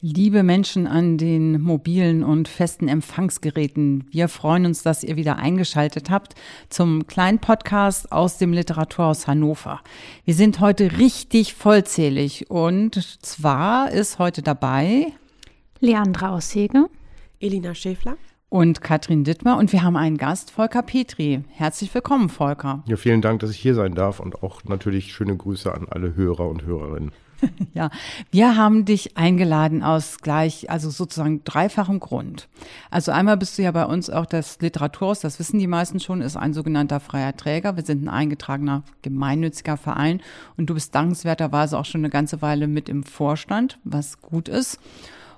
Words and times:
Liebe 0.00 0.42
Menschen 0.42 0.86
an 0.86 1.18
den 1.18 1.60
mobilen 1.60 2.24
und 2.24 2.48
festen 2.48 2.88
Empfangsgeräten, 2.88 4.06
wir 4.10 4.28
freuen 4.28 4.64
uns, 4.64 4.82
dass 4.82 5.04
ihr 5.04 5.16
wieder 5.16 5.36
eingeschaltet 5.36 6.08
habt 6.08 6.34
zum 6.70 7.06
kleinen 7.06 7.38
Podcast 7.38 8.10
aus 8.10 8.38
dem 8.38 8.54
Literaturhaus 8.54 9.26
Hannover. 9.26 9.82
Wir 10.24 10.34
sind 10.34 10.60
heute 10.60 10.96
richtig 10.98 11.52
vollzählig 11.52 12.50
und 12.50 12.94
zwar 13.22 13.90
ist 13.90 14.18
heute 14.18 14.40
dabei 14.40 15.12
Leandra 15.80 16.30
Aushege, 16.34 16.88
Elina 17.40 17.74
Schäfler 17.74 18.16
und 18.54 18.82
Katrin 18.82 19.24
Dittmer 19.24 19.56
und 19.56 19.72
wir 19.72 19.82
haben 19.82 19.96
einen 19.96 20.16
Gast, 20.16 20.52
Volker 20.52 20.82
Petri. 20.82 21.42
Herzlich 21.48 21.92
willkommen, 21.92 22.28
Volker. 22.28 22.84
Ja, 22.86 22.94
vielen 22.94 23.20
Dank, 23.20 23.40
dass 23.40 23.50
ich 23.50 23.56
hier 23.56 23.74
sein 23.74 23.96
darf 23.96 24.20
und 24.20 24.44
auch 24.44 24.62
natürlich 24.62 25.12
schöne 25.12 25.36
Grüße 25.36 25.74
an 25.74 25.88
alle 25.90 26.14
Hörer 26.14 26.48
und 26.48 26.64
Hörerinnen. 26.64 27.10
Ja, 27.74 27.90
wir 28.30 28.56
haben 28.56 28.84
dich 28.84 29.16
eingeladen 29.16 29.82
aus 29.82 30.18
gleich, 30.18 30.70
also 30.70 30.88
sozusagen 30.88 31.42
dreifachem 31.42 31.98
Grund. 31.98 32.48
Also 32.90 33.10
einmal 33.10 33.36
bist 33.36 33.58
du 33.58 33.62
ja 33.62 33.72
bei 33.72 33.84
uns 33.84 34.08
auch 34.08 34.24
das 34.24 34.60
Literaturhaus, 34.60 35.18
das 35.18 35.40
wissen 35.40 35.58
die 35.58 35.66
meisten 35.66 35.98
schon, 35.98 36.22
ist 36.22 36.36
ein 36.36 36.54
sogenannter 36.54 37.00
freier 37.00 37.36
Träger. 37.36 37.76
Wir 37.76 37.84
sind 37.84 38.04
ein 38.04 38.08
eingetragener 38.08 38.84
gemeinnütziger 39.02 39.76
Verein 39.76 40.22
und 40.56 40.70
du 40.70 40.74
bist 40.74 40.94
dankenswerterweise 40.94 41.76
auch 41.76 41.84
schon 41.84 42.02
eine 42.02 42.10
ganze 42.10 42.40
Weile 42.40 42.68
mit 42.68 42.88
im 42.88 43.02
Vorstand, 43.02 43.80
was 43.82 44.22
gut 44.22 44.48
ist. 44.48 44.78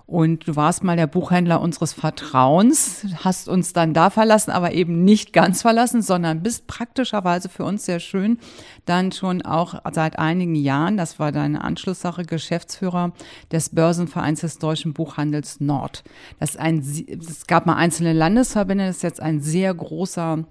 Und 0.07 0.47
du 0.47 0.55
warst 0.55 0.85
mal 0.85 0.97
der 0.97 1.09
Buchhändler 1.09 1.61
unseres 1.61 1.93
Vertrauens, 1.93 3.05
hast 3.25 3.49
uns 3.49 3.73
dann 3.73 3.93
da 3.93 4.09
verlassen, 4.11 4.53
aber 4.53 4.71
eben 4.73 5.05
nicht 5.05 5.33
ganz 5.33 5.63
verlassen, 5.63 6.01
sondern 6.01 6.45
bist 6.45 6.69
praktischerweise 6.69 7.49
für 7.49 7.65
uns 7.65 7.85
sehr 7.87 7.99
schön 7.99 8.39
dann 8.85 9.11
schon 9.11 9.43
auch 9.43 9.75
seit 9.93 10.19
einigen 10.19 10.55
Jahren, 10.55 10.97
das 10.97 11.19
war 11.19 11.33
deine 11.33 11.63
Anschlusssache, 11.63 12.25
Geschäftsführer 12.25 13.13
des 13.51 13.71
Börsenvereins 13.71 14.43
des 14.43 14.59
Deutschen 14.59 14.93
Buchhandels 14.93 15.61
Nord. 15.61 16.05
Das 16.39 16.51
ist 16.51 16.61
ein, 16.61 16.79
es 16.79 17.49
gab 17.49 17.67
mal 17.67 17.75
einzelne 17.75 18.13
Landesverbände, 18.13 18.87
das 18.87 18.97
ist 18.99 19.03
jetzt 19.03 19.21
ein 19.21 19.41
sehr 19.41 19.75
großer 19.75 20.45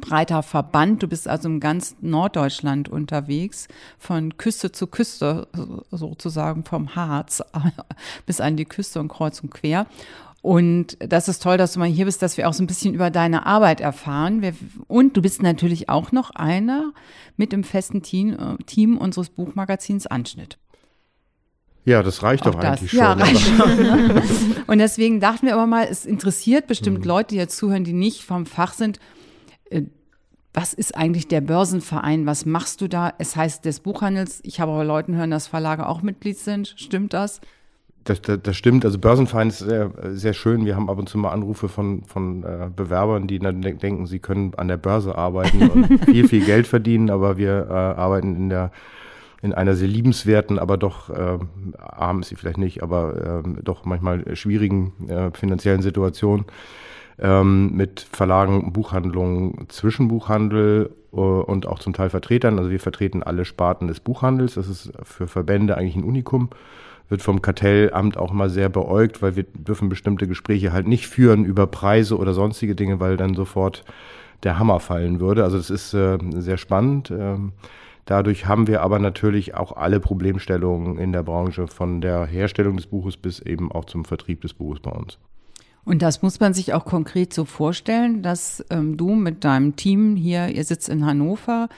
breiter 0.00 0.42
Verband. 0.42 1.02
Du 1.02 1.08
bist 1.08 1.28
also 1.28 1.48
im 1.48 1.60
ganz 1.60 1.96
Norddeutschland 2.00 2.88
unterwegs, 2.88 3.68
von 3.98 4.36
Küste 4.36 4.72
zu 4.72 4.86
Küste, 4.86 5.48
sozusagen 5.90 6.64
vom 6.64 6.94
Harz 6.94 7.42
bis 8.26 8.40
an 8.40 8.56
die 8.56 8.66
Küste 8.66 9.00
und 9.00 9.08
kreuz 9.08 9.40
und 9.40 9.50
quer. 9.50 9.86
Und 10.40 10.96
das 11.00 11.28
ist 11.28 11.42
toll, 11.42 11.58
dass 11.58 11.72
du 11.72 11.80
mal 11.80 11.88
hier 11.88 12.04
bist, 12.04 12.22
dass 12.22 12.36
wir 12.36 12.48
auch 12.48 12.52
so 12.52 12.62
ein 12.62 12.68
bisschen 12.68 12.94
über 12.94 13.10
deine 13.10 13.44
Arbeit 13.44 13.80
erfahren. 13.80 14.40
Und 14.86 15.16
du 15.16 15.22
bist 15.22 15.42
natürlich 15.42 15.88
auch 15.88 16.12
noch 16.12 16.30
einer 16.30 16.92
mit 17.36 17.52
im 17.52 17.64
festen 17.64 18.02
Team, 18.02 18.34
äh, 18.34 18.62
Team 18.64 18.98
unseres 18.98 19.30
Buchmagazins 19.30 20.06
Anschnitt. 20.06 20.58
Ja, 21.84 22.02
das 22.02 22.22
reicht 22.22 22.46
auch 22.46 22.52
doch 22.52 22.60
eigentlich 22.60 22.90
das. 22.90 22.90
schon. 22.90 22.98
Ja, 22.98 23.12
reicht 23.14 23.40
schon. 23.40 24.62
Und 24.66 24.78
deswegen 24.78 25.20
dachten 25.20 25.46
wir 25.46 25.54
aber 25.54 25.66
mal, 25.66 25.88
es 25.90 26.04
interessiert 26.04 26.66
bestimmt 26.66 27.00
mhm. 27.00 27.04
Leute, 27.04 27.28
die 27.30 27.36
jetzt 27.36 27.56
zuhören, 27.56 27.84
die 27.84 27.94
nicht 27.94 28.22
vom 28.24 28.46
Fach 28.46 28.74
sind, 28.74 29.00
was 30.54 30.74
ist 30.74 30.96
eigentlich 30.96 31.28
der 31.28 31.40
Börsenverein? 31.40 32.26
Was 32.26 32.46
machst 32.46 32.80
du 32.80 32.88
da? 32.88 33.12
Es 33.18 33.36
heißt 33.36 33.64
des 33.64 33.80
Buchhandels. 33.80 34.40
Ich 34.42 34.60
habe 34.60 34.72
aber 34.72 34.84
Leuten 34.84 35.14
hören, 35.14 35.30
dass 35.30 35.46
Verlage 35.46 35.86
auch 35.86 36.02
Mitglied 36.02 36.38
sind. 36.38 36.74
Stimmt 36.76 37.12
das? 37.12 37.40
Das, 38.04 38.22
das, 38.22 38.40
das, 38.42 38.56
stimmt. 38.56 38.84
Also 38.84 38.98
Börsenverein 38.98 39.48
ist 39.48 39.58
sehr, 39.58 39.92
sehr 40.10 40.32
schön. 40.32 40.64
Wir 40.64 40.74
haben 40.74 40.88
ab 40.88 40.98
und 40.98 41.08
zu 41.08 41.18
mal 41.18 41.30
Anrufe 41.30 41.68
von, 41.68 42.04
von 42.04 42.42
äh, 42.42 42.70
Bewerbern, 42.74 43.26
die 43.26 43.38
dann 43.38 43.60
denken, 43.60 44.06
sie 44.06 44.18
können 44.18 44.54
an 44.56 44.68
der 44.68 44.78
Börse 44.78 45.16
arbeiten 45.16 45.68
und 45.68 46.04
viel, 46.06 46.26
viel 46.26 46.44
Geld 46.44 46.66
verdienen, 46.66 47.10
aber 47.10 47.36
wir 47.36 47.66
äh, 47.68 47.72
arbeiten 47.72 48.34
in 48.34 48.48
der 48.48 48.72
in 49.40 49.54
einer 49.54 49.76
sehr 49.76 49.86
liebenswerten, 49.86 50.58
aber 50.58 50.76
doch 50.76 51.10
äh, 51.10 51.38
arm 51.78 52.22
ist 52.22 52.30
sie 52.30 52.34
vielleicht 52.34 52.58
nicht, 52.58 52.82
aber 52.82 53.44
äh, 53.44 53.62
doch 53.62 53.84
manchmal 53.84 54.34
schwierigen 54.34 54.92
äh, 55.08 55.30
finanziellen 55.30 55.80
Situation 55.80 56.44
ähm, 57.20 57.74
mit 57.74 58.00
Verlagen, 58.00 58.72
Buchhandlungen, 58.72 59.66
Zwischenbuchhandel 59.68 60.90
äh, 61.12 61.16
und 61.16 61.66
auch 61.66 61.78
zum 61.78 61.92
Teil 61.92 62.10
Vertretern. 62.10 62.58
Also 62.58 62.70
wir 62.70 62.80
vertreten 62.80 63.22
alle 63.22 63.44
Sparten 63.44 63.88
des 63.88 64.00
Buchhandels. 64.00 64.54
Das 64.54 64.68
ist 64.68 64.92
für 65.02 65.26
Verbände 65.26 65.76
eigentlich 65.76 65.96
ein 65.96 66.04
Unikum. 66.04 66.50
Wird 67.08 67.22
vom 67.22 67.40
Kartellamt 67.40 68.18
auch 68.18 68.32
mal 68.32 68.50
sehr 68.50 68.68
beäugt, 68.68 69.22
weil 69.22 69.34
wir 69.34 69.44
dürfen 69.54 69.88
bestimmte 69.88 70.28
Gespräche 70.28 70.72
halt 70.72 70.86
nicht 70.86 71.06
führen 71.08 71.44
über 71.44 71.66
Preise 71.66 72.18
oder 72.18 72.34
sonstige 72.34 72.74
Dinge, 72.74 73.00
weil 73.00 73.16
dann 73.16 73.34
sofort 73.34 73.84
der 74.42 74.58
Hammer 74.58 74.78
fallen 74.78 75.18
würde. 75.18 75.42
Also 75.42 75.56
das 75.56 75.70
ist 75.70 75.94
äh, 75.94 76.18
sehr 76.36 76.58
spannend. 76.58 77.10
Ähm, 77.10 77.52
Dadurch 78.08 78.46
haben 78.46 78.68
wir 78.68 78.80
aber 78.80 78.98
natürlich 78.98 79.54
auch 79.54 79.76
alle 79.76 80.00
Problemstellungen 80.00 80.96
in 80.96 81.12
der 81.12 81.22
Branche, 81.22 81.66
von 81.66 82.00
der 82.00 82.24
Herstellung 82.24 82.78
des 82.78 82.86
Buches 82.86 83.18
bis 83.18 83.38
eben 83.38 83.70
auch 83.70 83.84
zum 83.84 84.06
Vertrieb 84.06 84.40
des 84.40 84.54
Buches 84.54 84.80
bei 84.80 84.90
uns. 84.90 85.18
Und 85.84 86.02
das 86.02 86.20
muss 86.20 86.38
man 86.38 86.52
sich 86.52 86.74
auch 86.74 86.84
konkret 86.84 87.32
so 87.32 87.46
vorstellen, 87.46 88.22
dass 88.22 88.62
ähm, 88.68 88.98
du 88.98 89.14
mit 89.14 89.44
deinem 89.44 89.74
Team 89.74 90.16
hier, 90.16 90.48
ihr 90.48 90.64
sitzt 90.64 90.90
in 90.90 91.06
Hannover, 91.06 91.68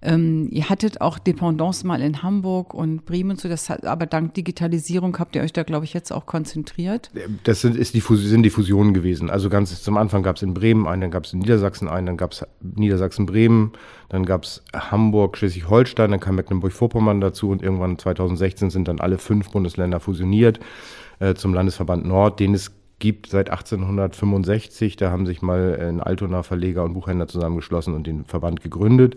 ähm, 0.00 0.48
ihr 0.52 0.68
hattet 0.68 1.00
auch 1.00 1.18
Dependance 1.18 1.84
mal 1.84 2.00
in 2.00 2.22
Hamburg 2.22 2.72
und 2.72 3.04
Bremen 3.04 3.32
und 3.32 3.40
so, 3.40 3.48
das 3.48 3.68
hat, 3.68 3.84
aber 3.84 4.06
dank 4.06 4.34
Digitalisierung 4.34 5.18
habt 5.18 5.34
ihr 5.34 5.42
euch 5.42 5.52
da, 5.52 5.64
glaube 5.64 5.84
ich, 5.84 5.92
jetzt 5.92 6.12
auch 6.12 6.24
konzentriert. 6.24 7.10
Das 7.42 7.60
sind, 7.60 7.76
ist 7.76 7.94
die, 7.94 8.00
sind 8.00 8.44
die 8.44 8.50
Fusionen 8.50 8.94
gewesen. 8.94 9.28
Also 9.28 9.50
ganz 9.50 9.82
zum 9.82 9.96
Anfang 9.96 10.22
gab 10.22 10.36
es 10.36 10.42
in 10.42 10.54
Bremen 10.54 10.86
einen, 10.86 11.00
dann 11.00 11.10
gab 11.10 11.24
es 11.24 11.32
in 11.32 11.40
Niedersachsen 11.40 11.88
einen, 11.88 12.06
dann 12.06 12.16
gab 12.16 12.32
es 12.32 12.46
Niedersachsen-Bremen, 12.60 13.72
dann 14.08 14.24
gab 14.24 14.44
es 14.44 14.62
Hamburg, 14.72 15.36
Schleswig-Holstein, 15.36 16.12
dann 16.12 16.20
kam 16.20 16.36
Mecklenburg-Vorpommern 16.36 17.20
dazu 17.20 17.50
und 17.50 17.60
irgendwann 17.60 17.98
2016 17.98 18.70
sind 18.70 18.86
dann 18.86 19.00
alle 19.00 19.18
fünf 19.18 19.50
Bundesländer 19.50 19.98
fusioniert 19.98 20.60
äh, 21.18 21.34
zum 21.34 21.54
Landesverband 21.54 22.06
Nord, 22.06 22.38
den 22.38 22.54
es 22.54 22.77
gibt 22.98 23.28
seit 23.28 23.50
1865. 23.50 24.96
Da 24.96 25.10
haben 25.10 25.26
sich 25.26 25.42
mal 25.42 25.78
ein 25.80 26.00
Altona 26.00 26.42
Verleger 26.42 26.84
und 26.84 26.94
Buchhändler 26.94 27.28
zusammengeschlossen 27.28 27.94
und 27.94 28.06
den 28.06 28.24
Verband 28.24 28.62
gegründet. 28.62 29.16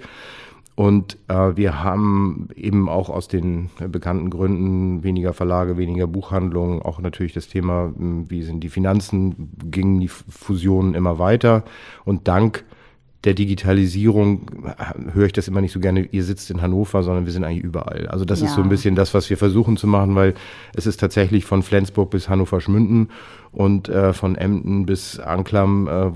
Und 0.76 1.18
äh, 1.28 1.56
wir 1.56 1.84
haben 1.84 2.48
eben 2.56 2.90
auch 2.90 3.10
aus 3.10 3.28
den 3.28 3.70
bekannten 3.90 4.30
Gründen 4.30 5.04
weniger 5.04 5.34
Verlage, 5.34 5.78
weniger 5.78 6.08
Buchhandlungen, 6.08 6.82
auch 6.82 7.00
natürlich 7.00 7.34
das 7.34 7.48
Thema, 7.48 7.94
wie 7.98 8.42
sind 8.44 8.62
die 8.62 8.70
Finanzen, 8.70 9.52
gingen 9.70 10.00
die 10.00 10.08
Fusionen 10.08 10.96
immer 10.96 11.20
weiter. 11.20 11.64
Und 12.06 12.28
dank 12.28 12.64
der 13.24 13.36
Digitalisierung 13.36 14.48
höre 15.14 15.28
ich 15.28 15.34
das 15.34 15.48
immer 15.48 15.62
nicht 15.62 15.72
so 15.72 15.80
gerne, 15.80 16.08
ihr 16.12 16.24
sitzt 16.24 16.50
in 16.50 16.62
Hannover, 16.62 17.04
sondern 17.04 17.26
wir 17.26 17.32
sind 17.32 17.44
eigentlich 17.44 17.64
überall. 17.64 18.08
Also 18.08 18.26
das 18.26 18.42
ja. 18.42 18.48
ist 18.48 18.56
so 18.56 18.64
ein 18.64 18.70
bisschen 18.70 18.96
das, 18.96 19.14
was 19.14 19.30
wir 19.30 19.38
versuchen 19.38 19.78
zu 19.78 19.86
machen, 19.86 20.16
weil 20.16 20.34
es 20.76 20.88
ist 20.88 21.00
tatsächlich 21.00 21.46
von 21.46 21.62
Flensburg 21.62 22.10
bis 22.10 22.30
Hannover-Schmünden 22.30 23.10
und 23.52 23.90
äh, 23.90 24.14
von 24.14 24.36
Emden 24.36 24.88
bis 24.88 25.20
Anklam, 25.20 25.88
äh, 25.88 26.12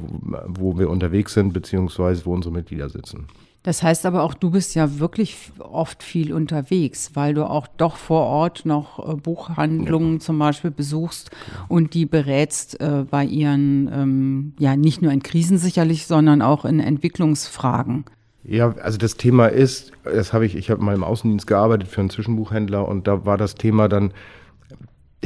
wo 0.48 0.80
wir 0.80 0.90
unterwegs 0.90 1.34
sind, 1.34 1.54
beziehungsweise 1.54 2.26
wo 2.26 2.34
unsere 2.34 2.54
Mitglieder 2.54 2.90
sitzen. 2.90 3.28
Das 3.66 3.82
heißt 3.82 4.06
aber 4.06 4.22
auch, 4.22 4.36
du 4.36 4.52
bist 4.52 4.76
ja 4.76 5.00
wirklich 5.00 5.52
oft 5.58 6.04
viel 6.04 6.34
unterwegs, 6.34 7.12
weil 7.16 7.34
du 7.34 7.50
auch 7.50 7.66
doch 7.66 7.96
vor 7.96 8.22
Ort 8.22 8.64
noch 8.64 9.00
äh, 9.00 9.16
Buchhandlungen 9.16 10.14
ja. 10.14 10.20
zum 10.20 10.38
Beispiel 10.38 10.70
besuchst 10.70 11.32
und 11.68 11.96
die 11.96 12.06
berätst 12.06 12.80
äh, 12.80 13.06
bei 13.10 13.26
ihren, 13.26 13.90
ähm, 13.92 14.54
ja, 14.60 14.76
nicht 14.76 15.02
nur 15.02 15.12
in 15.12 15.24
Krisen 15.24 15.58
sicherlich, 15.58 16.06
sondern 16.06 16.44
auch 16.44 16.64
in 16.64 16.80
Entwicklungsfragen. 16.80 18.06
Ja, 18.44 18.76
also 18.84 19.00
das 19.00 19.18
Thema 19.18 19.48
ist, 19.48 19.94
das 20.04 20.32
habe 20.32 20.46
ich, 20.46 20.56
ich 20.56 20.70
habe 20.70 20.84
mal 20.84 20.94
im 20.94 21.04
Außendienst 21.04 21.48
gearbeitet 21.48 21.88
für 21.88 22.02
einen 22.02 22.12
Zwischenbuchhändler 22.12 22.88
und 22.88 23.08
da 23.08 23.26
war 23.26 23.40
das 23.40 23.56
Thema 23.56 23.90
dann, 23.90 24.14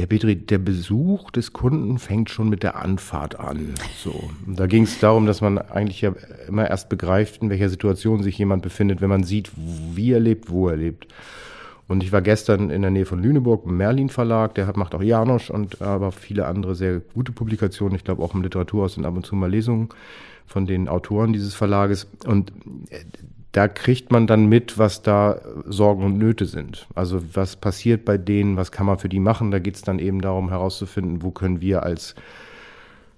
der 0.00 0.06
Petri, 0.06 0.34
der 0.34 0.56
Besuch 0.56 1.30
des 1.30 1.52
Kunden 1.52 1.98
fängt 1.98 2.30
schon 2.30 2.48
mit 2.48 2.62
der 2.62 2.76
Anfahrt 2.76 3.38
an. 3.38 3.74
So. 4.02 4.30
Da 4.46 4.66
ging 4.66 4.84
es 4.84 4.98
darum, 4.98 5.26
dass 5.26 5.42
man 5.42 5.58
eigentlich 5.58 6.00
ja 6.00 6.14
immer 6.48 6.70
erst 6.70 6.88
begreift, 6.88 7.42
in 7.42 7.50
welcher 7.50 7.68
Situation 7.68 8.22
sich 8.22 8.38
jemand 8.38 8.62
befindet, 8.62 9.02
wenn 9.02 9.10
man 9.10 9.24
sieht, 9.24 9.50
wie 9.56 10.12
er 10.12 10.20
lebt, 10.20 10.48
wo 10.48 10.70
er 10.70 10.78
lebt. 10.78 11.06
Und 11.86 12.02
ich 12.02 12.12
war 12.12 12.22
gestern 12.22 12.70
in 12.70 12.80
der 12.80 12.90
Nähe 12.90 13.04
von 13.04 13.22
Lüneburg 13.22 13.66
im 13.66 13.76
Merlin 13.76 14.08
Verlag, 14.08 14.54
der 14.54 14.66
hat, 14.66 14.78
macht 14.78 14.94
auch 14.94 15.02
Janosch 15.02 15.50
und 15.50 15.82
aber 15.82 16.12
viele 16.12 16.46
andere 16.46 16.74
sehr 16.74 17.00
gute 17.00 17.32
Publikationen. 17.32 17.94
Ich 17.94 18.04
glaube 18.04 18.22
auch 18.22 18.34
im 18.34 18.42
Literaturhaus 18.42 18.94
sind 18.94 19.04
ab 19.04 19.16
und 19.16 19.26
zu 19.26 19.34
mal 19.34 19.50
Lesungen 19.50 19.90
von 20.46 20.64
den 20.64 20.88
Autoren 20.88 21.34
dieses 21.34 21.54
Verlages. 21.54 22.06
Und 22.24 22.52
da 23.52 23.66
kriegt 23.66 24.12
man 24.12 24.26
dann 24.26 24.46
mit, 24.46 24.78
was 24.78 25.02
da 25.02 25.40
Sorgen 25.66 26.04
und 26.04 26.18
Nöte 26.18 26.46
sind. 26.46 26.86
Also 26.94 27.20
was 27.34 27.56
passiert 27.56 28.04
bei 28.04 28.16
denen, 28.16 28.56
was 28.56 28.70
kann 28.70 28.86
man 28.86 28.98
für 28.98 29.08
die 29.08 29.18
machen. 29.18 29.50
Da 29.50 29.58
geht 29.58 29.74
es 29.74 29.82
dann 29.82 29.98
eben 29.98 30.20
darum 30.20 30.50
herauszufinden, 30.50 31.22
wo 31.22 31.30
können 31.30 31.60
wir 31.60 31.82
als 31.82 32.14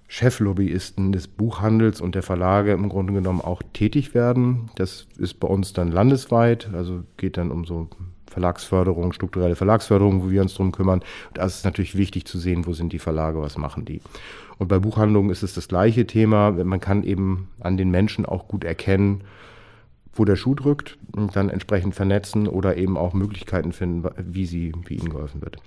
Cheflobbyisten 0.07 1.11
des 1.11 1.27
Buchhandels 1.27 2.01
und 2.01 2.15
der 2.15 2.23
Verlage 2.23 2.71
im 2.73 2.89
Grunde 2.89 3.13
genommen 3.13 3.41
auch 3.41 3.61
tätig 3.73 4.13
werden. 4.13 4.69
Das 4.75 5.07
ist 5.17 5.39
bei 5.39 5.47
uns 5.47 5.73
dann 5.73 5.91
landesweit, 5.91 6.69
also 6.73 7.03
geht 7.17 7.37
dann 7.37 7.51
um 7.51 7.65
so 7.65 7.87
Verlagsförderung, 8.29 9.13
strukturelle 9.13 9.55
Verlagsförderung, 9.55 10.23
wo 10.23 10.31
wir 10.31 10.41
uns 10.41 10.55
drum 10.55 10.71
kümmern. 10.71 11.01
Da 11.35 11.45
ist 11.45 11.57
es 11.57 11.63
natürlich 11.63 11.95
wichtig 11.95 12.25
zu 12.25 12.39
sehen, 12.39 12.65
wo 12.65 12.73
sind 12.73 12.91
die 12.91 12.99
Verlage, 12.99 13.39
was 13.41 13.57
machen 13.57 13.85
die. 13.85 14.01
Und 14.57 14.67
bei 14.67 14.79
Buchhandlungen 14.79 15.31
ist 15.31 15.43
es 15.43 15.53
das 15.53 15.67
gleiche 15.67 16.07
Thema. 16.07 16.51
Man 16.51 16.79
kann 16.79 17.03
eben 17.03 17.49
an 17.59 17.77
den 17.77 17.91
Menschen 17.91 18.25
auch 18.25 18.47
gut 18.47 18.63
erkennen, 18.63 19.21
wo 20.13 20.25
der 20.25 20.35
Schuh 20.35 20.55
drückt 20.55 20.97
und 21.15 21.35
dann 21.35 21.49
entsprechend 21.49 21.95
vernetzen 21.95 22.47
oder 22.47 22.77
eben 22.77 22.97
auch 22.97 23.13
Möglichkeiten 23.13 23.71
finden, 23.71 24.07
wie, 24.17 24.45
sie, 24.45 24.71
wie 24.85 24.95
ihnen 24.95 25.09
geholfen 25.09 25.41
wird. 25.41 25.57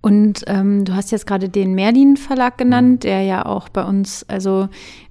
Und 0.00 0.44
ähm, 0.46 0.84
du 0.84 0.94
hast 0.94 1.10
jetzt 1.12 1.26
gerade 1.26 1.48
den 1.48 1.74
Merlin 1.74 2.16
Verlag 2.16 2.56
genannt, 2.56 2.90
mhm. 2.90 3.00
der 3.00 3.22
ja 3.22 3.44
auch 3.44 3.68
bei 3.68 3.84
uns, 3.84 4.24
also 4.28 4.68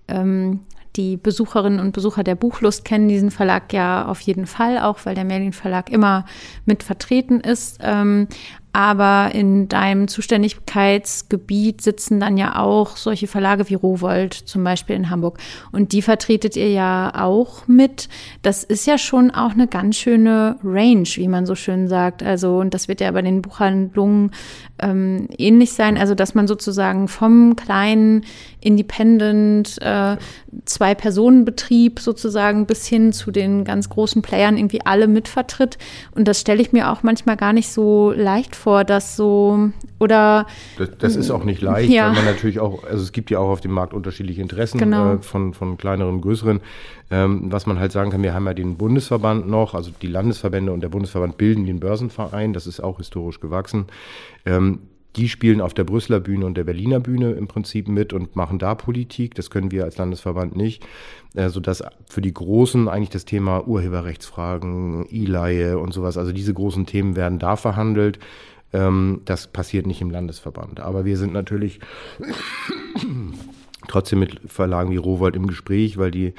ähm, 0.08 0.62
die 0.96 1.18
Besucherinnen 1.18 1.80
und 1.80 1.92
Besucher 1.92 2.24
der 2.24 2.36
Buchlust 2.36 2.84
kennen 2.84 3.08
diesen 3.08 3.30
Verlag 3.30 3.72
ja 3.72 4.08
auf 4.08 4.20
jeden 4.22 4.48
Fall, 4.48 4.80
auch 4.80 5.00
weil 5.06 5.16
der 5.16 5.24
Merlin 5.24 5.54
Verlag 5.54 5.92
immer 5.92 6.26
mit 6.66 6.82
vertreten 6.82 7.40
ist. 7.40 7.80
Ähm, 7.82 8.28
aber 8.71 9.31
in 9.33 9.68
deinem 9.68 10.07
Zuständigkeitsgebiet 10.07 11.81
sitzen 11.81 12.19
dann 12.19 12.38
ja 12.38 12.60
auch 12.60 12.98
solche 12.98 13.25
Verlage 13.25 13.68
wie 13.69 13.74
Rowold 13.74 14.33
zum 14.33 14.63
Beispiel 14.63 14.95
in 14.95 15.10
Hamburg. 15.10 15.39
Und 15.71 15.92
die 15.92 16.04
vertretet 16.04 16.56
ihr 16.56 16.69
ja 16.69 17.12
auch 17.16 17.68
mit. 17.68 18.10
Das 18.44 18.63
ist 18.63 18.86
ja 18.86 19.00
schon 19.00 19.31
auch 19.31 19.51
eine 19.51 19.68
ganz 19.68 19.98
schöne 19.98 20.57
Range, 20.63 21.07
wie 21.16 21.27
man 21.27 21.48
so 21.48 21.56
schön 21.56 21.88
sagt. 21.88 22.21
Also, 22.21 22.60
und 22.60 22.75
das 22.75 22.88
wird 22.88 23.01
ja 23.01 23.12
bei 23.12 23.24
den 23.24 23.42
Buchhandlungen 23.42 24.31
ähm, 24.77 25.27
ähnlich 25.38 25.74
sein. 25.74 25.98
Also, 25.98 26.13
dass 26.13 26.36
man 26.36 26.48
sozusagen 26.48 27.07
vom 27.07 27.56
kleinen 27.56 28.24
Independent 28.62 29.81
äh, 29.81 30.18
Zwei-Personen-Betrieb 30.66 32.00
sozusagen 32.00 32.68
bis 32.68 32.86
hin 32.86 33.13
zu 33.13 33.31
den 33.31 33.63
ganz 33.63 33.89
großen 33.89 34.21
Playern 34.21 34.57
irgendwie 34.57 34.86
alle 34.86 35.07
mitvertritt. 35.07 35.80
Und 36.12 36.27
das 36.27 36.39
stelle 36.42 36.62
ich 36.62 36.71
mir 36.71 36.92
auch 36.92 37.01
manchmal 37.01 37.36
gar 37.36 37.54
nicht 37.54 37.71
so 37.71 38.12
leicht 38.12 38.59
vor, 38.60 38.84
dass 38.84 39.16
so 39.16 39.72
oder 40.00 40.46
das, 40.78 40.90
das 41.00 41.16
ist 41.16 41.32
auch 41.32 41.44
nicht 41.44 41.62
leicht, 41.62 41.90
ja. 41.90 42.08
weil 42.08 42.16
man 42.16 42.26
natürlich 42.26 42.60
auch, 42.60 42.84
also 42.84 43.02
es 43.02 43.12
gibt 43.12 43.32
ja 43.32 43.40
auch 43.40 43.50
auf 43.50 43.62
dem 43.62 43.72
Markt 43.72 43.94
unterschiedliche 43.94 44.42
Interessen 44.42 44.78
genau. 44.78 45.16
äh, 45.16 45.18
von, 45.20 45.54
von 45.54 45.78
kleineren 45.78 46.16
und 46.16 46.22
größeren. 46.22 46.60
Ähm, 47.12 47.52
was 47.52 47.66
man 47.66 47.80
halt 47.80 47.92
sagen 47.92 48.12
kann, 48.12 48.22
wir 48.22 48.34
haben 48.34 48.46
ja 48.46 48.54
den 48.54 48.78
Bundesverband 48.78 49.48
noch, 49.50 49.74
also 49.74 49.92
die 50.02 50.08
Landesverbände 50.08 50.72
und 50.72 50.82
der 50.82 50.90
Bundesverband 50.90 51.38
bilden 51.38 51.66
den 51.66 51.80
Börsenverein, 51.80 52.54
das 52.54 52.68
ist 52.68 52.80
auch 52.80 52.98
historisch 52.98 53.40
gewachsen. 53.40 53.86
Ähm, 54.46 54.80
die 55.16 55.28
spielen 55.28 55.60
auf 55.62 55.74
der 55.74 55.84
Brüsseler 55.84 56.20
Bühne 56.20 56.46
und 56.46 56.56
der 56.56 56.64
Berliner 56.64 57.00
Bühne 57.00 57.32
im 57.32 57.48
Prinzip 57.48 57.88
mit 57.88 58.14
und 58.14 58.36
machen 58.36 58.60
da 58.60 58.76
Politik. 58.76 59.36
Das 59.36 59.50
können 59.50 59.72
wir 59.72 59.84
als 59.84 59.98
Landesverband 59.98 60.56
nicht, 60.56 60.86
äh, 61.36 61.50
sodass 61.50 61.84
für 62.08 62.22
die 62.22 62.34
Großen 62.34 62.88
eigentlich 62.88 63.10
das 63.10 63.26
Thema 63.26 63.68
Urheberrechtsfragen, 63.68 65.08
E-Leihe 65.10 65.80
und 65.80 65.94
sowas, 65.94 66.18
also 66.18 66.32
diese 66.32 66.54
großen 66.54 66.86
Themen 66.86 67.16
werden 67.16 67.40
da 67.40 67.56
verhandelt. 67.56 68.20
Ähm, 68.72 69.22
das 69.26 69.48
passiert 69.48 69.88
nicht 69.88 70.02
im 70.02 70.12
Landesverband. 70.12 70.80
Aber 70.80 71.06
wir 71.06 71.18
sind 71.18 71.34
natürlich 71.34 71.80
trotzdem 73.88 74.20
mit 74.20 74.40
Verlagen 74.46 74.92
wie 74.92 74.98
Rowold 74.98 75.36
im 75.36 75.48
Gespräch, 75.48 75.98
weil 75.98 76.12
die 76.12 76.34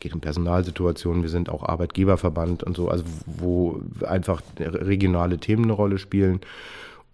geht 0.00 0.14
um 0.14 0.20
Personalsituationen, 0.20 1.22
wir 1.22 1.30
sind 1.30 1.48
auch 1.48 1.62
Arbeitgeberverband 1.62 2.62
und 2.62 2.76
so, 2.76 2.88
also 2.88 3.04
wo 3.26 3.80
einfach 4.06 4.42
regionale 4.58 5.38
Themen 5.38 5.64
eine 5.64 5.72
Rolle 5.72 5.98
spielen. 5.98 6.40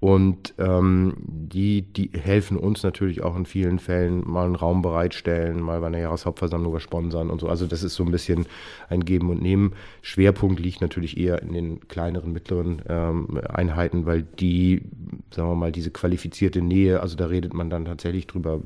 Und 0.00 0.54
ähm, 0.56 1.12
die, 1.18 1.82
die 1.82 2.10
helfen 2.14 2.56
uns 2.56 2.82
natürlich 2.82 3.22
auch 3.22 3.36
in 3.36 3.44
vielen 3.44 3.78
Fällen 3.78 4.22
mal 4.26 4.46
einen 4.46 4.54
Raum 4.56 4.80
bereitstellen, 4.80 5.60
mal 5.60 5.80
bei 5.80 5.88
einer 5.88 5.98
Jahreshauptversammlung 5.98 6.80
sponsern 6.80 7.28
und 7.28 7.42
so. 7.42 7.48
Also 7.48 7.66
das 7.66 7.82
ist 7.82 7.96
so 7.96 8.04
ein 8.04 8.10
bisschen 8.10 8.46
ein 8.88 9.04
Geben 9.04 9.28
und 9.28 9.42
Nehmen. 9.42 9.74
Schwerpunkt 10.00 10.58
liegt 10.58 10.80
natürlich 10.80 11.18
eher 11.18 11.42
in 11.42 11.52
den 11.52 11.88
kleineren, 11.88 12.32
mittleren 12.32 12.80
ähm, 12.88 13.40
Einheiten, 13.46 14.06
weil 14.06 14.22
die, 14.22 14.82
sagen 15.30 15.50
wir 15.50 15.54
mal, 15.54 15.72
diese 15.72 15.90
qualifizierte 15.90 16.62
Nähe, 16.62 17.00
also 17.00 17.14
da 17.14 17.26
redet 17.26 17.52
man 17.52 17.68
dann 17.68 17.84
tatsächlich 17.84 18.26
drüber, 18.26 18.62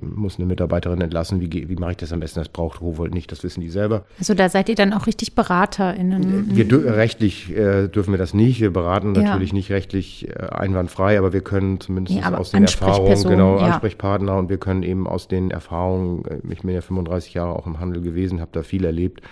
muss 0.00 0.38
eine 0.38 0.46
Mitarbeiterin 0.46 1.00
entlassen, 1.00 1.40
wie, 1.40 1.68
wie 1.68 1.76
mache 1.76 1.92
ich 1.92 1.96
das 1.96 2.12
am 2.12 2.20
besten? 2.20 2.40
Das 2.40 2.48
braucht 2.48 2.80
Rowold 2.80 3.14
nicht, 3.14 3.30
das 3.32 3.42
wissen 3.42 3.60
die 3.60 3.68
selber. 3.68 4.04
Also 4.18 4.34
da 4.34 4.48
seid 4.48 4.68
ihr 4.68 4.74
dann 4.74 4.92
auch 4.92 5.06
richtig 5.06 5.34
BeraterInnen? 5.34 6.54
Wir 6.54 6.96
rechtlich 6.96 7.54
äh, 7.56 7.88
dürfen 7.88 8.12
wir 8.12 8.18
das 8.18 8.34
nicht, 8.34 8.60
wir 8.60 8.72
beraten 8.72 9.14
ja. 9.14 9.22
natürlich 9.22 9.52
nicht 9.52 9.70
rechtlich 9.70 10.28
äh, 10.28 10.46
einwandfrei, 10.46 11.18
aber 11.18 11.32
wir 11.32 11.42
können 11.42 11.80
zumindest 11.80 12.18
ja, 12.18 12.32
aus 12.34 12.50
den 12.50 12.62
Erfahrungen, 12.62 13.22
genau, 13.24 13.58
ja. 13.58 13.66
Ansprechpartner 13.66 14.36
und 14.36 14.48
wir 14.48 14.58
können 14.58 14.82
eben 14.82 15.06
aus 15.06 15.28
den 15.28 15.50
Erfahrungen, 15.50 16.24
äh, 16.24 16.52
ich 16.52 16.62
bin 16.62 16.70
ja 16.70 16.80
35 16.80 17.34
Jahre 17.34 17.56
auch 17.56 17.66
im 17.66 17.80
Handel 17.80 18.02
gewesen, 18.02 18.40
habe 18.40 18.50
da 18.52 18.62
viel 18.62 18.84
erlebt, 18.84 19.22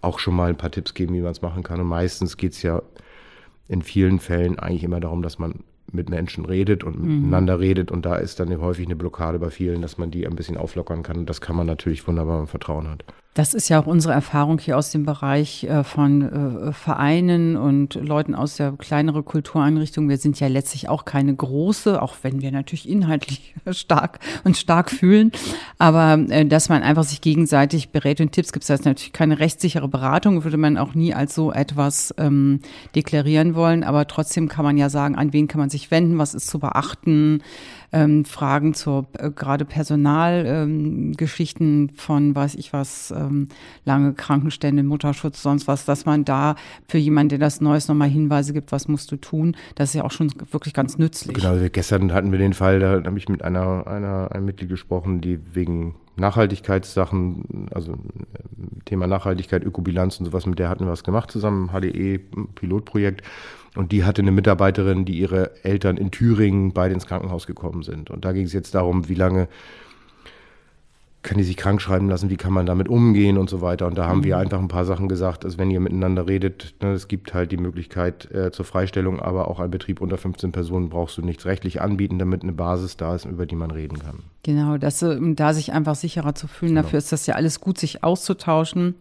auch 0.00 0.18
schon 0.18 0.34
mal 0.34 0.48
ein 0.48 0.56
paar 0.56 0.70
Tipps 0.70 0.94
geben, 0.94 1.14
wie 1.14 1.20
man 1.20 1.32
es 1.32 1.42
machen 1.42 1.62
kann. 1.62 1.80
Und 1.80 1.86
meistens 1.86 2.36
geht 2.36 2.52
es 2.52 2.62
ja 2.62 2.82
in 3.68 3.82
vielen 3.82 4.18
Fällen 4.18 4.58
eigentlich 4.58 4.84
immer 4.84 5.00
darum, 5.00 5.22
dass 5.22 5.38
man 5.38 5.64
mit 5.92 6.10
Menschen 6.10 6.44
redet 6.44 6.84
und 6.84 7.02
mhm. 7.02 7.16
miteinander 7.16 7.60
redet 7.60 7.90
und 7.90 8.04
da 8.04 8.16
ist 8.16 8.40
dann 8.40 8.60
häufig 8.60 8.86
eine 8.86 8.96
Blockade 8.96 9.38
bei 9.38 9.50
vielen, 9.50 9.82
dass 9.82 9.98
man 9.98 10.10
die 10.10 10.26
ein 10.26 10.36
bisschen 10.36 10.56
auflockern 10.56 11.02
kann. 11.02 11.26
Das 11.26 11.40
kann 11.40 11.56
man 11.56 11.66
natürlich 11.66 12.06
wunderbar, 12.06 12.34
wenn 12.34 12.40
man 12.40 12.46
Vertrauen 12.46 12.88
hat. 12.88 13.04
Das 13.38 13.54
ist 13.54 13.68
ja 13.68 13.80
auch 13.80 13.86
unsere 13.86 14.14
Erfahrung 14.14 14.58
hier 14.58 14.76
aus 14.76 14.90
dem 14.90 15.04
Bereich 15.04 15.62
äh, 15.62 15.84
von 15.84 16.22
äh, 16.22 16.72
Vereinen 16.72 17.56
und 17.56 17.94
Leuten 17.94 18.34
aus 18.34 18.56
der 18.56 18.72
kleineren 18.72 19.24
Kultureinrichtung. 19.24 20.08
Wir 20.08 20.16
sind 20.16 20.40
ja 20.40 20.48
letztlich 20.48 20.88
auch 20.88 21.04
keine 21.04 21.32
große, 21.36 22.02
auch 22.02 22.16
wenn 22.22 22.42
wir 22.42 22.50
natürlich 22.50 22.88
inhaltlich 22.88 23.54
stark 23.70 24.18
und 24.42 24.56
stark 24.56 24.90
fühlen. 24.90 25.30
Aber 25.78 26.18
äh, 26.30 26.46
dass 26.46 26.68
man 26.68 26.82
einfach 26.82 27.04
sich 27.04 27.20
gegenseitig 27.20 27.90
berät 27.90 28.20
und 28.20 28.32
Tipps 28.32 28.52
gibt, 28.52 28.64
das 28.64 28.70
heißt 28.70 28.86
natürlich 28.86 29.12
keine 29.12 29.38
rechtssichere 29.38 29.86
Beratung, 29.86 30.42
würde 30.42 30.56
man 30.56 30.76
auch 30.76 30.94
nie 30.94 31.14
als 31.14 31.32
so 31.32 31.52
etwas 31.52 32.12
ähm, 32.18 32.58
deklarieren 32.96 33.54
wollen. 33.54 33.84
Aber 33.84 34.08
trotzdem 34.08 34.48
kann 34.48 34.64
man 34.64 34.76
ja 34.76 34.90
sagen, 34.90 35.14
an 35.14 35.32
wen 35.32 35.46
kann 35.46 35.60
man 35.60 35.70
sich 35.70 35.92
wenden, 35.92 36.18
was 36.18 36.34
ist 36.34 36.48
zu 36.48 36.58
beachten 36.58 37.44
ähm, 37.92 38.24
Fragen 38.24 38.74
zur 38.74 39.06
äh, 39.18 39.30
gerade 39.30 39.64
Personalgeschichten 39.64 41.88
ähm, 41.88 41.96
von, 41.96 42.34
weiß 42.34 42.56
ich 42.56 42.72
was, 42.72 43.10
ähm, 43.10 43.48
lange 43.84 44.14
Krankenstände, 44.14 44.82
Mutterschutz, 44.82 45.42
sonst 45.42 45.68
was, 45.68 45.84
dass 45.84 46.06
man 46.06 46.24
da 46.24 46.56
für 46.86 46.98
jemanden, 46.98 47.30
der 47.30 47.38
das 47.38 47.60
Neues 47.60 47.88
nochmal 47.88 48.08
Hinweise 48.08 48.52
gibt, 48.52 48.72
was 48.72 48.88
musst 48.88 49.12
du 49.12 49.16
tun, 49.16 49.56
das 49.74 49.90
ist 49.90 49.94
ja 49.94 50.04
auch 50.04 50.10
schon 50.10 50.32
wirklich 50.50 50.74
ganz 50.74 50.98
nützlich. 50.98 51.34
Genau, 51.34 51.56
gestern 51.72 52.12
hatten 52.12 52.32
wir 52.32 52.38
den 52.38 52.54
Fall, 52.54 52.80
da 52.80 53.02
habe 53.04 53.18
ich 53.18 53.28
mit 53.28 53.42
einer, 53.42 53.86
einer, 53.86 54.32
einem 54.32 54.44
Mitglied 54.44 54.68
gesprochen, 54.68 55.20
die 55.20 55.38
wegen 55.54 55.94
Nachhaltigkeitssachen, 56.18 57.68
also 57.72 57.92
äh, 57.92 57.96
Thema 58.84 59.06
Nachhaltigkeit, 59.06 59.64
Ökobilanz 59.64 60.18
und 60.18 60.26
sowas, 60.26 60.46
mit 60.46 60.58
der 60.58 60.68
hatten 60.68 60.84
wir 60.84 60.90
was 60.90 61.04
gemacht 61.04 61.30
zusammen, 61.30 61.70
HDE-Pilotprojekt. 61.70 63.22
Und 63.78 63.92
die 63.92 64.02
hatte 64.02 64.22
eine 64.22 64.32
Mitarbeiterin, 64.32 65.04
die 65.04 65.20
ihre 65.20 65.52
Eltern 65.62 65.98
in 65.98 66.10
Thüringen 66.10 66.72
beide 66.72 66.94
ins 66.94 67.06
Krankenhaus 67.06 67.46
gekommen 67.46 67.84
sind. 67.84 68.10
Und 68.10 68.24
da 68.24 68.32
ging 68.32 68.44
es 68.44 68.52
jetzt 68.52 68.74
darum, 68.74 69.08
wie 69.08 69.14
lange 69.14 69.46
kann 71.22 71.38
die 71.38 71.44
sich 71.44 71.56
krank 71.56 71.80
schreiben 71.80 72.08
lassen, 72.08 72.28
wie 72.28 72.36
kann 72.36 72.52
man 72.52 72.66
damit 72.66 72.88
umgehen 72.88 73.38
und 73.38 73.48
so 73.48 73.60
weiter. 73.60 73.86
Und 73.86 73.96
da 73.96 74.08
haben 74.08 74.18
mhm. 74.18 74.24
wir 74.24 74.38
einfach 74.38 74.58
ein 74.58 74.66
paar 74.66 74.84
Sachen 74.84 75.06
gesagt, 75.08 75.44
dass 75.44 75.58
wenn 75.58 75.70
ihr 75.70 75.78
miteinander 75.78 76.26
redet, 76.26 76.74
ne, 76.82 76.90
es 76.90 77.06
gibt 77.06 77.34
halt 77.34 77.52
die 77.52 77.56
Möglichkeit 77.56 78.28
äh, 78.32 78.50
zur 78.50 78.64
Freistellung, 78.64 79.20
aber 79.20 79.46
auch 79.46 79.60
ein 79.60 79.70
Betrieb 79.70 80.00
unter 80.00 80.18
15 80.18 80.50
Personen 80.50 80.88
brauchst 80.88 81.16
du 81.16 81.22
nichts 81.22 81.44
rechtlich 81.44 81.80
anbieten, 81.80 82.18
damit 82.18 82.42
eine 82.42 82.54
Basis 82.54 82.96
da 82.96 83.14
ist, 83.14 83.26
über 83.26 83.46
die 83.46 83.54
man 83.54 83.70
reden 83.70 84.00
kann. 84.00 84.24
Genau, 84.42 84.76
das, 84.76 85.04
um 85.04 85.36
da 85.36 85.54
sich 85.54 85.72
einfach 85.72 85.94
sicherer 85.94 86.34
zu 86.34 86.48
fühlen, 86.48 86.74
genau. 86.74 86.82
dafür 86.82 86.98
ist 86.98 87.12
das 87.12 87.28
ja 87.28 87.36
alles 87.36 87.60
gut, 87.60 87.78
sich 87.78 88.02
auszutauschen 88.02 88.96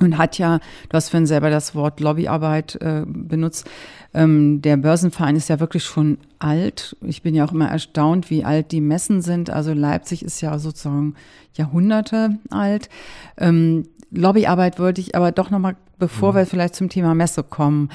und 0.00 0.18
hat 0.18 0.38
ja, 0.38 0.58
du 0.88 0.94
hast 0.94 1.10
vorhin 1.10 1.26
selber 1.26 1.50
das 1.50 1.74
Wort 1.74 2.00
Lobbyarbeit 2.00 2.76
äh, 2.76 3.04
benutzt. 3.06 3.68
Ähm, 4.12 4.60
der 4.62 4.76
Börsenverein 4.76 5.36
ist 5.36 5.48
ja 5.48 5.60
wirklich 5.60 5.84
schon 5.84 6.18
alt. 6.38 6.96
Ich 7.02 7.22
bin 7.22 7.34
ja 7.34 7.44
auch 7.44 7.52
immer 7.52 7.68
erstaunt, 7.68 8.30
wie 8.30 8.44
alt 8.44 8.72
die 8.72 8.80
Messen 8.80 9.22
sind. 9.22 9.50
Also 9.50 9.72
Leipzig 9.72 10.24
ist 10.24 10.40
ja 10.40 10.58
sozusagen 10.58 11.14
Jahrhunderte 11.54 12.38
alt. 12.50 12.88
Ähm, 13.36 13.86
Lobbyarbeit 14.10 14.78
wollte 14.78 15.00
ich 15.00 15.14
aber 15.14 15.32
doch 15.32 15.50
nochmal, 15.50 15.76
bevor 15.98 16.32
mhm. 16.32 16.36
wir 16.38 16.46
vielleicht 16.46 16.74
zum 16.74 16.88
Thema 16.88 17.14
Messe 17.14 17.42
kommen, 17.44 17.90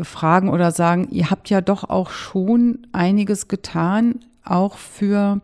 fragen 0.00 0.48
oder 0.48 0.70
sagen, 0.70 1.08
ihr 1.10 1.30
habt 1.30 1.50
ja 1.50 1.60
doch 1.60 1.84
auch 1.84 2.10
schon 2.10 2.86
einiges 2.92 3.48
getan, 3.48 4.20
auch 4.44 4.76
für 4.76 5.40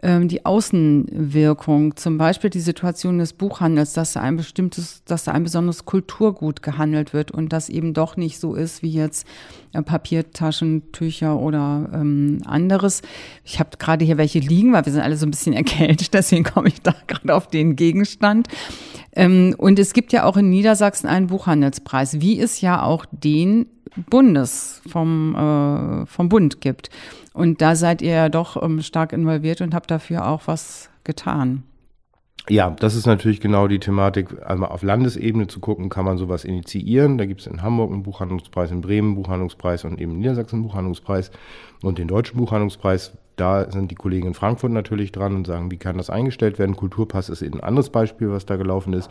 ähm, 0.00 0.28
die 0.28 0.44
Außenwirkung, 0.44 1.96
zum 1.96 2.18
Beispiel 2.18 2.50
die 2.50 2.60
Situation 2.60 3.18
des 3.18 3.32
Buchhandels, 3.32 3.94
dass 3.94 4.12
da 4.12 4.20
ein 4.20 4.36
bestimmtes, 4.36 5.02
dass 5.04 5.24
da 5.24 5.32
ein 5.32 5.42
besonderes 5.42 5.84
Kulturgut 5.84 6.62
gehandelt 6.62 7.12
wird 7.12 7.32
und 7.32 7.52
das 7.52 7.68
eben 7.68 7.94
doch 7.94 8.16
nicht 8.16 8.38
so 8.38 8.54
ist 8.54 8.82
wie 8.82 8.92
jetzt 8.92 9.26
äh, 9.72 9.82
Papiertaschen, 9.82 10.92
Tücher 10.92 11.38
oder 11.38 11.90
ähm, 11.92 12.38
anderes. 12.44 13.02
Ich 13.44 13.58
habe 13.58 13.70
gerade 13.78 14.04
hier 14.04 14.18
welche 14.18 14.38
liegen, 14.38 14.72
weil 14.72 14.86
wir 14.86 14.92
sind 14.92 15.02
alle 15.02 15.16
so 15.16 15.26
ein 15.26 15.32
bisschen 15.32 15.52
erkältet, 15.54 16.14
deswegen 16.14 16.44
komme 16.44 16.68
ich 16.68 16.80
da 16.80 16.94
gerade 17.08 17.34
auf 17.34 17.48
den 17.48 17.74
Gegenstand. 17.74 18.46
Ähm, 19.16 19.56
und 19.58 19.80
es 19.80 19.94
gibt 19.94 20.12
ja 20.12 20.24
auch 20.24 20.36
in 20.36 20.48
Niedersachsen 20.48 21.08
einen 21.08 21.26
Buchhandelspreis, 21.26 22.20
wie 22.20 22.40
es 22.40 22.60
ja 22.60 22.82
auch 22.82 23.04
den 23.10 23.66
Bundes 24.10 24.80
vom, 24.86 25.34
äh, 25.34 26.06
vom 26.06 26.28
Bund 26.28 26.60
gibt. 26.60 26.90
Und 27.38 27.62
da 27.62 27.76
seid 27.76 28.02
ihr 28.02 28.10
ja 28.10 28.28
doch 28.28 28.60
ähm, 28.60 28.82
stark 28.82 29.12
involviert 29.12 29.60
und 29.60 29.72
habt 29.72 29.92
dafür 29.92 30.26
auch 30.26 30.42
was 30.46 30.90
getan. 31.04 31.62
Ja, 32.48 32.70
das 32.70 32.96
ist 32.96 33.06
natürlich 33.06 33.40
genau 33.40 33.68
die 33.68 33.78
Thematik, 33.78 34.44
einmal 34.44 34.70
auf 34.70 34.82
Landesebene 34.82 35.46
zu 35.46 35.60
gucken, 35.60 35.88
kann 35.88 36.04
man 36.04 36.18
sowas 36.18 36.44
initiieren. 36.44 37.16
Da 37.16 37.26
gibt 37.26 37.42
es 37.42 37.46
in 37.46 37.62
Hamburg 37.62 37.92
einen 37.92 38.02
Buchhandlungspreis, 38.02 38.72
in 38.72 38.80
Bremen 38.80 39.10
einen 39.10 39.14
Buchhandlungspreis 39.14 39.84
und 39.84 40.00
eben 40.00 40.14
in 40.14 40.18
Niedersachsen 40.18 40.56
einen 40.56 40.64
Buchhandlungspreis 40.64 41.30
und 41.82 41.98
den 41.98 42.08
Deutschen 42.08 42.38
Buchhandlungspreis. 42.38 43.16
Da 43.36 43.70
sind 43.70 43.92
die 43.92 43.94
Kollegen 43.94 44.26
in 44.26 44.34
Frankfurt 44.34 44.72
natürlich 44.72 45.12
dran 45.12 45.36
und 45.36 45.46
sagen, 45.46 45.70
wie 45.70 45.76
kann 45.76 45.96
das 45.96 46.10
eingestellt 46.10 46.58
werden? 46.58 46.74
Kulturpass 46.74 47.28
ist 47.28 47.42
eben 47.42 47.60
ein 47.60 47.68
anderes 47.68 47.90
Beispiel, 47.90 48.32
was 48.32 48.46
da 48.46 48.56
gelaufen 48.56 48.94
ist 48.94 49.10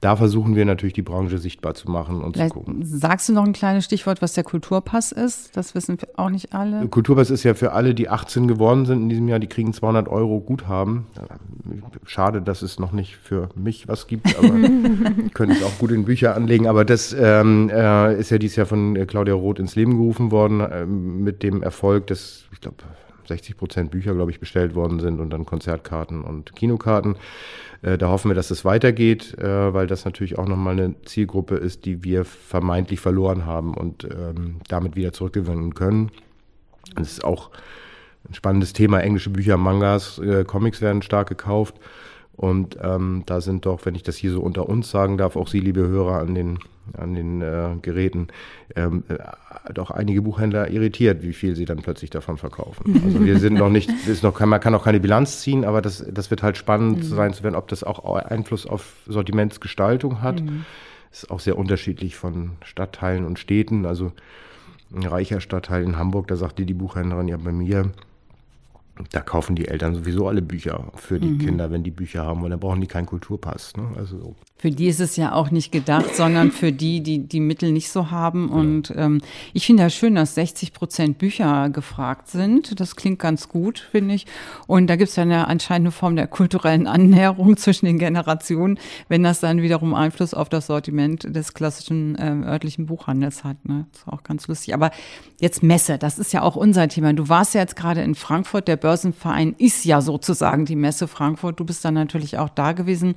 da 0.00 0.16
versuchen 0.16 0.56
wir 0.56 0.64
natürlich 0.64 0.94
die 0.94 1.02
Branche 1.02 1.36
sichtbar 1.36 1.74
zu 1.74 1.90
machen 1.90 2.22
und 2.22 2.34
Vielleicht 2.34 2.54
zu 2.54 2.60
gucken. 2.60 2.80
Sagst 2.84 3.28
du 3.28 3.34
noch 3.34 3.44
ein 3.44 3.52
kleines 3.52 3.84
Stichwort, 3.84 4.22
was 4.22 4.32
der 4.32 4.44
Kulturpass 4.44 5.12
ist? 5.12 5.54
Das 5.58 5.74
wissen 5.74 5.98
auch 6.16 6.30
nicht 6.30 6.54
alle. 6.54 6.88
Kulturpass 6.88 7.28
ist 7.28 7.44
ja 7.44 7.52
für 7.52 7.72
alle, 7.72 7.94
die 7.94 8.08
18 8.08 8.48
geworden 8.48 8.86
sind 8.86 9.02
in 9.02 9.08
diesem 9.10 9.28
Jahr, 9.28 9.38
die 9.38 9.46
kriegen 9.46 9.74
200 9.74 10.08
Euro 10.08 10.40
Guthaben. 10.40 11.06
Schade, 12.04 12.40
dass 12.40 12.62
es 12.62 12.78
noch 12.78 12.92
nicht 12.92 13.16
für 13.16 13.50
mich 13.54 13.88
was 13.88 14.06
gibt, 14.06 14.38
aber 14.38 14.48
könnte 15.34 15.54
ich 15.54 15.64
auch 15.64 15.78
gut 15.78 15.90
in 15.90 16.06
Bücher 16.06 16.34
anlegen. 16.34 16.66
Aber 16.66 16.86
das 16.86 17.14
ähm, 17.18 17.68
äh, 17.68 18.18
ist 18.18 18.30
ja 18.30 18.38
dieses 18.38 18.56
Jahr 18.56 18.66
von 18.66 19.06
Claudia 19.06 19.34
Roth 19.34 19.58
ins 19.58 19.76
Leben 19.76 19.98
gerufen 19.98 20.30
worden 20.30 20.60
äh, 20.60 20.86
mit 20.86 21.42
dem 21.42 21.62
Erfolg, 21.62 22.06
dass 22.06 22.44
ich 22.52 22.60
glaube 22.62 22.76
60 23.30 23.56
Prozent 23.56 23.90
Bücher, 23.90 24.14
glaube 24.14 24.30
ich, 24.30 24.38
bestellt 24.38 24.74
worden 24.74 25.00
sind 25.00 25.20
und 25.20 25.30
dann 25.30 25.46
Konzertkarten 25.46 26.22
und 26.22 26.54
Kinokarten. 26.54 27.16
Äh, 27.82 27.96
da 27.96 28.08
hoffen 28.08 28.30
wir, 28.30 28.34
dass 28.34 28.50
es 28.50 28.64
weitergeht, 28.64 29.38
äh, 29.38 29.72
weil 29.72 29.86
das 29.86 30.04
natürlich 30.04 30.38
auch 30.38 30.46
nochmal 30.46 30.74
eine 30.74 30.94
Zielgruppe 31.02 31.56
ist, 31.56 31.86
die 31.86 32.04
wir 32.04 32.24
vermeintlich 32.24 33.00
verloren 33.00 33.46
haben 33.46 33.74
und 33.74 34.04
ähm, 34.04 34.56
damit 34.68 34.96
wieder 34.96 35.12
zurückgewinnen 35.12 35.74
können. 35.74 36.10
Das 36.96 37.10
ist 37.10 37.24
auch 37.24 37.50
ein 38.28 38.34
spannendes 38.34 38.72
Thema. 38.72 39.00
Englische 39.00 39.30
Bücher, 39.30 39.56
Mangas, 39.56 40.18
äh, 40.18 40.44
Comics 40.44 40.80
werden 40.80 41.02
stark 41.02 41.28
gekauft. 41.28 41.76
Und 42.40 42.78
ähm, 42.82 43.22
da 43.26 43.42
sind 43.42 43.66
doch, 43.66 43.84
wenn 43.84 43.94
ich 43.94 44.02
das 44.02 44.16
hier 44.16 44.32
so 44.32 44.40
unter 44.40 44.66
uns 44.66 44.90
sagen 44.90 45.18
darf, 45.18 45.36
auch 45.36 45.46
Sie, 45.46 45.60
liebe 45.60 45.86
Hörer 45.86 46.20
an 46.20 46.34
den, 46.34 46.58
an 46.96 47.12
den 47.12 47.42
äh, 47.42 47.76
Geräten, 47.82 48.28
ähm, 48.74 49.04
äh, 49.10 49.18
doch 49.74 49.90
einige 49.90 50.22
Buchhändler 50.22 50.70
irritiert, 50.70 51.22
wie 51.22 51.34
viel 51.34 51.54
sie 51.54 51.66
dann 51.66 51.82
plötzlich 51.82 52.08
davon 52.08 52.38
verkaufen. 52.38 52.98
Also 53.04 53.22
wir 53.22 53.38
sind 53.38 53.58
noch 53.58 53.68
nicht, 53.68 53.90
ist 54.06 54.22
noch, 54.22 54.40
man 54.40 54.58
kann 54.58 54.74
auch 54.74 54.84
keine 54.84 55.00
Bilanz 55.00 55.42
ziehen, 55.42 55.66
aber 55.66 55.82
das, 55.82 56.02
das 56.10 56.30
wird 56.30 56.42
halt 56.42 56.56
spannend 56.56 57.00
mhm. 57.00 57.02
sein 57.02 57.34
zu 57.34 57.42
werden, 57.42 57.56
ob 57.56 57.68
das 57.68 57.84
auch 57.84 58.02
Einfluss 58.14 58.64
auf 58.64 58.94
Sortimentsgestaltung 59.06 60.22
hat. 60.22 60.40
Mhm. 60.40 60.64
Ist 61.12 61.30
auch 61.30 61.40
sehr 61.40 61.58
unterschiedlich 61.58 62.16
von 62.16 62.52
Stadtteilen 62.64 63.26
und 63.26 63.38
Städten. 63.38 63.84
Also 63.84 64.12
ein 64.94 65.04
reicher 65.04 65.42
Stadtteil 65.42 65.82
in 65.82 65.98
Hamburg, 65.98 66.26
da 66.28 66.36
sagt 66.36 66.58
dir 66.58 66.64
die 66.64 66.72
Buchhändlerin 66.72 67.28
ja 67.28 67.36
bei 67.36 67.52
mir, 67.52 67.90
da 69.10 69.20
kaufen 69.20 69.56
die 69.56 69.68
Eltern 69.68 69.94
sowieso 69.94 70.28
alle 70.28 70.42
Bücher 70.42 70.92
für 70.96 71.18
die 71.18 71.28
mhm. 71.28 71.38
Kinder, 71.38 71.70
wenn 71.70 71.82
die 71.82 71.90
Bücher 71.90 72.24
haben, 72.24 72.42
weil 72.42 72.50
dann 72.50 72.60
brauchen 72.60 72.80
die 72.80 72.86
keinen 72.86 73.06
Kulturpass. 73.06 73.76
Ne? 73.76 73.92
Also 73.96 74.36
Für 74.60 74.70
die 74.70 74.86
ist 74.86 75.00
es 75.00 75.16
ja 75.16 75.32
auch 75.32 75.50
nicht 75.50 75.72
gedacht, 75.72 76.14
sondern 76.14 76.52
für 76.52 76.72
die, 76.72 77.02
die 77.02 77.26
die 77.26 77.40
Mittel 77.40 77.72
nicht 77.72 77.90
so 77.90 78.10
haben. 78.10 78.48
Und 78.48 78.92
ähm, 78.96 79.20
ich 79.52 79.66
finde 79.66 79.82
ja 79.82 79.90
schön, 79.90 80.14
dass 80.14 80.34
60 80.34 80.72
Prozent 80.72 81.18
Bücher 81.18 81.70
gefragt 81.70 82.28
sind. 82.28 82.78
Das 82.78 82.94
klingt 82.94 83.18
ganz 83.18 83.48
gut, 83.48 83.88
finde 83.90 84.14
ich. 84.14 84.26
Und 84.66 84.88
da 84.88 84.96
gibt 84.96 85.10
es 85.10 85.16
ja 85.16 85.22
eine 85.22 85.48
anscheinend 85.48 85.80
eine 85.86 85.92
Form 85.92 86.14
der 86.14 86.26
kulturellen 86.26 86.86
Annäherung 86.86 87.56
zwischen 87.56 87.86
den 87.86 87.98
Generationen, 87.98 88.78
wenn 89.08 89.22
das 89.22 89.40
dann 89.40 89.62
wiederum 89.62 89.94
Einfluss 89.94 90.34
auf 90.34 90.48
das 90.48 90.66
Sortiment 90.66 91.24
des 91.34 91.54
klassischen 91.54 92.16
ähm, 92.20 92.44
örtlichen 92.44 92.86
Buchhandels 92.86 93.44
hat. 93.44 93.64
Ne? 93.64 93.86
Das 93.92 94.02
ist 94.02 94.08
auch 94.08 94.22
ganz 94.22 94.46
lustig. 94.46 94.74
Aber 94.74 94.90
jetzt 95.40 95.62
Messe, 95.62 95.98
das 95.98 96.18
ist 96.18 96.32
ja 96.32 96.42
auch 96.42 96.54
unser 96.54 96.86
Thema. 96.88 97.12
Du 97.12 97.28
warst 97.28 97.54
ja 97.54 97.60
jetzt 97.60 97.76
gerade 97.76 98.02
in 98.02 98.14
Frankfurt, 98.14 98.68
der 98.68 98.76
Börse 98.76 99.00
Börsenverein 99.00 99.54
ist 99.56 99.84
ja 99.84 100.00
sozusagen 100.00 100.66
die 100.66 100.76
Messe 100.76 101.08
Frankfurt. 101.08 101.58
Du 101.58 101.64
bist 101.64 101.84
dann 101.84 101.94
natürlich 101.94 102.38
auch 102.38 102.48
da 102.50 102.72
gewesen. 102.72 103.14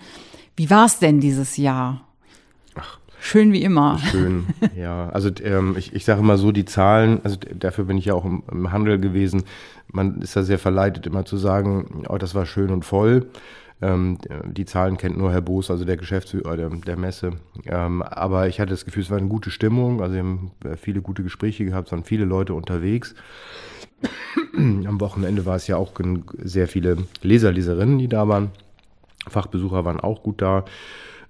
Wie 0.56 0.70
war 0.70 0.86
es 0.86 1.00
denn 1.00 1.20
dieses 1.20 1.58
Jahr? 1.58 2.08
Ach, 2.76 3.00
Schön 3.26 3.54
wie 3.54 3.64
immer. 3.64 4.00
Schön, 4.00 4.48
ja. 4.76 5.08
Also 5.10 5.30
ähm, 5.44 5.76
ich, 5.78 5.94
ich 5.94 6.04
sage 6.04 6.20
immer 6.20 6.38
so, 6.38 6.52
die 6.52 6.66
Zahlen, 6.66 7.22
also 7.24 7.38
dafür 7.58 7.86
bin 7.86 7.98
ich 7.98 8.06
ja 8.06 8.16
auch 8.16 8.26
im, 8.26 8.44
im, 8.52 8.72
Handel 8.74 9.00
gewesen. 9.00 9.44
Man 9.88 10.22
ist 10.22 10.36
da 10.36 10.44
sehr 10.44 10.60
verleitet, 10.60 11.08
immer 11.08 11.24
zu 11.24 11.38
sagen, 11.38 12.04
oh, 12.10 12.18
das 12.18 12.36
war 12.36 12.46
schön 12.46 12.70
und 12.70 12.84
voll. 12.84 13.28
Ähm, 13.82 14.18
die 14.46 14.66
Zahlen 14.66 14.98
kennt 14.98 15.18
nur 15.18 15.32
Herr 15.32 15.40
Boos, 15.42 15.72
also 15.72 15.86
der 15.86 15.96
Geschäftsführer 15.96 16.58
der, 16.58 16.70
der 16.70 16.98
Messe. 16.98 17.32
Ähm, 17.66 18.02
aber 18.02 18.50
ich 18.50 18.60
hatte 18.60 18.72
das 18.72 18.84
Gefühl, 18.84 19.04
es 19.04 19.10
war 19.10 19.18
eine 19.18 19.30
gute 19.30 19.52
Stimmung. 19.52 20.02
Also 20.02 20.16
wir 20.16 20.22
haben 20.22 20.52
viele 20.76 21.02
gute 21.02 21.24
Gespräche 21.24 21.64
gehabt, 21.64 21.88
es 21.88 21.92
waren 21.94 22.04
viele 22.04 22.26
Leute 22.26 22.54
unterwegs. 22.54 23.16
Am 24.54 25.00
Wochenende 25.00 25.46
war 25.46 25.56
es 25.56 25.68
ja 25.68 25.78
auch 25.78 25.94
sehr 26.38 26.68
viele 26.68 26.98
Leser, 27.22 27.54
Leserinnen, 27.54 28.00
die 28.00 28.10
da 28.10 28.28
waren. 28.28 28.52
Fachbesucher 29.28 29.86
waren 29.86 30.00
auch 30.00 30.24
gut 30.24 30.42
da. 30.42 30.66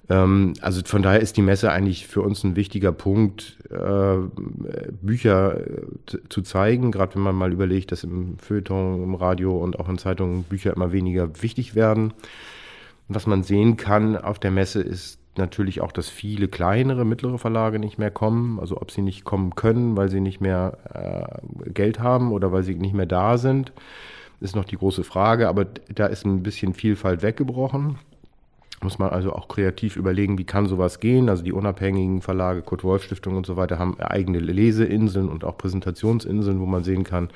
Ähm, 0.09 0.53
also 0.62 0.81
von 0.85 1.01
daher 1.01 1.21
ist 1.21 1.38
die 1.38 1.41
Messe 1.41 1.71
eigentlich 1.71 2.07
für 2.07 2.21
uns 2.21 2.43
ein 2.43 2.55
wichtiger 2.55 2.91
Punkt, 2.91 3.57
äh, 3.69 4.17
Bücher 5.01 5.59
äh, 5.59 5.81
zu 6.29 6.41
zeigen, 6.41 6.91
gerade 6.91 7.15
wenn 7.15 7.21
man 7.21 7.35
mal 7.35 7.53
überlegt, 7.53 7.91
dass 7.91 8.03
im 8.03 8.38
Feuilleton, 8.38 9.03
im 9.03 9.15
Radio 9.15 9.57
und 9.57 9.79
auch 9.79 9.89
in 9.89 9.97
Zeitungen 9.97 10.43
Bücher 10.43 10.73
immer 10.75 10.91
weniger 10.91 11.41
wichtig 11.41 11.75
werden. 11.75 12.13
Was 13.07 13.27
man 13.27 13.43
sehen 13.43 13.77
kann 13.77 14.17
auf 14.17 14.39
der 14.39 14.51
Messe 14.51 14.81
ist 14.81 15.19
natürlich 15.38 15.81
auch, 15.81 15.91
dass 15.91 16.09
viele 16.09 16.47
kleinere, 16.47 17.05
mittlere 17.05 17.38
Verlage 17.38 17.79
nicht 17.79 17.97
mehr 17.97 18.12
kommen. 18.12 18.59
Also 18.59 18.79
ob 18.79 18.91
sie 18.91 19.01
nicht 19.01 19.23
kommen 19.23 19.55
können, 19.55 19.97
weil 19.97 20.09
sie 20.09 20.19
nicht 20.19 20.41
mehr 20.41 20.77
äh, 21.65 21.69
Geld 21.71 22.00
haben 22.00 22.31
oder 22.31 22.51
weil 22.51 22.63
sie 22.63 22.75
nicht 22.75 22.93
mehr 22.93 23.05
da 23.05 23.38
sind, 23.38 23.71
ist 24.39 24.55
noch 24.55 24.65
die 24.65 24.77
große 24.77 25.03
Frage. 25.03 25.47
Aber 25.47 25.65
da 25.65 26.05
ist 26.07 26.25
ein 26.25 26.43
bisschen 26.43 26.73
Vielfalt 26.73 27.21
weggebrochen. 27.21 27.97
Muss 28.81 28.99
man 28.99 29.09
also 29.09 29.31
auch 29.31 29.47
kreativ 29.47 29.95
überlegen, 29.95 30.37
wie 30.37 30.43
kann 30.43 30.67
sowas 30.67 30.99
gehen. 30.99 31.29
Also 31.29 31.43
die 31.43 31.53
unabhängigen 31.53 32.21
Verlage, 32.21 32.61
Kurt 32.61 32.83
Wolf 32.83 33.03
Stiftung 33.03 33.37
und 33.37 33.45
so 33.45 33.55
weiter, 33.55 33.79
haben 33.79 33.99
eigene 33.99 34.39
Leseinseln 34.39 35.29
und 35.29 35.45
auch 35.45 35.57
Präsentationsinseln, 35.57 36.59
wo 36.59 36.65
man 36.65 36.83
sehen 36.83 37.03
kann, 37.03 37.29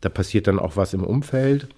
da 0.00 0.08
passiert 0.08 0.46
dann 0.46 0.58
auch 0.58 0.76
was 0.76 0.94
im 0.94 1.02
Umfeld. 1.02 1.68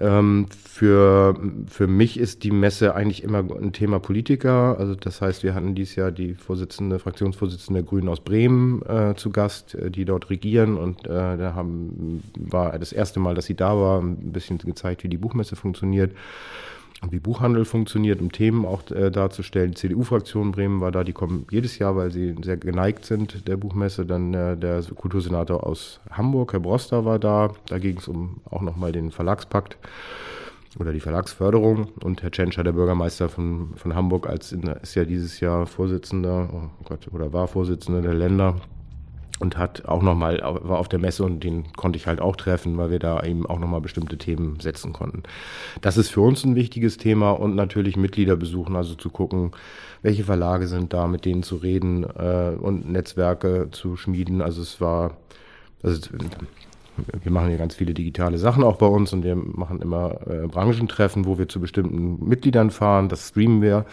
Ähm, 0.00 0.46
für, 0.66 1.38
für 1.68 1.86
mich 1.86 2.18
ist 2.18 2.42
die 2.42 2.50
Messe 2.50 2.94
eigentlich 2.94 3.22
immer 3.22 3.38
ein 3.40 3.72
Thema 3.72 4.00
Politiker. 4.00 4.78
Also 4.78 4.94
das 4.94 5.20
heißt, 5.20 5.42
wir 5.42 5.54
hatten 5.54 5.74
dieses 5.74 5.94
Jahr 5.96 6.10
die 6.10 6.34
Vorsitzende, 6.34 6.98
Fraktionsvorsitzende 6.98 7.82
der 7.82 7.88
Grünen 7.88 8.08
aus 8.08 8.20
Bremen 8.20 8.80
äh, 8.86 9.14
zu 9.14 9.30
Gast, 9.30 9.74
äh, 9.74 9.90
die 9.90 10.06
dort 10.06 10.30
regieren. 10.30 10.78
Und 10.78 11.04
äh, 11.06 11.36
da 11.36 11.52
haben, 11.54 12.22
war 12.34 12.78
das 12.78 12.92
erste 12.92 13.20
Mal, 13.20 13.34
dass 13.34 13.44
sie 13.44 13.56
da 13.56 13.76
war, 13.76 14.00
ein 14.00 14.32
bisschen 14.32 14.56
gezeigt, 14.56 15.04
wie 15.04 15.08
die 15.08 15.18
Buchmesse 15.18 15.54
funktioniert 15.54 16.12
wie 17.08 17.18
Buchhandel 17.18 17.64
funktioniert, 17.64 18.20
um 18.20 18.30
Themen 18.30 18.66
auch 18.66 18.90
äh, 18.90 19.10
darzustellen. 19.10 19.74
CDU-Fraktion 19.74 20.52
Bremen 20.52 20.80
war 20.80 20.92
da, 20.92 21.02
die 21.02 21.12
kommen 21.12 21.46
jedes 21.50 21.78
Jahr, 21.78 21.96
weil 21.96 22.10
sie 22.10 22.34
sehr 22.42 22.56
geneigt 22.56 23.04
sind 23.04 23.48
der 23.48 23.56
Buchmesse. 23.56 24.04
Dann 24.04 24.34
äh, 24.34 24.56
der 24.56 24.82
Kultursenator 24.82 25.66
aus 25.66 26.00
Hamburg, 26.10 26.52
Herr 26.52 26.60
Broster, 26.60 27.04
war 27.04 27.18
da. 27.18 27.52
Da 27.66 27.78
ging 27.78 27.96
es 27.96 28.08
um 28.08 28.40
auch 28.50 28.60
nochmal 28.60 28.92
den 28.92 29.10
Verlagspakt 29.10 29.78
oder 30.78 30.92
die 30.92 31.00
Verlagsförderung. 31.00 31.88
Und 32.02 32.22
Herr 32.22 32.30
Tschentscher, 32.30 32.64
der 32.64 32.72
Bürgermeister 32.72 33.28
von, 33.28 33.74
von 33.76 33.94
Hamburg, 33.94 34.28
als 34.28 34.52
in, 34.52 34.62
ist 34.62 34.94
ja 34.94 35.04
dieses 35.04 35.40
Jahr 35.40 35.66
Vorsitzender, 35.66 36.48
oh 36.52 36.84
Gott, 36.84 37.08
oder 37.12 37.32
war 37.32 37.48
Vorsitzender 37.48 38.02
der 38.02 38.14
Länder 38.14 38.56
und 39.40 39.56
hat 39.56 39.86
auch 39.86 40.02
nochmal, 40.02 40.40
war 40.42 40.78
auf 40.78 40.88
der 40.88 40.98
Messe 40.98 41.24
und 41.24 41.42
den 41.42 41.72
konnte 41.72 41.96
ich 41.96 42.06
halt 42.06 42.20
auch 42.20 42.36
treffen, 42.36 42.76
weil 42.76 42.90
wir 42.90 42.98
da 42.98 43.22
eben 43.22 43.46
auch 43.46 43.58
nochmal 43.58 43.80
bestimmte 43.80 44.18
Themen 44.18 44.60
setzen 44.60 44.92
konnten. 44.92 45.22
Das 45.80 45.96
ist 45.96 46.10
für 46.10 46.20
uns 46.20 46.44
ein 46.44 46.54
wichtiges 46.54 46.98
Thema 46.98 47.32
und 47.32 47.54
natürlich 47.56 47.96
Mitglieder 47.96 48.36
besuchen, 48.36 48.76
also 48.76 48.94
zu 48.94 49.08
gucken, 49.08 49.52
welche 50.02 50.24
Verlage 50.24 50.68
sind 50.68 50.92
da, 50.92 51.06
mit 51.06 51.24
denen 51.24 51.42
zu 51.42 51.56
reden 51.56 52.04
äh, 52.04 52.54
und 52.60 52.90
Netzwerke 52.90 53.68
zu 53.72 53.96
schmieden. 53.96 54.42
Also 54.42 54.60
es 54.60 54.80
war, 54.80 55.16
also 55.82 56.00
wir 57.22 57.32
machen 57.32 57.50
ja 57.50 57.56
ganz 57.56 57.74
viele 57.74 57.94
digitale 57.94 58.36
Sachen 58.36 58.62
auch 58.62 58.76
bei 58.76 58.86
uns 58.86 59.12
und 59.14 59.24
wir 59.24 59.36
machen 59.36 59.80
immer 59.80 60.18
äh, 60.26 60.46
Branchentreffen, 60.48 61.24
wo 61.24 61.38
wir 61.38 61.48
zu 61.48 61.60
bestimmten 61.60 62.28
Mitgliedern 62.28 62.70
fahren, 62.70 63.08
das 63.08 63.28
streamen 63.28 63.62
wir 63.62 63.86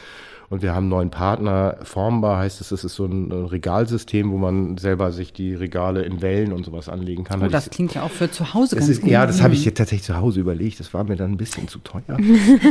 und 0.49 0.61
wir 0.61 0.71
haben 0.73 0.83
einen 0.83 0.89
neuen 0.89 1.09
Partner. 1.09 1.77
Formbar 1.83 2.39
heißt 2.39 2.61
es, 2.61 2.69
das 2.69 2.85
ist 2.85 2.95
so 2.95 3.05
ein 3.05 3.31
Regalsystem, 3.31 4.31
wo 4.31 4.37
man 4.37 4.77
selber 4.77 5.11
sich 5.11 5.33
die 5.33 5.53
Regale 5.53 6.03
in 6.03 6.21
Wellen 6.21 6.53
und 6.53 6.65
sowas 6.65 6.87
anlegen 6.87 7.25
kann. 7.25 7.43
Oh, 7.43 7.47
das 7.47 7.69
klingt 7.69 7.93
ja 7.93 8.03
auch 8.03 8.11
für 8.11 8.31
zu 8.31 8.53
Hause 8.53 8.77
ganz 8.77 8.87
ist, 8.87 9.01
gut. 9.01 9.09
Ja, 9.09 9.25
das 9.25 9.41
habe 9.41 9.53
ich 9.53 9.65
jetzt 9.65 9.77
tatsächlich 9.77 10.05
zu 10.05 10.15
Hause 10.15 10.39
überlegt. 10.39 10.79
Das 10.79 10.93
war 10.93 11.03
mir 11.03 11.17
dann 11.17 11.31
ein 11.31 11.37
bisschen 11.37 11.67
zu 11.67 11.79
teuer. 11.79 12.17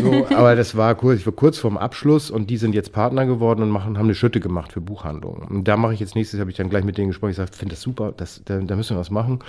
so, 0.02 0.26
aber 0.34 0.56
das 0.56 0.74
war 0.74 0.94
kurz, 0.94 1.20
ich 1.20 1.26
war 1.26 1.34
kurz 1.34 1.58
vorm 1.58 1.76
Abschluss 1.76 2.30
und 2.30 2.48
die 2.48 2.56
sind 2.56 2.74
jetzt 2.74 2.92
Partner 2.92 3.26
geworden 3.26 3.62
und 3.62 3.68
machen, 3.68 3.98
haben 3.98 4.06
eine 4.06 4.14
Schütte 4.14 4.40
gemacht 4.40 4.72
für 4.72 4.80
Buchhandlungen. 4.80 5.42
Und 5.48 5.68
da 5.68 5.76
mache 5.76 5.92
ich 5.92 6.00
jetzt 6.00 6.14
nächstes, 6.14 6.40
habe 6.40 6.50
ich 6.50 6.56
dann 6.56 6.70
gleich 6.70 6.84
mit 6.84 6.96
denen 6.96 7.08
gesprochen. 7.08 7.32
Ich 7.32 7.36
sage, 7.36 7.50
finde 7.52 7.74
das 7.74 7.82
super, 7.82 8.12
das, 8.16 8.40
da, 8.46 8.58
da 8.58 8.76
müssen 8.76 8.96
wir 8.96 9.00
was 9.00 9.10
machen 9.10 9.40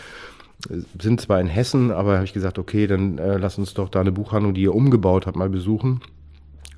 sind 0.99 1.21
zwar 1.21 1.39
in 1.39 1.45
Hessen, 1.45 1.91
aber 1.91 2.15
habe 2.15 2.25
ich 2.25 2.33
gesagt, 2.33 2.57
okay, 2.57 2.87
dann 2.87 3.19
äh, 3.19 3.37
lass 3.37 3.59
uns 3.59 3.75
doch 3.75 3.89
da 3.89 4.01
eine 4.01 4.11
Buchhandlung, 4.11 4.55
die 4.55 4.61
ihr 4.61 4.73
umgebaut 4.73 5.27
habt, 5.27 5.37
mal 5.37 5.49
besuchen 5.49 6.01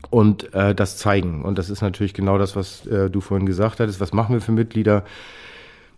und 0.10 0.54
äh, 0.54 0.74
das 0.74 0.98
zeigen. 0.98 1.44
Und 1.44 1.58
das 1.58 1.70
ist 1.70 1.82
natürlich 1.82 2.14
genau 2.14 2.38
das, 2.38 2.56
was 2.56 2.86
äh, 2.88 3.10
du 3.10 3.22
vorhin 3.22 3.46
gesagt 3.46 3.80
hattest. 3.80 4.02
Was 4.02 4.14
machen 4.14 4.34
wir 4.34 4.42
für 4.42 4.52
Mitglieder? 4.52 5.04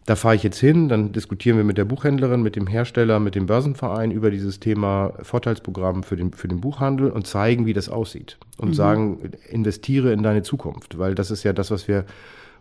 Da 0.06 0.16
fahre 0.16 0.36
ich 0.36 0.42
jetzt 0.42 0.60
hin, 0.60 0.90
dann 0.90 1.12
diskutieren 1.12 1.58
wir 1.58 1.64
mit 1.64 1.78
der 1.78 1.86
Buchhändlerin, 1.86 2.42
mit 2.42 2.56
dem 2.56 2.66
Hersteller, 2.66 3.20
mit 3.20 3.36
dem 3.36 3.46
Börsenverein 3.46 4.10
über 4.10 4.32
dieses 4.32 4.60
Thema 4.60 5.14
Vorteilsprogramm 5.22 6.02
für 6.02 6.16
den, 6.16 6.34
für 6.34 6.48
den 6.48 6.60
Buchhandel 6.60 7.12
und 7.12 7.28
zeigen, 7.28 7.68
wie 7.68 7.74
das 7.74 7.88
aussieht. 7.88 8.38
Und 8.58 8.70
mhm. 8.70 8.74
sagen, 8.74 9.32
investiere 9.50 10.12
in 10.12 10.24
deine 10.24 10.42
Zukunft, 10.42 10.98
weil 10.98 11.14
das 11.14 11.30
ist 11.30 11.44
ja 11.44 11.54
das, 11.54 11.70
was 11.70 11.88
wir 11.88 12.06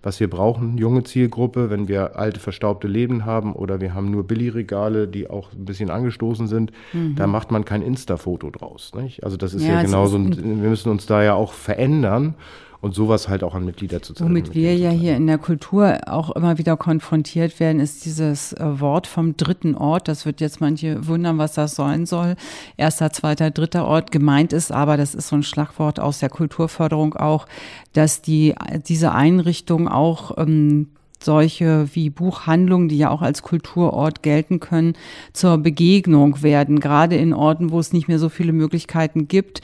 was 0.03 0.19
wir 0.19 0.31
brauchen, 0.31 0.79
junge 0.79 1.05
Zielgruppe, 1.05 1.69
wenn 1.69 1.89
wir 1.89 2.17
alte, 2.17 2.41
verstaubte 2.41 2.89
Läden 2.89 3.27
haben 3.27 3.53
oder 3.53 3.81
wir 3.81 3.95
haben 3.95 4.11
nur 4.11 4.27
Billigregale, 4.27 5.07
die 5.07 5.29
auch 5.29 5.53
ein 5.53 5.65
bisschen 5.65 5.91
angestoßen 5.91 6.47
sind, 6.47 6.73
mhm. 6.93 7.17
da 7.17 7.27
macht 7.27 7.51
man 7.51 7.65
kein 7.65 7.83
Insta-Foto 7.83 8.51
draus. 8.51 8.93
Nicht? 8.95 9.25
Also 9.25 9.37
das 9.37 9.53
ist 9.53 9.63
ja, 9.63 9.75
ja 9.75 9.83
genauso, 9.83 10.19
wir 10.19 10.69
müssen 10.69 10.91
uns 10.91 11.07
da 11.07 11.23
ja 11.23 11.35
auch 11.35 11.53
verändern 11.53 12.35
und 12.81 12.95
sowas 12.95 13.29
halt 13.29 13.45
auch 13.45 13.55
an 13.55 13.65
Mitglieder 13.65 14.01
zu 14.01 14.15
zeigen. 14.15 14.31
Womit 14.31 14.55
wir 14.55 14.75
ja 14.75 14.91
hier 14.91 15.15
in 15.17 15.27
der 15.27 15.39
Kultur 15.39 15.99
auch 16.07 16.31
immer 16.31 16.57
wieder 16.57 16.77
konfrontiert 16.77 17.61
werden, 17.61 17.81
ist 17.81 18.05
dieses 18.05 18.55
äh, 18.55 18.81
Wort 18.81 19.07
vom 19.07 19.37
dritten 19.37 19.75
Ort. 19.75 20.09
Das 20.09 20.25
wird 20.25 20.41
jetzt 20.41 20.61
manche 20.61 21.07
wundern, 21.07 21.37
was 21.37 21.53
das 21.55 21.75
sein 21.75 22.07
soll. 22.07 22.37
Erster, 22.77 23.13
zweiter, 23.13 23.51
dritter 23.51 23.87
Ort 23.87 24.11
gemeint 24.11 24.53
ist, 24.53 24.73
aber 24.73 24.97
das 24.97 25.15
ist 25.15 25.29
so 25.29 25.37
ein 25.37 25.43
Schlagwort 25.43 26.01
aus 26.01 26.21
der 26.21 26.31
Kulturförderung 26.31 27.15
auch, 27.15 27.47
dass 27.93 28.23
die, 28.23 28.55
diese 28.87 29.13
Einrichtung 29.13 29.87
auch 29.87 30.39
ähm, 30.39 30.89
solche 31.23 31.95
wie 31.95 32.09
Buchhandlungen, 32.09 32.89
die 32.89 32.97
ja 32.97 33.11
auch 33.11 33.21
als 33.21 33.43
Kulturort 33.43 34.23
gelten 34.23 34.59
können, 34.59 34.95
zur 35.35 35.59
Begegnung 35.59 36.43
werden, 36.43 36.81
gerade 36.81 37.17
in 37.17 37.35
Orten, 37.35 37.71
wo 37.71 37.79
es 37.79 37.93
nicht 37.93 38.09
mehr 38.09 38.19
so 38.19 38.31
viele 38.31 38.55
Möglichkeiten 38.55 39.29
gibt 39.29 39.61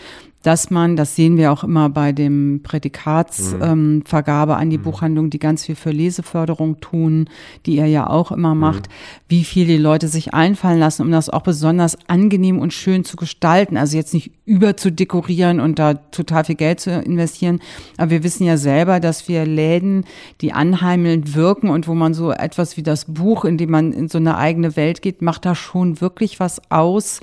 dass 0.47 0.71
man, 0.71 0.95
das 0.95 1.17
sehen 1.17 1.37
wir 1.37 1.51
auch 1.51 1.65
immer 1.65 1.89
bei 1.89 2.13
dem 2.13 2.61
Prädikatsvergabe 2.63 4.53
mhm. 4.53 4.57
ähm, 4.57 4.63
an 4.63 4.71
die 4.71 4.79
mhm. 4.79 4.83
Buchhandlung, 4.83 5.29
die 5.29 5.41
ganz 5.41 5.65
viel 5.65 5.75
für 5.75 5.91
Leseförderung 5.91 6.79
tun, 6.81 7.29
die 7.67 7.79
ihr 7.79 7.87
ja 7.87 8.07
auch 8.07 8.31
immer 8.31 8.55
mhm. 8.55 8.61
macht, 8.61 8.89
wie 9.27 9.43
viel 9.43 9.67
die 9.67 9.77
Leute 9.77 10.07
sich 10.07 10.35
einfallen 10.35 10.79
lassen, 10.79 11.03
um 11.03 11.11
das 11.11 11.31
auch 11.31 11.43
besonders 11.43 11.99
angenehm 12.09 12.61
und 12.61 12.73
schön 12.73 13.05
zu 13.05 13.17
gestalten. 13.17 13.77
Also 13.77 13.97
jetzt 13.97 14.15
nicht 14.15 14.31
über 14.45 14.77
zu 14.77 14.93
dekorieren 14.93 15.59
und 15.59 15.81
da 15.81 15.95
total 15.95 16.45
viel 16.45 16.55
Geld 16.55 16.79
zu 16.79 16.93
investieren. 16.93 17.59
Aber 17.97 18.13
wir 18.13 18.23
wissen 18.23 18.47
ja 18.47 18.57
selber, 18.57 19.01
dass 19.01 19.27
wir 19.27 19.47
Läden, 19.47 20.05
die 20.43 20.53
anheimelnd 20.53 21.35
wirken 21.35 21.71
und 21.71 21.89
wo 21.89 21.95
man 21.95 22.15
so 22.15 22.31
etwas 22.31 22.77
wie 22.77 22.85
das 22.85 23.07
Buch, 23.07 23.45
in 23.45 23.59
dem 23.59 23.73
man 23.73 23.91
in 23.91 24.09
so 24.09 24.19
eine 24.19 24.37
eigene 24.37 24.77
Welt 24.77 25.03
geht, 25.03 25.23
macht 25.23 25.45
da 25.45 25.57
schon 25.57 26.01
wirklich 26.01 26.39
was 26.39 26.71
aus, 26.71 27.21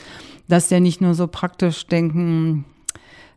dass 0.49 0.67
der 0.67 0.81
nicht 0.81 0.99
nur 0.99 1.13
so 1.13 1.27
praktisch 1.27 1.87
denken, 1.87 2.65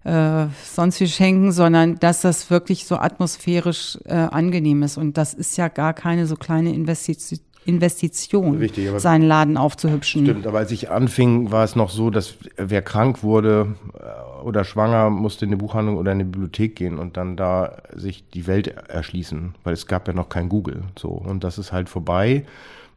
äh, 0.07 0.47
sonst 0.63 1.01
wie 1.01 1.09
schenken, 1.09 1.51
sondern 1.51 1.99
dass 1.99 2.21
das 2.21 2.49
wirklich 2.49 2.87
so 2.87 2.97
atmosphärisch 2.97 3.99
äh, 4.05 4.15
angenehm 4.15 4.85
ist. 4.85 4.99
Und 4.99 5.19
das 5.19 5.35
ist 5.35 5.57
ja 5.57 5.67
gar 5.69 5.95
keine 5.95 6.27
so 6.27 6.37
kleine 6.37 6.73
Investition. 6.73 7.41
Investition, 7.67 8.59
Richtig, 8.59 8.89
seinen 8.99 9.25
Laden 9.25 9.57
aufzuhübschen. 9.57 10.25
Stimmt, 10.25 10.47
aber 10.47 10.59
als 10.59 10.71
ich 10.71 10.89
anfing, 10.89 11.51
war 11.51 11.65
es 11.65 11.75
noch 11.75 11.91
so, 11.91 12.11
dass 12.11 12.37
wer 12.57 12.81
krank 12.81 13.25
wurde 13.25 13.75
äh, 13.99 14.45
oder 14.45 14.63
schwanger, 14.63 15.11
musste 15.11 15.47
in 15.47 15.49
eine 15.49 15.57
Buchhandlung 15.57 15.97
oder 15.97 16.13
in 16.13 16.21
eine 16.21 16.27
Bibliothek 16.27 16.77
gehen 16.77 16.97
und 16.97 17.17
dann 17.17 17.37
da 17.37 17.79
sich 17.93 18.31
die 18.31 18.47
Welt 18.47 18.69
erschließen, 18.69 19.57
weil 19.65 19.73
es 19.73 19.89
gab 19.89 20.07
ja 20.07 20.15
noch 20.15 20.29
kein 20.29 20.49
Google. 20.49 20.85
So 20.97 21.09
und 21.09 21.43
das 21.43 21.59
ist 21.59 21.73
halt 21.73 21.89
vorbei. 21.89 22.47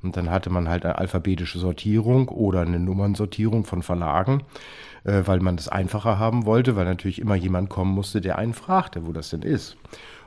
Und 0.03 0.15
dann 0.15 0.29
hatte 0.29 0.51
man 0.51 0.69
halt 0.69 0.85
eine 0.85 0.99
alphabetische 0.99 1.57
Sortierung 1.57 2.29
oder 2.29 2.61
eine 2.61 2.79
Nummernsortierung 2.79 3.65
von 3.65 3.81
Verlagen 3.81 4.43
äh, 5.03 5.23
weil 5.25 5.39
man 5.39 5.55
das 5.55 5.67
einfacher 5.67 6.19
haben 6.19 6.45
wollte, 6.45 6.75
weil 6.75 6.85
natürlich 6.85 7.19
immer 7.19 7.35
jemand 7.35 7.69
kommen 7.69 7.93
musste, 7.93 8.21
der 8.21 8.37
einen 8.37 8.53
fragte, 8.53 9.05
wo 9.05 9.11
das 9.11 9.29
denn 9.29 9.41
ist. 9.41 9.77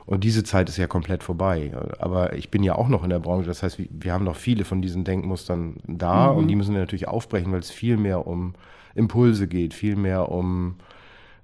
Und 0.05 0.23
diese 0.23 0.43
Zeit 0.43 0.67
ist 0.69 0.77
ja 0.77 0.87
komplett 0.87 1.23
vorbei. 1.23 1.71
Aber 1.99 2.33
ich 2.33 2.51
bin 2.51 2.63
ja 2.63 2.75
auch 2.75 2.89
noch 2.89 3.03
in 3.03 3.09
der 3.09 3.19
Branche. 3.19 3.47
Das 3.47 3.63
heißt, 3.63 3.79
wir 3.89 4.11
haben 4.13 4.25
noch 4.25 4.35
viele 4.35 4.65
von 4.65 4.81
diesen 4.81 5.03
Denkmustern 5.03 5.77
da 5.87 6.31
mhm. 6.31 6.39
und 6.39 6.47
die 6.47 6.55
müssen 6.55 6.73
wir 6.73 6.81
natürlich 6.81 7.07
aufbrechen, 7.07 7.51
weil 7.51 7.59
es 7.59 7.71
viel 7.71 7.97
mehr 7.97 8.27
um 8.27 8.53
Impulse 8.95 9.47
geht, 9.47 9.73
viel 9.73 9.95
mehr 9.95 10.29
um 10.29 10.75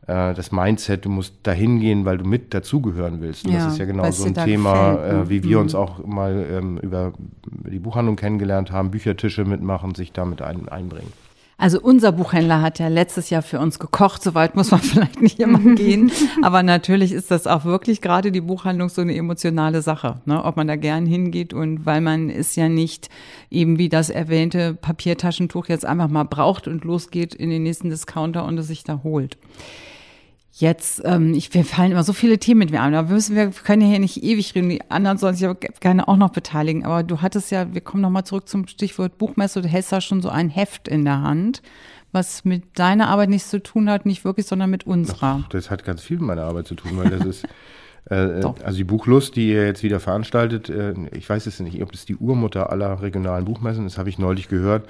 äh, 0.07 0.33
das 0.33 0.51
Mindset. 0.51 1.05
Du 1.05 1.09
musst 1.09 1.35
dahin 1.43 1.79
gehen, 1.79 2.03
weil 2.03 2.17
du 2.17 2.25
mit 2.25 2.53
dazugehören 2.53 3.21
willst. 3.21 3.45
Und 3.45 3.53
ja, 3.53 3.63
das 3.63 3.73
ist 3.73 3.79
ja 3.79 3.85
genau 3.85 4.09
so 4.11 4.25
ein 4.25 4.33
Thema, 4.33 5.05
äh, 5.05 5.29
wie 5.29 5.43
wir 5.43 5.57
mhm. 5.57 5.63
uns 5.63 5.75
auch 5.75 6.05
mal 6.05 6.45
ähm, 6.51 6.77
über 6.79 7.13
die 7.47 7.79
Buchhandlung 7.79 8.17
kennengelernt 8.17 8.71
haben, 8.71 8.91
Büchertische 8.91 9.45
mitmachen, 9.45 9.95
sich 9.95 10.11
damit 10.11 10.41
ein, 10.41 10.67
einbringen. 10.67 11.13
Also 11.59 11.81
unser 11.81 12.13
Buchhändler 12.13 12.61
hat 12.61 12.79
ja 12.79 12.87
letztes 12.87 13.29
Jahr 13.29 13.41
für 13.41 13.59
uns 13.59 13.79
gekocht, 13.79 14.23
soweit 14.23 14.55
muss 14.55 14.71
man 14.71 14.79
vielleicht 14.81 15.21
nicht 15.21 15.39
immer 15.39 15.59
gehen. 15.75 16.09
Aber 16.41 16.63
natürlich 16.63 17.11
ist 17.11 17.31
das 17.31 17.47
auch 17.47 17.65
wirklich 17.65 18.01
gerade 18.01 18.31
die 18.31 18.39
Buchhandlung 18.39 18.87
so 18.87 19.01
eine 19.01 19.15
emotionale 19.15 19.81
Sache, 19.81 20.21
ne? 20.25 20.43
ob 20.43 20.55
man 20.55 20.67
da 20.67 20.77
gern 20.77 21.05
hingeht 21.05 21.53
und 21.53 21.85
weil 21.85 21.99
man 21.99 22.29
ist 22.29 22.55
ja 22.55 22.69
nicht 22.69 23.09
eben 23.51 23.77
wie 23.77 23.89
das 23.89 24.09
erwähnte 24.09 24.73
Papiertaschentuch 24.73 25.67
jetzt 25.67 25.85
einfach 25.85 26.07
mal 26.07 26.23
braucht 26.23 26.69
und 26.69 26.85
losgeht 26.85 27.35
in 27.35 27.49
den 27.49 27.63
nächsten 27.63 27.89
Discounter 27.89 28.45
und 28.45 28.57
es 28.57 28.67
sich 28.67 28.85
da 28.85 29.01
holt. 29.03 29.37
Jetzt, 30.59 31.01
ähm, 31.05 31.33
ich, 31.33 31.53
wir 31.53 31.63
fallen 31.63 31.93
immer 31.93 32.03
so 32.03 32.11
viele 32.11 32.37
Themen 32.37 32.59
mit 32.59 32.71
mir 32.71 32.81
an. 32.81 32.91
Da 32.91 33.03
müssen 33.03 33.33
wir, 33.33 33.45
wir 33.45 33.63
können 33.63 33.81
ja 33.81 33.87
hier 33.87 33.99
nicht 33.99 34.21
ewig 34.21 34.53
reden. 34.55 34.67
Die 34.67 34.91
anderen 34.91 35.17
sollen 35.17 35.33
sich 35.33 35.47
aber 35.47 35.55
gerne 35.55 36.05
auch 36.05 36.17
noch 36.17 36.31
beteiligen. 36.31 36.83
Aber 36.83 37.01
du 37.01 37.21
hattest 37.21 37.49
ja, 37.49 37.73
wir 37.73 37.79
kommen 37.79 38.01
nochmal 38.01 38.25
zurück 38.25 38.49
zum 38.49 38.67
Stichwort 38.67 39.17
Buchmesse. 39.17 39.61
Du 39.61 39.69
hältst 39.69 39.93
da 39.93 40.01
schon 40.01 40.21
so 40.21 40.27
ein 40.27 40.49
Heft 40.49 40.89
in 40.89 41.05
der 41.05 41.21
Hand, 41.21 41.61
was 42.11 42.43
mit 42.43 42.77
deiner 42.77 43.07
Arbeit 43.07 43.29
nichts 43.29 43.49
zu 43.49 43.63
tun 43.63 43.89
hat, 43.89 44.05
nicht 44.05 44.25
wirklich, 44.25 44.47
sondern 44.47 44.69
mit 44.69 44.85
unserer. 44.85 45.43
Ach, 45.45 45.47
das 45.47 45.71
hat 45.71 45.85
ganz 45.85 46.01
viel 46.01 46.17
mit 46.17 46.27
meiner 46.27 46.43
Arbeit 46.43 46.67
zu 46.67 46.75
tun, 46.75 46.91
weil 46.95 47.09
das 47.09 47.25
ist, 47.25 47.47
äh, 48.11 48.41
äh 48.41 48.53
also 48.61 48.77
die 48.77 48.83
Buchlust, 48.83 49.37
die 49.37 49.51
ihr 49.51 49.65
jetzt 49.65 49.81
wieder 49.81 50.01
veranstaltet, 50.01 50.67
äh, 50.67 50.93
ich 51.13 51.29
weiß 51.29 51.47
es 51.47 51.61
nicht, 51.61 51.81
ob 51.81 51.93
das 51.93 52.03
die 52.03 52.17
Urmutter 52.17 52.69
aller 52.69 53.01
regionalen 53.01 53.45
Buchmessen 53.45 53.85
ist, 53.85 53.97
habe 53.97 54.09
ich 54.09 54.19
neulich 54.19 54.49
gehört. 54.49 54.89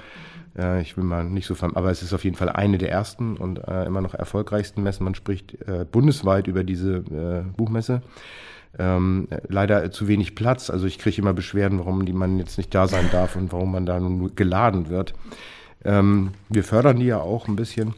Äh, 0.56 0.82
ich 0.82 0.96
will 0.96 1.04
mal 1.04 1.24
nicht 1.24 1.46
so, 1.46 1.54
aber 1.60 1.90
es 1.90 2.02
ist 2.02 2.12
auf 2.12 2.24
jeden 2.24 2.36
Fall 2.36 2.48
eine 2.48 2.78
der 2.78 2.90
ersten 2.90 3.36
und 3.36 3.66
äh, 3.66 3.84
immer 3.84 4.00
noch 4.00 4.14
erfolgreichsten 4.14 4.82
Messen. 4.82 5.04
Man 5.04 5.14
spricht 5.14 5.54
äh, 5.66 5.84
bundesweit 5.90 6.46
über 6.46 6.64
diese 6.64 6.96
äh, 6.96 7.56
Buchmesse. 7.56 8.02
Ähm, 8.78 9.26
leider 9.48 9.90
zu 9.90 10.06
wenig 10.06 10.34
Platz. 10.34 10.70
Also 10.70 10.86
ich 10.86 10.98
kriege 10.98 11.20
immer 11.20 11.32
Beschwerden, 11.32 11.78
warum 11.78 12.06
die 12.06 12.12
man 12.12 12.38
jetzt 12.38 12.56
nicht 12.56 12.74
da 12.74 12.86
sein 12.86 13.08
darf 13.10 13.34
und 13.34 13.52
warum 13.52 13.72
man 13.72 13.84
da 13.84 13.98
nun 13.98 14.34
geladen 14.36 14.88
wird. 14.88 15.12
Ähm, 15.84 16.32
wir 16.48 16.62
fördern 16.62 16.98
die 16.98 17.06
ja 17.06 17.18
auch 17.18 17.48
ein 17.48 17.56
bisschen. 17.56 17.94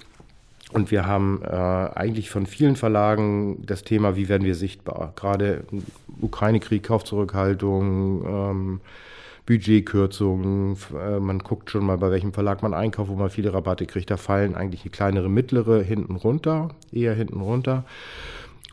Und 0.73 0.91
wir 0.91 1.07
haben 1.07 1.43
äh, 1.43 1.55
eigentlich 1.55 2.31
von 2.31 2.47
vielen 2.47 2.77
Verlagen 2.77 3.63
das 3.67 3.83
Thema, 3.83 4.17
wie 4.17 4.31
werden 4.31 4.45
wir 4.45 4.55
sichtbar? 4.55 5.13
Gerade 5.17 5.65
Ukraine-Krieg, 6.23 6.83
Kaufzurückhaltung, 6.83 8.25
ähm, 8.25 8.81
Budgetkürzungen. 9.47 10.77
Äh, 10.95 11.21
man 11.21 11.39
guckt 11.41 11.71
schon 11.71 11.85
mal, 11.85 11.99
bei 11.99 12.11
welchem 12.11 12.33
Verlag 12.33 12.63
man 12.63 12.75
einkauft, 12.75 13.11
wo 13.11 13.17
man 13.17 13.31
viele 13.31 13.53
Rabatte 13.53 13.87
kriegt. 13.87 14.11
Da 14.11 14.17
fallen 14.17 14.55
eigentlich 14.55 14.83
die 14.83 14.91
kleinere, 14.91 15.29
mittlere 15.29 15.83
hinten 15.83 16.17
runter, 16.17 16.71
eher 16.93 17.15
hinten 17.15 17.41
runter. 17.41 17.85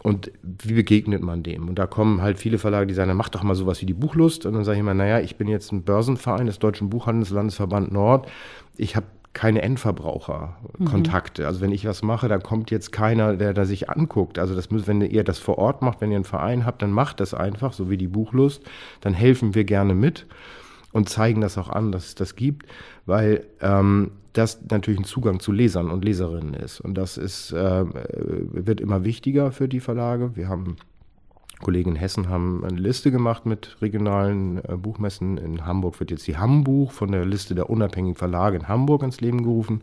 Und 0.02 0.32
wie 0.42 0.74
begegnet 0.74 1.22
man 1.22 1.44
dem? 1.44 1.68
Und 1.68 1.76
da 1.78 1.86
kommen 1.86 2.22
halt 2.22 2.40
viele 2.40 2.58
Verlage, 2.58 2.88
die 2.88 2.94
sagen, 2.94 3.14
mach 3.16 3.30
doch 3.30 3.44
mal 3.44 3.56
sowas 3.56 3.82
wie 3.82 3.86
die 3.86 3.94
Buchlust. 3.94 4.46
Und 4.46 4.54
dann 4.54 4.64
sage 4.64 4.78
ich 4.78 4.80
immer, 4.80 4.94
naja, 4.94 5.20
ich 5.20 5.36
bin 5.36 5.50
jetzt 5.50 5.74
ein 5.74 5.84
Börsenverein 5.84 6.46
des 6.46 6.60
Deutschen 6.60 6.90
Buchhandelslandesverband 6.90 7.92
Nord. 7.92 8.30
Ich 8.78 8.96
habe 8.96 9.08
keine 9.34 9.62
Endverbraucherkontakte. 9.62 11.44
Mhm. 11.44 11.48
Also 11.48 11.62
wenn 11.62 11.72
ich 11.72 11.86
was 11.86 12.02
mache, 12.02 12.28
da 12.28 12.40
kommt 12.40 12.72
jetzt 12.72 12.92
keiner, 12.92 13.36
der 13.36 13.54
da 13.54 13.66
sich 13.66 13.90
anguckt. 13.90 14.40
Also 14.40 14.56
das 14.56 14.72
müsst, 14.72 14.88
wenn 14.88 15.02
ihr 15.02 15.24
das 15.24 15.40
vor 15.40 15.58
Ort 15.58 15.82
macht, 15.82 16.02
wenn 16.02 16.12
ihr 16.12 16.18
einen 16.18 16.26
Verein 16.26 16.66
habt, 16.66 16.82
dann 16.82 16.92
macht 16.92 17.20
das 17.20 17.34
einfach, 17.34 17.74
so 17.74 17.90
wie 17.90 17.98
die 17.98 18.08
Buchlust. 18.08 18.64
Dann 19.02 19.14
helfen 19.14 19.56
wir 19.56 19.66
gerne 19.66 19.94
mit 19.94 20.26
und 20.92 21.10
zeigen 21.10 21.42
das 21.42 21.58
auch 21.58 21.70
an, 21.70 21.92
dass 21.92 22.08
es 22.08 22.16
das 22.16 22.36
gibt, 22.36 22.66
weil 23.06 23.46
ähm, 23.62 24.12
das 24.34 24.60
natürlich 24.70 25.00
ein 25.00 25.06
Zugang 25.06 25.40
zu 25.40 25.52
Lesern 25.52 25.90
und 25.90 26.04
Leserinnen 26.04 26.54
ist. 26.54 26.80
Und 26.80 26.96
das 26.96 27.18
ist, 27.18 27.52
äh, 27.52 27.86
wird 27.86 28.82
immer 28.82 29.04
wichtiger 29.04 29.52
für 29.52 29.68
die 29.68 29.80
Verlage. 29.80 30.36
Wir 30.36 30.50
haben 30.50 30.78
Kollegen 31.62 31.92
in 31.92 31.96
Hessen 31.96 32.30
haben 32.30 32.64
eine 32.64 32.80
Liste 32.80 33.12
gemacht 33.12 33.46
mit 33.46 33.78
regionalen 33.82 34.64
äh, 34.64 34.76
Buchmessen. 34.78 35.38
In 35.38 35.66
Hamburg 35.66 36.00
wird 36.00 36.12
jetzt 36.12 36.28
die 36.28 36.38
Hambuch 36.38 36.92
von 36.92 37.12
der 37.12 37.26
Liste 37.26 37.56
der 37.56 37.70
unabhängigen 37.70 38.16
Verlage 38.16 38.58
in 38.58 38.68
Hamburg 38.68 39.04
ins 39.04 39.22
Leben 39.22 39.44
gerufen. 39.44 39.82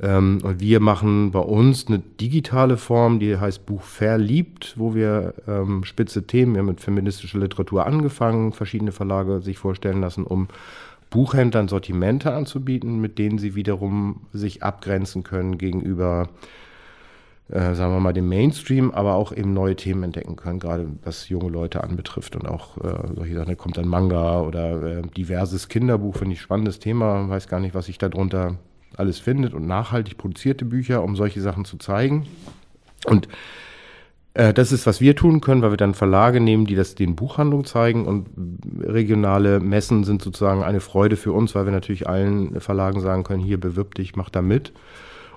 Ähm, 0.00 0.40
und 0.42 0.60
wir 0.60 0.80
machen 0.80 1.30
bei 1.30 1.40
uns 1.40 1.86
eine 1.86 1.98
digitale 1.98 2.76
Form, 2.76 3.20
die 3.20 3.36
heißt 3.36 3.66
Buch 3.66 3.82
verliebt, 3.82 4.74
wo 4.76 4.94
wir 4.94 5.34
ähm, 5.46 5.84
spitze 5.84 6.26
Themen, 6.26 6.54
wir 6.54 6.60
haben 6.60 6.66
mit 6.66 6.80
feministischer 6.80 7.38
Literatur 7.38 7.86
angefangen, 7.86 8.52
verschiedene 8.52 8.92
Verlage 8.92 9.40
sich 9.40 9.58
vorstellen 9.58 10.00
lassen, 10.00 10.24
um 10.24 10.48
Buchhändlern 11.10 11.68
Sortimente 11.68 12.32
anzubieten, 12.32 13.00
mit 13.00 13.18
denen 13.18 13.38
sie 13.38 13.54
wiederum 13.54 14.22
sich 14.32 14.64
abgrenzen 14.64 15.22
können 15.22 15.58
gegenüber, 15.58 16.28
äh, 16.28 16.63
sagen 17.48 17.92
wir 17.92 18.00
mal, 18.00 18.12
dem 18.12 18.28
Mainstream, 18.28 18.90
aber 18.90 19.14
auch 19.14 19.32
eben 19.32 19.52
neue 19.52 19.76
Themen 19.76 20.02
entdecken 20.02 20.36
können, 20.36 20.58
gerade 20.58 20.86
was 21.02 21.28
junge 21.28 21.50
Leute 21.50 21.84
anbetrifft 21.84 22.36
und 22.36 22.46
auch 22.48 22.78
äh, 22.78 23.14
solche 23.14 23.34
Sachen, 23.34 23.48
da 23.48 23.54
kommt 23.54 23.76
dann 23.76 23.86
Manga 23.88 24.40
oder 24.40 24.82
äh, 24.82 25.02
diverses 25.16 25.68
Kinderbuch, 25.68 26.16
finde 26.16 26.34
ich 26.34 26.40
spannendes 26.40 26.78
Thema, 26.78 27.28
weiß 27.28 27.48
gar 27.48 27.60
nicht, 27.60 27.74
was 27.74 27.88
ich 27.88 27.98
darunter 27.98 28.56
alles 28.96 29.18
findet 29.18 29.54
und 29.54 29.66
nachhaltig 29.66 30.16
produzierte 30.16 30.64
Bücher, 30.64 31.02
um 31.02 31.16
solche 31.16 31.40
Sachen 31.40 31.64
zu 31.64 31.76
zeigen. 31.76 32.26
Und 33.06 33.28
Äh, 34.34 34.52
das 34.52 34.72
ist, 34.72 34.86
was 34.86 35.00
wir 35.00 35.14
tun 35.14 35.40
können, 35.40 35.62
weil 35.62 35.70
wir 35.70 35.76
dann 35.76 35.94
Verlage 35.94 36.40
nehmen, 36.40 36.66
die 36.66 36.74
das 36.74 36.96
den 36.96 37.14
Buchhandlungen 37.14 37.64
zeigen 37.64 38.04
und 38.04 38.26
regionale 38.82 39.60
Messen 39.60 40.02
sind 40.04 40.22
sozusagen 40.22 40.64
eine 40.64 40.80
Freude 40.80 41.16
für 41.16 41.32
uns, 41.32 41.54
weil 41.54 41.66
wir 41.66 41.72
natürlich 41.72 42.08
allen 42.08 42.60
Verlagen 42.60 43.00
sagen 43.00 43.22
können, 43.22 43.42
hier 43.42 43.60
bewirb 43.60 43.94
dich, 43.94 44.16
mach 44.16 44.30
da 44.30 44.42
mit. 44.42 44.72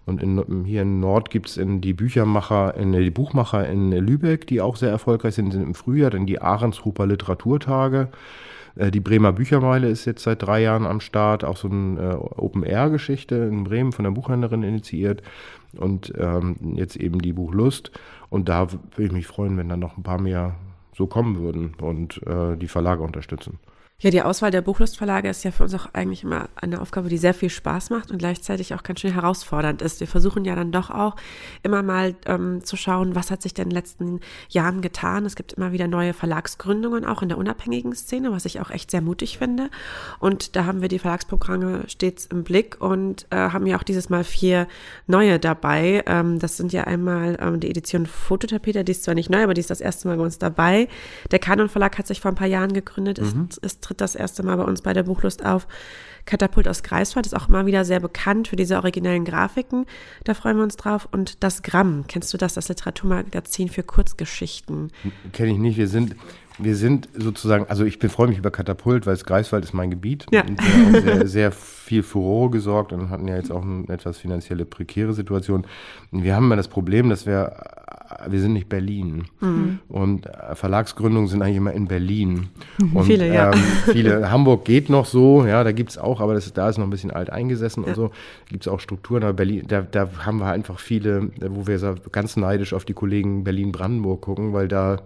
Und 0.07 0.23
in, 0.23 0.63
hier 0.63 0.83
in 0.83 1.01
Nord 1.01 1.29
gibt 1.29 1.49
es 1.49 1.59
die 1.61 1.93
Büchermacher, 1.93 2.75
in, 2.75 2.93
die 2.93 3.11
Buchmacher 3.11 3.67
in 3.67 3.91
Lübeck, 3.91 4.47
die 4.47 4.61
auch 4.61 4.77
sehr 4.77 4.89
erfolgreich 4.89 5.35
sind, 5.35 5.51
sind 5.51 5.61
im 5.61 5.75
Frühjahr, 5.75 6.09
dann 6.09 6.25
die 6.25 6.41
Ahrenshuber 6.41 7.05
Literaturtage. 7.05 8.07
Äh, 8.77 8.89
die 8.89 9.01
Bremer 9.01 9.33
Büchermeile 9.33 9.89
ist 9.89 10.05
jetzt 10.05 10.23
seit 10.23 10.41
drei 10.41 10.61
Jahren 10.61 10.85
am 10.85 11.01
Start, 11.01 11.43
auch 11.43 11.57
so 11.57 11.69
eine 11.69 11.99
äh, 11.99 12.15
Open-Air-Geschichte 12.15 13.35
in 13.35 13.65
Bremen 13.65 13.91
von 13.91 14.03
der 14.03 14.11
Buchhändlerin 14.11 14.63
initiiert 14.63 15.21
und 15.75 16.13
ähm, 16.17 16.55
jetzt 16.75 16.95
eben 16.95 17.19
die 17.19 17.33
Buchlust. 17.33 17.91
Und 18.29 18.47
da 18.47 18.71
würde 18.71 19.03
ich 19.03 19.11
mich 19.11 19.27
freuen, 19.27 19.57
wenn 19.57 19.67
dann 19.67 19.81
noch 19.81 19.97
ein 19.97 20.03
paar 20.03 20.21
mehr 20.21 20.55
so 20.95 21.05
kommen 21.05 21.37
würden 21.37 21.73
und 21.81 22.25
äh, 22.25 22.55
die 22.55 22.69
Verlage 22.69 23.03
unterstützen. 23.03 23.59
Ja, 23.99 24.11
die 24.11 24.21
Auswahl 24.21 24.51
der 24.51 24.61
Buchlustverlage 24.61 25.27
ist 25.27 25.43
ja 25.43 25.49
für 25.49 25.63
uns 25.63 25.73
auch 25.73 25.87
eigentlich 25.93 26.21
immer 26.21 26.49
eine 26.55 26.81
Aufgabe, 26.81 27.09
die 27.09 27.17
sehr 27.17 27.33
viel 27.33 27.49
Spaß 27.49 27.89
macht 27.89 28.11
und 28.11 28.19
gleichzeitig 28.19 28.75
auch 28.75 28.83
ganz 28.83 28.99
schön 28.99 29.11
herausfordernd 29.11 29.81
ist. 29.81 29.99
Wir 29.99 30.07
versuchen 30.07 30.45
ja 30.45 30.55
dann 30.55 30.71
doch 30.71 30.91
auch 30.91 31.15
immer 31.63 31.81
mal 31.81 32.13
ähm, 32.27 32.63
zu 32.63 32.77
schauen, 32.77 33.15
was 33.15 33.31
hat 33.31 33.41
sich 33.41 33.55
denn 33.55 33.63
in 33.63 33.69
den 33.71 33.75
letzten 33.75 34.19
Jahren 34.49 34.81
getan. 34.81 35.25
Es 35.25 35.35
gibt 35.35 35.53
immer 35.53 35.71
wieder 35.71 35.87
neue 35.87 36.13
Verlagsgründungen, 36.13 37.05
auch 37.05 37.23
in 37.23 37.29
der 37.29 37.39
unabhängigen 37.39 37.95
Szene, 37.95 38.31
was 38.31 38.45
ich 38.45 38.61
auch 38.61 38.69
echt 38.69 38.91
sehr 38.91 39.01
mutig 39.01 39.39
finde. 39.39 39.71
Und 40.19 40.55
da 40.55 40.65
haben 40.65 40.83
wir 40.83 40.89
die 40.89 40.99
Verlagsprogramme 40.99 41.85
stets 41.87 42.27
im 42.27 42.43
Blick 42.43 42.79
und 42.79 43.25
äh, 43.31 43.49
haben 43.49 43.65
ja 43.65 43.79
auch 43.79 43.83
dieses 43.83 44.11
Mal 44.11 44.23
vier 44.23 44.67
neue 45.07 45.39
dabei. 45.39 46.03
Ähm, 46.05 46.37
das 46.37 46.55
sind 46.55 46.71
ja 46.71 46.83
einmal 46.83 47.39
ähm, 47.41 47.59
die 47.59 47.71
Edition 47.71 48.05
Fototapete, 48.05 48.83
die 48.83 48.91
ist 48.91 49.05
zwar 49.05 49.15
nicht 49.15 49.31
neu, 49.31 49.41
aber 49.41 49.55
die 49.55 49.61
ist 49.61 49.71
das 49.71 49.81
erste 49.81 50.07
Mal 50.07 50.17
bei 50.17 50.23
uns 50.23 50.37
dabei. 50.37 50.87
Der 51.31 51.39
Kanon 51.39 51.67
Verlag 51.67 51.97
hat 51.97 52.05
sich 52.05 52.21
vor 52.21 52.29
ein 52.29 52.35
paar 52.35 52.45
Jahren 52.45 52.73
gegründet, 52.73 53.19
mhm. 53.19 53.47
ist, 53.49 53.57
ist 53.57 53.86
tritt 53.87 54.01
das 54.01 54.15
erste 54.15 54.43
Mal 54.43 54.57
bei 54.57 54.63
uns 54.63 54.81
bei 54.81 54.93
der 54.93 55.03
Buchlust 55.03 55.45
auf. 55.45 55.67
Katapult 56.25 56.67
aus 56.67 56.83
Greifswald 56.83 57.25
ist 57.25 57.33
auch 57.33 57.47
immer 57.47 57.65
wieder 57.65 57.85
sehr 57.85 58.01
bekannt 58.01 58.49
für 58.49 58.57
diese 58.57 58.75
originellen 58.75 59.23
Grafiken. 59.23 59.85
Da 60.25 60.33
freuen 60.33 60.57
wir 60.57 60.63
uns 60.63 60.75
drauf. 60.75 61.07
Und 61.11 61.41
das 61.41 61.63
Gramm, 61.63 62.03
kennst 62.07 62.33
du 62.33 62.37
das, 62.37 62.53
das 62.53 62.67
Literaturmagazin 62.67 63.69
für 63.69 63.83
Kurzgeschichten? 63.83 64.91
Kenne 65.31 65.51
ich 65.53 65.57
nicht. 65.57 65.77
Wir 65.77 65.87
sind, 65.87 66.17
wir 66.57 66.75
sind 66.75 67.07
sozusagen, 67.15 67.65
also 67.69 67.85
ich 67.85 67.97
freue 67.97 68.27
mich 68.27 68.37
über 68.37 68.51
Katapult, 68.51 69.05
weil 69.05 69.13
es 69.13 69.23
Greifswald 69.23 69.63
ist 69.63 69.73
mein 69.73 69.89
Gebiet. 69.89 70.25
Ja. 70.31 70.43
Und 70.43 70.61
wir 70.61 71.01
sehr, 71.01 71.27
sehr 71.27 71.51
viel 71.53 72.03
Furore 72.03 72.49
gesorgt 72.49 72.91
und 72.91 73.09
hatten 73.09 73.29
ja 73.29 73.37
jetzt 73.37 73.51
auch 73.51 73.63
eine 73.63 73.87
etwas 73.87 74.17
finanzielle 74.17 74.65
prekäre 74.65 75.13
Situation. 75.13 75.65
Wir 76.11 76.35
haben 76.35 76.45
immer 76.45 76.57
das 76.57 76.67
Problem, 76.67 77.09
dass 77.09 77.25
wir 77.25 77.85
wir 78.27 78.39
sind 78.39 78.53
nicht 78.53 78.69
Berlin. 78.69 79.25
Mhm. 79.39 79.79
Und 79.89 80.25
äh, 80.25 80.55
Verlagsgründungen 80.55 81.27
sind 81.27 81.41
eigentlich 81.41 81.57
immer 81.57 81.73
in 81.73 81.87
Berlin. 81.87 82.49
Mhm. 82.79 82.95
Und, 82.95 83.05
viele, 83.05 83.33
ja. 83.33 83.51
Ähm, 83.51 83.59
viele, 83.91 84.31
Hamburg 84.31 84.65
geht 84.65 84.89
noch 84.89 85.05
so, 85.05 85.45
ja, 85.45 85.63
da 85.63 85.71
gibt 85.71 85.91
es 85.91 85.97
auch, 85.97 86.21
aber 86.21 86.33
das, 86.33 86.51
da 86.53 86.69
ist 86.69 86.77
noch 86.77 86.85
ein 86.85 86.89
bisschen 86.89 87.11
alt 87.11 87.29
eingesessen 87.29 87.83
ja. 87.83 87.89
und 87.89 87.95
so. 87.95 88.11
Gibt 88.49 88.65
es 88.65 88.71
auch 88.71 88.79
Strukturen, 88.79 89.23
aber 89.23 89.33
Berlin, 89.33 89.65
da, 89.67 89.81
da 89.81 90.09
haben 90.25 90.39
wir 90.39 90.47
einfach 90.47 90.79
viele, 90.79 91.29
wo 91.41 91.67
wir 91.67 91.95
ganz 92.11 92.37
neidisch 92.37 92.73
auf 92.73 92.85
die 92.85 92.93
Kollegen 92.93 93.43
Berlin-Brandenburg 93.43 94.21
gucken, 94.21 94.53
weil 94.53 94.67
da 94.67 94.97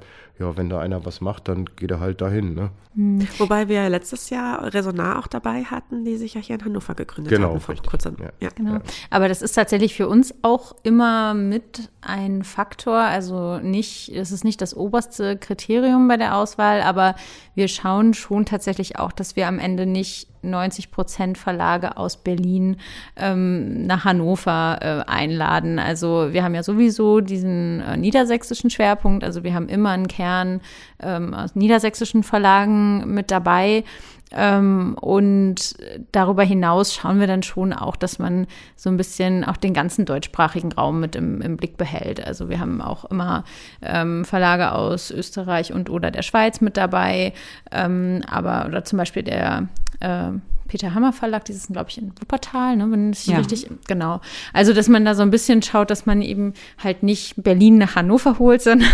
ja, 0.42 0.58
wenn 0.58 0.70
da 0.70 0.80
einer 0.80 1.06
was 1.06 1.22
macht, 1.22 1.48
dann 1.48 1.66
geht 1.76 1.92
er 1.92 2.00
halt 2.00 2.20
dahin. 2.20 2.56
Ne? 2.56 2.72
Mhm. 2.96 3.28
Wobei 3.38 3.70
wir 3.70 3.88
letztes 3.90 4.30
Jahr 4.30 4.74
Resonar 4.74 5.20
auch 5.20 5.28
dabei 5.28 5.64
hatten, 5.64 6.04
die 6.04 6.18
sich 6.18 6.34
ja 6.34 6.42
hier 6.42 6.56
in 6.56 6.66
Hannover 6.66 6.96
gegründet 6.96 7.32
genau, 7.32 7.52
haben. 7.52 7.60
Vor 7.60 7.76
kurzem. 7.76 8.18
Ja. 8.20 8.30
ja. 8.40 8.50
Genau. 8.56 8.80
Aber 9.10 9.28
das 9.28 9.42
ist 9.42 9.54
tatsächlich 9.54 9.94
für 9.94 10.08
uns 10.08 10.34
auch 10.42 10.76
immer 10.84 11.34
mit 11.34 11.90
ein 12.02 12.44
Faktor. 12.44 12.98
Also 12.98 13.60
nicht, 13.60 14.10
es 14.10 14.32
ist 14.32 14.44
nicht 14.44 14.62
das 14.62 14.76
oberste 14.76 15.38
Kriterium 15.38 16.08
bei 16.08 16.18
der 16.18 16.36
Auswahl, 16.36 16.82
aber 16.82 17.16
wir 17.56 17.68
schauen 17.68 18.14
schon 18.14 18.46
tatsächlich 18.46 18.98
auch, 18.98 19.12
dass 19.12 19.36
wir 19.36 19.48
am 19.48 19.60
Ende 19.60 19.86
nicht 19.86 20.31
90 20.42 20.92
Prozent 20.92 21.38
Verlage 21.38 21.98
aus 21.98 22.18
Berlin 22.18 22.78
ähm, 23.16 23.86
nach 23.86 24.06
Hannover 24.06 24.80
äh, 24.82 25.10
einladen. 25.10 25.80
Also 25.80 26.30
wir 26.32 26.44
haben 26.44 26.56
ja 26.56 26.64
sowieso 26.64 27.22
diesen 27.22 27.82
äh, 27.82 27.98
niedersächsischen 27.98 28.70
Schwerpunkt. 28.70 29.24
Also 29.24 29.44
wir 29.44 29.54
haben 29.54 29.70
immer 29.70 29.90
einen 29.90 30.08
Kern 30.08 30.62
ähm, 31.02 31.34
aus 31.34 31.56
niedersächsischen 31.56 32.24
Verlagen 32.24 33.14
mit 33.14 33.32
dabei. 33.32 33.84
Ähm, 34.34 34.96
und 35.00 35.76
darüber 36.12 36.44
hinaus 36.44 36.94
schauen 36.94 37.20
wir 37.20 37.28
dann 37.28 37.44
schon 37.44 37.74
auch, 37.74 37.96
dass 37.96 38.20
man 38.20 38.48
so 38.76 38.90
ein 38.90 38.98
bisschen 38.98 39.44
auch 39.44 39.58
den 39.58 39.74
ganzen 39.74 40.06
deutschsprachigen 40.06 40.72
Raum 40.72 41.00
mit 41.00 41.16
im, 41.16 41.42
im 41.42 41.58
Blick 41.58 41.78
behält. 41.78 42.26
Also 42.26 42.50
wir 42.50 42.60
haben 42.60 42.82
auch 42.82 43.06
immer 43.06 43.44
ähm, 43.82 44.26
Verlage 44.26 44.72
aus 44.72 45.12
Österreich 45.12 45.74
und 45.74 45.90
oder 45.90 46.12
der 46.12 46.22
Schweiz 46.22 46.62
mit 46.62 46.78
dabei. 46.78 47.34
Ähm, 47.72 48.22
aber 48.30 48.66
oder 48.68 48.84
zum 48.84 48.98
Beispiel 48.98 49.24
der 49.24 49.68
äh, 50.00 50.32
Peter 50.72 50.94
Hammer 50.94 51.12
Verlag, 51.12 51.44
dieses, 51.44 51.68
glaube 51.68 51.90
ich, 51.90 51.98
in 51.98 52.14
Wuppertal, 52.18 52.78
ne, 52.78 52.90
wenn 52.90 53.12
ich 53.12 53.28
ja. 53.28 53.38
richtig, 53.38 53.68
genau. 53.88 54.22
Also, 54.54 54.72
dass 54.72 54.88
man 54.88 55.04
da 55.04 55.16
so 55.16 55.22
ein 55.22 55.30
bisschen 55.30 55.62
schaut, 55.62 55.90
dass 55.90 56.06
man 56.06 56.22
eben 56.22 56.54
halt 56.82 57.04
nicht 57.04 57.44
Berlin 57.44 57.78
nach 57.78 57.96
Hannover 57.98 58.40
holt, 58.40 58.62
sondern 58.62 58.88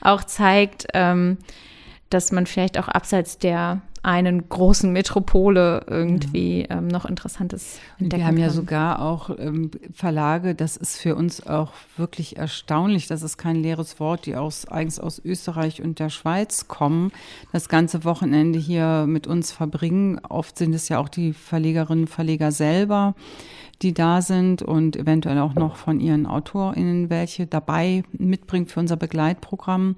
auch 0.00 0.24
zeigt, 0.24 0.88
ähm, 0.94 1.38
dass 2.10 2.32
man 2.32 2.46
vielleicht 2.46 2.78
auch 2.78 2.88
abseits 2.88 3.38
der 3.38 3.82
einen 4.06 4.48
großen 4.48 4.92
Metropole 4.92 5.84
irgendwie 5.88 6.60
ja. 6.60 6.78
ähm, 6.78 6.86
noch 6.86 7.06
Interessantes 7.06 7.80
entdecken 7.98 8.20
Wir 8.20 8.26
haben 8.26 8.36
kann. 8.36 8.42
ja 8.44 8.50
sogar 8.50 9.02
auch 9.02 9.30
ähm, 9.36 9.72
Verlage, 9.92 10.54
das 10.54 10.76
ist 10.76 10.98
für 10.98 11.16
uns 11.16 11.44
auch 11.44 11.72
wirklich 11.96 12.36
erstaunlich, 12.36 13.08
das 13.08 13.22
ist 13.22 13.36
kein 13.36 13.56
leeres 13.56 13.98
Wort, 13.98 14.26
die 14.26 14.36
aus, 14.36 14.68
eigens 14.68 15.00
aus 15.00 15.20
Österreich 15.24 15.82
und 15.82 15.98
der 15.98 16.10
Schweiz 16.10 16.68
kommen, 16.68 17.10
das 17.52 17.68
ganze 17.68 18.04
Wochenende 18.04 18.60
hier 18.60 19.06
mit 19.08 19.26
uns 19.26 19.50
verbringen. 19.50 20.20
Oft 20.28 20.56
sind 20.56 20.72
es 20.72 20.88
ja 20.88 21.00
auch 21.00 21.08
die 21.08 21.32
Verlegerinnen 21.32 22.04
und 22.04 22.10
Verleger 22.10 22.52
selber 22.52 23.16
die 23.82 23.92
da 23.92 24.22
sind 24.22 24.62
und 24.62 24.96
eventuell 24.96 25.38
auch 25.38 25.54
noch 25.54 25.76
von 25.76 26.00
ihren 26.00 26.26
AutorInnen 26.26 27.10
welche 27.10 27.46
dabei 27.46 28.04
mitbringt 28.12 28.70
für 28.70 28.80
unser 28.80 28.96
Begleitprogramm. 28.96 29.96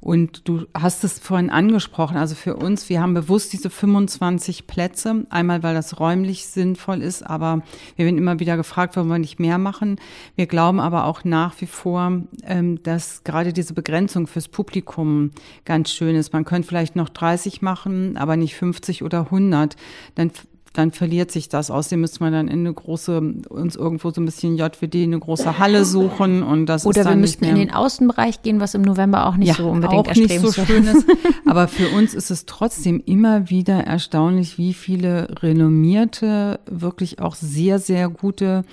Und 0.00 0.46
du 0.46 0.66
hast 0.74 1.02
es 1.02 1.18
vorhin 1.18 1.50
angesprochen, 1.50 2.16
also 2.16 2.36
für 2.36 2.54
uns, 2.54 2.88
wir 2.88 3.00
haben 3.00 3.14
bewusst 3.14 3.52
diese 3.52 3.68
25 3.68 4.68
Plätze, 4.68 5.26
einmal 5.28 5.64
weil 5.64 5.74
das 5.74 5.98
räumlich 5.98 6.46
sinnvoll 6.46 7.02
ist, 7.02 7.22
aber 7.22 7.62
wir 7.96 8.04
werden 8.04 8.16
immer 8.16 8.38
wieder 8.38 8.56
gefragt, 8.56 8.94
warum 8.94 9.10
wir 9.10 9.18
nicht 9.18 9.40
mehr 9.40 9.58
machen. 9.58 9.96
Wir 10.36 10.46
glauben 10.46 10.78
aber 10.78 11.04
auch 11.04 11.24
nach 11.24 11.60
wie 11.60 11.66
vor, 11.66 12.22
ähm, 12.44 12.80
dass 12.84 13.24
gerade 13.24 13.52
diese 13.52 13.74
Begrenzung 13.74 14.28
fürs 14.28 14.46
Publikum 14.46 15.32
ganz 15.64 15.90
schön 15.90 16.14
ist. 16.14 16.32
Man 16.32 16.44
könnte 16.44 16.68
vielleicht 16.68 16.94
noch 16.94 17.08
30 17.08 17.60
machen, 17.60 18.16
aber 18.16 18.36
nicht 18.36 18.54
50 18.54 19.02
oder 19.02 19.22
100. 19.22 19.74
Dann 20.14 20.30
dann 20.72 20.92
verliert 20.92 21.30
sich 21.30 21.48
das. 21.48 21.70
Außerdem 21.70 22.00
müsste 22.00 22.22
man 22.22 22.32
dann 22.32 22.48
in 22.48 22.60
eine 22.60 22.72
große, 22.72 23.20
uns 23.48 23.76
irgendwo 23.76 24.10
so 24.10 24.20
ein 24.20 24.24
bisschen 24.24 24.56
JWD, 24.56 24.94
eine 24.96 25.18
große 25.18 25.58
Halle 25.58 25.84
suchen 25.84 26.42
und 26.42 26.66
das 26.66 26.86
Oder 26.86 27.00
ist 27.00 27.08
wir 27.08 27.16
müssten 27.16 27.44
in 27.44 27.56
den 27.56 27.72
Außenbereich 27.72 28.42
gehen, 28.42 28.60
was 28.60 28.74
im 28.74 28.82
November 28.82 29.26
auch 29.26 29.36
nicht 29.36 29.48
ja, 29.48 29.54
so 29.54 29.68
unbedingt 29.68 30.08
auch 30.08 30.14
nicht 30.14 30.40
so 30.40 30.52
schön 30.52 30.84
ist. 30.84 31.06
Aber 31.46 31.68
für 31.68 31.88
uns 31.88 32.14
ist 32.14 32.30
es 32.30 32.46
trotzdem 32.46 33.02
immer 33.04 33.50
wieder 33.50 33.84
erstaunlich, 33.84 34.58
wie 34.58 34.74
viele 34.74 35.28
renommierte, 35.42 36.60
wirklich 36.70 37.20
auch 37.20 37.34
sehr, 37.34 37.78
sehr 37.78 38.08
gute 38.08 38.64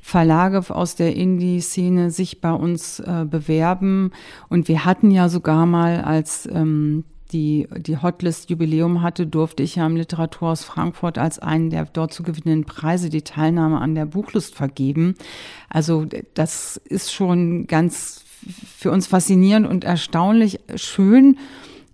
Verlage 0.00 0.62
aus 0.74 0.94
der 0.94 1.16
Indie-Szene 1.16 2.10
sich 2.10 2.40
bei 2.40 2.52
uns 2.52 3.00
äh, 3.00 3.26
bewerben. 3.28 4.12
Und 4.48 4.68
wir 4.68 4.84
hatten 4.84 5.10
ja 5.10 5.28
sogar 5.28 5.66
mal 5.66 6.02
als 6.02 6.48
ähm, 6.50 7.04
die, 7.32 7.68
die 7.76 7.98
Hotlist 7.98 8.50
Jubiläum 8.50 9.02
hatte, 9.02 9.26
durfte 9.26 9.62
ich 9.62 9.76
ja 9.76 9.86
im 9.86 9.96
Literaturhaus 9.96 10.64
Frankfurt 10.64 11.18
als 11.18 11.38
einen 11.38 11.70
der 11.70 11.84
dort 11.84 12.12
zu 12.12 12.22
gewinnenden 12.22 12.64
Preise 12.64 13.10
die 13.10 13.22
Teilnahme 13.22 13.80
an 13.80 13.94
der 13.94 14.06
Buchlust 14.06 14.54
vergeben. 14.54 15.14
Also 15.68 16.06
das 16.34 16.78
ist 16.84 17.12
schon 17.12 17.66
ganz 17.66 18.24
für 18.76 18.90
uns 18.90 19.06
faszinierend 19.06 19.66
und 19.66 19.84
erstaunlich 19.84 20.60
schön. 20.76 21.36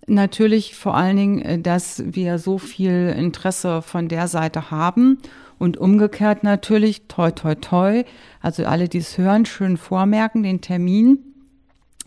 Natürlich 0.07 0.75
vor 0.75 0.95
allen 0.95 1.17
Dingen, 1.17 1.63
dass 1.63 2.03
wir 2.05 2.37
so 2.37 2.57
viel 2.57 3.13
Interesse 3.17 3.81
von 3.81 4.07
der 4.07 4.27
Seite 4.27 4.69
haben 4.71 5.17
und 5.57 5.77
umgekehrt 5.77 6.43
natürlich, 6.43 7.07
toi, 7.07 7.31
toi, 7.31 7.55
toi. 7.55 8.03
Also 8.41 8.65
alle, 8.65 8.87
die 8.87 8.99
es 8.99 9.17
hören, 9.17 9.45
schön 9.45 9.77
vormerken, 9.77 10.43
den 10.43 10.61
Termin 10.61 11.34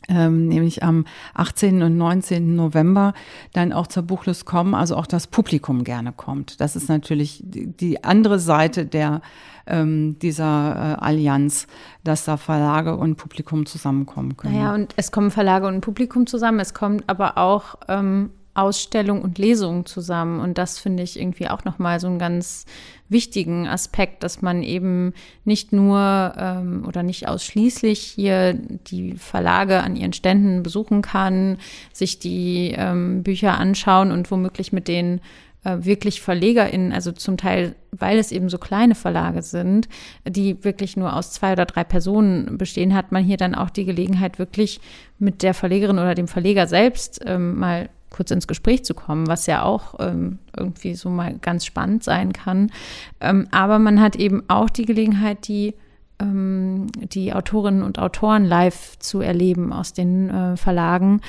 ähm, 0.09 0.49
nämlich 0.49 0.83
am 0.83 1.05
18. 1.35 1.83
und 1.83 1.97
19. 1.97 2.57
November 2.57 3.15
dann 3.53 3.73
auch 3.73 3.87
zur 3.87 4.03
Buchlust 4.05 4.47
kommen, 4.47 4.75
also 4.75 4.97
auch 4.97 5.07
das 5.07 5.27
Publikum 5.27 5.85
gerne 5.85 6.13
kommt. 6.13 6.61
Das 6.61 6.77
ist 6.77 6.89
natürlich 6.89 7.43
die 7.45 8.05
andere 8.05 8.39
Seite 8.39 8.87
der 8.87 9.21
ähm, 9.67 10.19
dieser 10.21 10.97
äh, 10.99 11.05
Allianz, 11.05 11.67
dass 12.05 12.25
da 12.25 12.37
Verlage 12.37 12.97
und 12.97 13.17
Publikum 13.17 13.67
zusammenkommen 13.67 14.37
können. 14.37 14.55
Naja, 14.55 14.75
und 14.75 14.95
es 14.97 15.13
kommen 15.13 15.31
Verlage 15.31 15.67
und 15.67 15.83
Publikum 15.83 16.27
zusammen, 16.27 16.59
es 16.61 16.73
kommt 16.73 17.05
aber 17.07 17.37
auch 17.37 17.75
ähm, 17.89 18.31
Ausstellung 18.59 19.23
und 19.23 19.38
Lesung 19.38 19.87
zusammen. 19.87 20.40
Und 20.40 20.59
das 20.59 20.79
finde 20.79 21.03
ich 21.03 21.18
irgendwie 21.18 21.49
auch 21.49 21.64
nochmal 21.64 22.01
so 22.01 22.09
einen 22.09 22.18
ganz 22.18 22.66
wichtigen 23.09 23.66
Aspekt, 23.66 24.23
dass 24.23 24.42
man 24.42 24.62
eben 24.62 25.14
nicht 25.44 25.73
nur 25.73 26.35
ähm, 26.37 26.85
oder 26.87 27.03
nicht 27.03 27.29
ausschließlich 27.29 28.01
hier 28.01 28.55
die 28.55 29.14
Verlage 29.14 29.83
an 29.83 29.97
ihren 29.97 30.12
Ständen 30.12 30.62
besuchen 30.62 31.03
kann, 31.03 31.59
sich 31.92 32.18
die 32.18 32.75
ähm, 32.77 33.23
Bücher 33.23 33.57
anschauen 33.57 34.11
und 34.11 34.31
womöglich 34.31 34.73
mit 34.73 34.88
denen 34.88 35.21
äh, 35.64 35.79
wirklich 35.81 36.21
VerlegerInnen, 36.21 36.92
also 36.92 37.12
zum 37.12 37.37
Teil, 37.37 37.75
weil 37.92 38.18
es 38.18 38.33
eben 38.33 38.49
so 38.49 38.59
kleine 38.59 38.94
Verlage 38.94 39.42
sind, 39.42 39.88
die 40.27 40.62
wirklich 40.64 40.97
nur 40.97 41.16
aus 41.16 41.33
zwei 41.33 41.53
oder 41.53 41.66
drei 41.66 41.85
Personen 41.85 42.59
bestehen, 42.59 42.94
hat 42.94 43.12
man 43.12 43.25
hier 43.25 43.37
dann 43.37 43.55
auch 43.55 43.71
die 43.71 43.85
Gelegenheit, 43.85 44.38
wirklich 44.38 44.81
mit 45.18 45.42
der 45.42 45.55
Verlegerin 45.55 45.99
oder 45.99 46.14
dem 46.14 46.29
Verleger 46.29 46.66
selbst 46.66 47.21
ähm, 47.25 47.59
mal 47.59 47.88
kurz 48.19 48.33
ins 48.33 48.49
Gespräch 48.49 48.85
zu 48.85 48.95
kommen, 48.95 49.29
was 49.29 49.47
ja 49.47 49.63
auch 49.63 49.95
ähm, 50.01 50.41
irgendwie 50.57 50.97
so 50.97 51.09
mal 51.09 51.39
ganz 51.39 51.65
spannend 51.65 52.03
sein 52.03 52.33
kann. 52.33 52.73
Ähm, 53.21 53.47
aber 53.53 53.79
man 53.79 54.01
hat 54.01 54.17
eben 54.17 54.43
auch 54.49 54.69
die 54.69 54.87
Gelegenheit, 54.87 55.47
die 55.47 55.75
ähm, 56.19 56.89
die 56.97 57.33
Autorinnen 57.33 57.85
und 57.85 58.01
Autoren 58.01 58.45
live 58.45 58.99
zu 58.99 59.21
erleben 59.21 59.73
aus 59.73 59.93
den 59.93 60.31
äh, 60.31 60.57
Verlagen. 60.57 61.21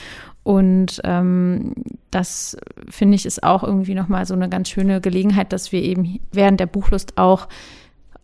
Und 0.41 0.99
ähm, 1.04 1.75
das 2.10 2.58
finde 2.89 3.13
ich 3.13 3.28
ist 3.28 3.43
auch 3.43 3.63
irgendwie 3.63 3.93
nochmal 3.93 4.25
so 4.25 4.34
eine 4.34 4.49
ganz 4.49 4.69
schöne 4.69 4.99
Gelegenheit, 4.99 5.54
dass 5.54 5.71
wir 5.71 5.84
eben 5.84 6.19
während 6.32 6.60
der 6.60 6.65
Buchlust 6.65 7.19
auch 7.19 7.47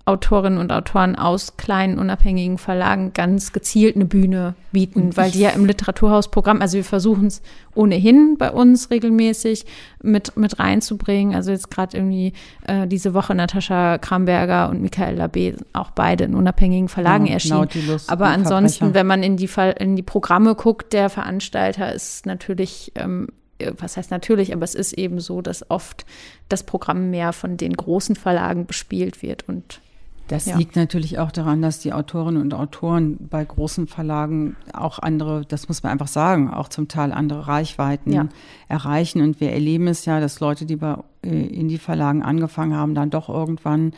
Autorinnen 0.08 0.60
und 0.60 0.72
Autoren 0.72 1.16
aus 1.16 1.58
kleinen 1.58 1.98
unabhängigen 1.98 2.60
Verlagen 2.60 3.14
ganz 3.14 3.54
gezielt 3.54 3.96
eine 3.96 4.06
Bühne 4.06 4.54
bieten, 4.72 5.18
weil 5.18 5.32
die 5.32 5.40
ja 5.40 5.50
im 5.50 5.66
Literaturhausprogramm, 5.66 6.62
also 6.62 6.78
wir 6.78 6.84
versuchen 6.84 7.26
es 7.26 7.42
ohnehin 7.74 8.36
bei 8.38 8.52
uns 8.52 8.92
regelmäßig 8.92 9.66
mit, 10.04 10.38
mit 10.38 10.60
reinzubringen. 10.60 11.34
Also 11.34 11.50
jetzt 11.50 11.72
gerade 11.72 11.98
irgendwie 11.98 12.34
äh, 12.68 12.86
diese 12.86 13.16
Woche 13.16 13.34
Natascha 13.34 13.98
Kramberger 13.98 14.70
und 14.70 14.84
Michael 14.84 15.20
Labé, 15.20 15.58
auch 15.74 15.90
beide 15.90 16.26
in 16.26 16.36
unabhängigen 16.36 16.88
Verlagen 16.88 17.26
ja, 17.26 17.34
erschienen. 17.34 17.62
Nautilus 17.62 18.08
Aber 18.08 18.28
ansonsten, 18.28 18.94
wenn 18.94 19.08
man 19.08 19.24
in 19.24 19.38
die, 19.38 19.50
in 19.80 19.96
die 19.96 20.04
Programme 20.04 20.54
guckt, 20.54 20.94
der 20.94 21.10
Veranstalter 21.10 21.92
ist 21.92 22.28
natürlich 22.28 22.92
ähm, 22.94 23.30
was 23.78 23.98
heißt 23.98 24.12
natürlich, 24.12 24.54
aber 24.54 24.66
es 24.66 24.76
ist 24.76 24.94
eben 24.94 25.20
so, 25.20 25.42
dass 25.42 25.70
oft 25.72 26.06
das 26.50 26.64
Programm 26.64 27.10
mehr 27.10 27.32
von 27.32 27.56
den 27.58 27.74
großen 27.74 28.18
Verlagen 28.18 28.66
bespielt 28.66 29.22
wird 29.22 29.48
und 29.48 29.80
das 30.28 30.46
ja. 30.46 30.58
liegt 30.58 30.76
natürlich 30.76 31.20
auch 31.20 31.32
daran, 31.32 31.62
dass 31.62 31.80
die 31.80 31.94
Autorinnen 31.94 32.42
und 32.42 32.54
Autoren 32.54 33.18
bei 33.30 33.46
großen 33.46 33.88
Verlagen 33.88 34.56
auch 34.74 34.98
andere, 35.00 35.46
das 35.48 35.68
muss 35.68 35.84
man 35.84 35.92
einfach 35.92 36.08
sagen, 36.08 36.50
auch 36.50 36.68
zum 36.68 36.88
Teil 36.88 37.12
andere 37.12 37.48
Reichweiten 37.48 38.12
ja. 38.12 38.28
erreichen. 38.68 39.22
Und 39.22 39.40
wir 39.40 39.52
erleben 39.52 39.88
es 39.88 40.06
ja, 40.06 40.20
dass 40.20 40.40
Leute, 40.40 40.66
die 40.66 40.78
bei 40.78 40.98
äh, 41.24 41.30
Indie-Verlagen 41.30 42.24
angefangen 42.24 42.76
haben, 42.76 42.96
dann 42.96 43.12
doch 43.12 43.30
irgendwann 43.30 43.94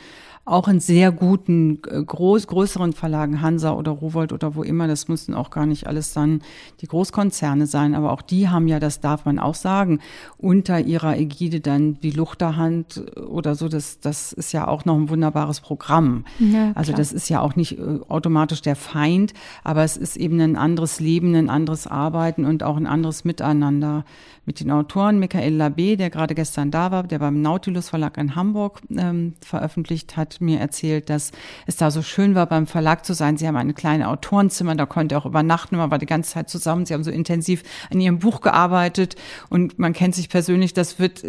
auch 0.48 0.68
in 0.70 0.80
sehr 0.80 1.12
guten, 1.12 1.82
äh, 1.90 2.02
groß, 2.02 2.48
größeren 2.48 2.94
Verlagen, 2.94 3.42
Hansa 3.42 3.74
oder 3.74 3.92
Rowold 3.92 4.32
oder 4.32 4.56
wo 4.56 4.64
immer, 4.64 4.88
das 4.88 5.10
mussten 5.10 5.34
auch 5.34 5.50
gar 5.50 5.66
nicht 5.66 5.88
alles 5.88 6.14
dann 6.14 6.42
die 6.82 6.88
Großkonzerne 6.88 7.68
sein, 7.68 7.94
aber 7.94 8.14
auch 8.14 8.22
die 8.22 8.48
haben 8.48 8.68
ja, 8.68 8.80
das 8.80 9.02
darf 9.02 9.26
man 9.26 9.40
auch 9.40 9.56
sagen, 9.56 10.00
unter 10.38 10.80
ihrer 10.80 11.18
Ägide 11.18 11.60
dann 11.60 12.00
die 12.00 12.12
Luchterhand 12.12 13.04
oder 13.18 13.56
so, 13.56 13.68
das, 13.68 14.00
das 14.00 14.32
ist 14.32 14.54
ja 14.54 14.68
auch 14.68 14.86
noch 14.86 14.96
ein 14.96 15.10
wunderbares 15.10 15.60
Programm. 15.60 16.24
Ja, 16.40 16.72
also 16.76 16.94
das 16.94 17.12
ist 17.12 17.28
ja 17.28 17.42
auch 17.42 17.56
nicht 17.58 17.78
äh, 17.78 18.00
automatisch 18.08 18.62
der 18.62 18.78
Feind, 18.78 19.34
aber 19.66 19.84
es 19.84 19.98
ist 19.98 20.16
eben 20.16 20.40
ein 20.40 20.56
anderes 20.56 21.02
Leben, 21.02 21.36
ein 21.36 21.50
anderes 21.50 21.88
Arbeiten 21.88 22.46
und 22.46 22.64
auch 22.64 22.78
ein 22.78 22.88
anderes 22.88 23.26
Miteinander 23.26 24.06
mit 24.48 24.62
den 24.62 24.72
Autoren. 24.72 25.20
Michael 25.20 25.62
Labé, 25.62 25.98
der 25.98 26.10
gerade 26.10 26.34
gestern 26.34 26.72
da 26.72 26.90
war, 26.92 27.04
der 27.04 27.20
beim 27.20 27.42
Nautilus 27.42 27.90
Verlag 27.90 28.18
in 28.18 28.36
Hamburg 28.36 28.82
ähm, 28.90 29.34
veröffentlicht 29.42 30.16
hat, 30.16 30.37
mir 30.42 30.60
erzählt, 30.60 31.10
dass 31.10 31.32
es 31.66 31.78
da 31.78 31.92
so 31.92 32.02
schön 32.02 32.36
war, 32.36 32.46
beim 32.46 32.68
Verlag 32.68 33.06
zu 33.06 33.14
sein. 33.14 33.38
Sie 33.38 33.48
haben 33.48 33.56
ein 33.56 33.76
kleines 33.76 34.08
Autorenzimmer, 34.08 34.76
da 34.76 34.86
konnte 34.86 35.18
auch 35.18 35.26
übernachten, 35.26 35.78
man 35.78 35.92
war 35.92 35.98
die 35.98 36.06
ganze 36.06 36.32
Zeit 36.32 36.50
zusammen. 36.50 36.86
Sie 36.86 36.94
haben 36.94 37.04
so 37.04 37.12
intensiv 37.12 37.64
an 37.92 38.00
ihrem 38.00 38.20
Buch 38.20 38.42
gearbeitet 38.42 39.16
und 39.50 39.80
man 39.80 39.94
kennt 39.94 40.16
sich 40.16 40.30
persönlich. 40.30 40.74
Das 40.74 41.00
wird 41.00 41.24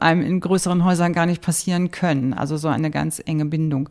einem 0.00 0.22
in 0.22 0.40
größeren 0.40 0.84
Häusern 0.84 1.12
gar 1.12 1.26
nicht 1.26 1.42
passieren 1.42 1.90
können. 1.90 2.34
Also 2.34 2.56
so 2.56 2.68
eine 2.68 2.90
ganz 2.90 3.22
enge 3.24 3.44
Bindung. 3.44 3.88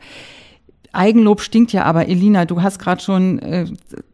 Eigenlob 0.92 1.42
stinkt 1.42 1.74
ja, 1.74 1.84
aber 1.86 2.08
Elina, 2.08 2.46
du 2.46 2.62
hast 2.62 2.78
gerade 2.78 3.02
schon 3.02 3.40
äh, 3.40 3.66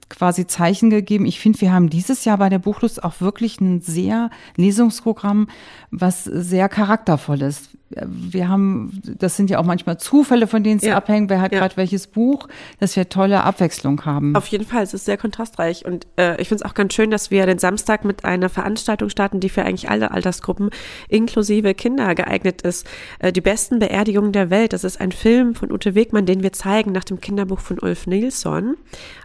quasi 0.10 0.48
Zeichen 0.48 0.90
gegeben. 0.90 1.26
Ich 1.26 1.40
finde, 1.40 1.62
wir 1.62 1.72
haben 1.72 1.90
dieses 1.90 2.26
Jahr 2.26 2.38
bei 2.38 2.50
der 2.50 2.60
Buchlust 2.60 3.04
auch 3.04 3.22
wirklich 3.22 3.62
ein 3.62 3.82
sehr 3.82 4.30
Lesungsprogramm, 4.58 5.48
was 5.92 6.24
sehr 6.24 6.70
charaktervoll 6.70 7.42
ist 7.42 7.70
wir 8.06 8.48
haben, 8.48 9.02
das 9.04 9.36
sind 9.36 9.50
ja 9.50 9.60
auch 9.60 9.66
manchmal 9.66 9.98
Zufälle, 9.98 10.48
von 10.48 10.64
denen 10.64 10.78
es 10.78 10.86
ja. 10.86 10.96
abhängt, 10.96 11.30
wer 11.30 11.42
hat 11.42 11.52
ja. 11.52 11.60
gerade 11.60 11.78
welches 11.78 12.08
Buch, 12.08 12.48
dass 12.80 12.96
wir 12.96 13.10
tolle 13.10 13.44
Abwechslung 13.44 14.06
haben. 14.06 14.36
Auf 14.36 14.48
jeden 14.48 14.66
Fall, 14.66 14.84
es 14.84 14.94
ist 14.94 15.06
sehr 15.06 15.18
kontrastreich 15.18 15.86
und 15.86 16.06
äh, 16.18 16.40
ich 16.40 16.48
finde 16.50 16.64
es 16.64 16.70
auch 16.70 16.76
ganz 16.76 16.94
schön, 16.94 17.10
dass 17.10 17.32
wir 17.32 17.46
den 17.46 17.58
Samstag 17.58 18.06
mit 18.06 18.26
einer 18.26 18.50
Veranstaltung 18.50 19.10
starten, 19.10 19.40
die 19.40 19.50
für 19.50 19.64
eigentlich 19.64 19.90
alle 19.90 20.12
Altersgruppen 20.12 20.70
inklusive 21.08 21.74
Kinder 21.74 22.14
geeignet 22.14 22.62
ist. 22.62 22.88
Äh, 23.20 23.32
die 23.32 23.42
besten 23.42 23.80
Beerdigungen 23.80 24.34
der 24.34 24.50
Welt, 24.50 24.74
das 24.74 24.84
ist 24.84 25.02
ein 25.02 25.12
Film 25.12 25.56
von 25.56 25.72
Ute 25.72 25.96
Wegmann, 25.96 26.26
den 26.26 26.44
wir 26.44 26.54
zeigen 26.54 26.92
nach 26.92 27.04
dem 27.04 27.20
Kinderbuch 27.20 27.60
von 27.60 27.80
Ulf 27.80 28.06
Nilsson 28.06 28.76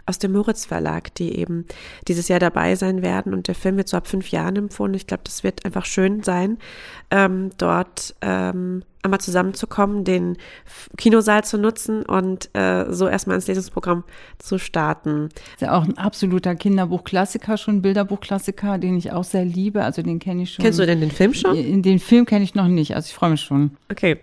aus 0.07 0.19
dem 0.19 0.31
Moritz 0.33 0.65
Verlag, 0.75 1.15
die 1.15 1.37
eben 1.37 1.65
dieses 2.09 2.27
Jahr 2.27 2.39
dabei 2.39 2.75
sein 2.75 3.01
werden 3.01 3.33
und 3.33 3.47
der 3.47 3.55
Film 3.55 3.77
wird 3.77 3.87
so 3.87 3.95
ab 3.95 4.07
fünf 4.07 4.29
Jahren 4.31 4.57
empfohlen. 4.57 4.93
Ich 4.93 5.07
glaube, 5.07 5.23
das 5.23 5.41
wird 5.45 5.63
einfach 5.63 5.85
schön 5.85 6.21
sein, 6.21 6.57
ähm, 7.11 7.51
dort 7.57 8.13
ähm, 8.21 8.83
einmal 9.01 9.21
zusammenzukommen, 9.21 10.03
den 10.03 10.35
Kinosaal 10.97 11.45
zu 11.45 11.57
nutzen 11.57 12.03
und 12.03 12.49
äh, 12.53 12.91
so 12.91 13.07
erstmal 13.07 13.37
ins 13.37 13.47
Lesungsprogramm 13.47 14.03
zu 14.37 14.57
starten. 14.57 15.29
Das 15.29 15.53
ist 15.53 15.61
ja 15.61 15.77
auch 15.77 15.85
ein 15.85 15.97
absoluter 15.97 16.55
Kinderbuchklassiker, 16.55 17.55
schon 17.55 17.81
Bilderbuchklassiker, 17.81 18.77
den 18.77 18.97
ich 18.97 19.13
auch 19.13 19.23
sehr 19.23 19.45
liebe. 19.45 19.81
Also 19.81 20.01
den 20.01 20.19
kenne 20.19 20.43
ich 20.43 20.53
schon. 20.53 20.63
Kennst 20.65 20.79
du 20.79 20.85
denn 20.85 20.99
den 20.99 21.11
Film 21.11 21.33
schon? 21.33 21.55
In 21.55 21.83
den 21.83 21.99
Film 21.99 22.25
kenne 22.25 22.43
ich 22.43 22.53
noch 22.53 22.67
nicht, 22.67 22.95
also 22.95 23.07
ich 23.07 23.13
freue 23.13 23.29
mich 23.29 23.41
schon. 23.41 23.77
Okay. 23.89 24.19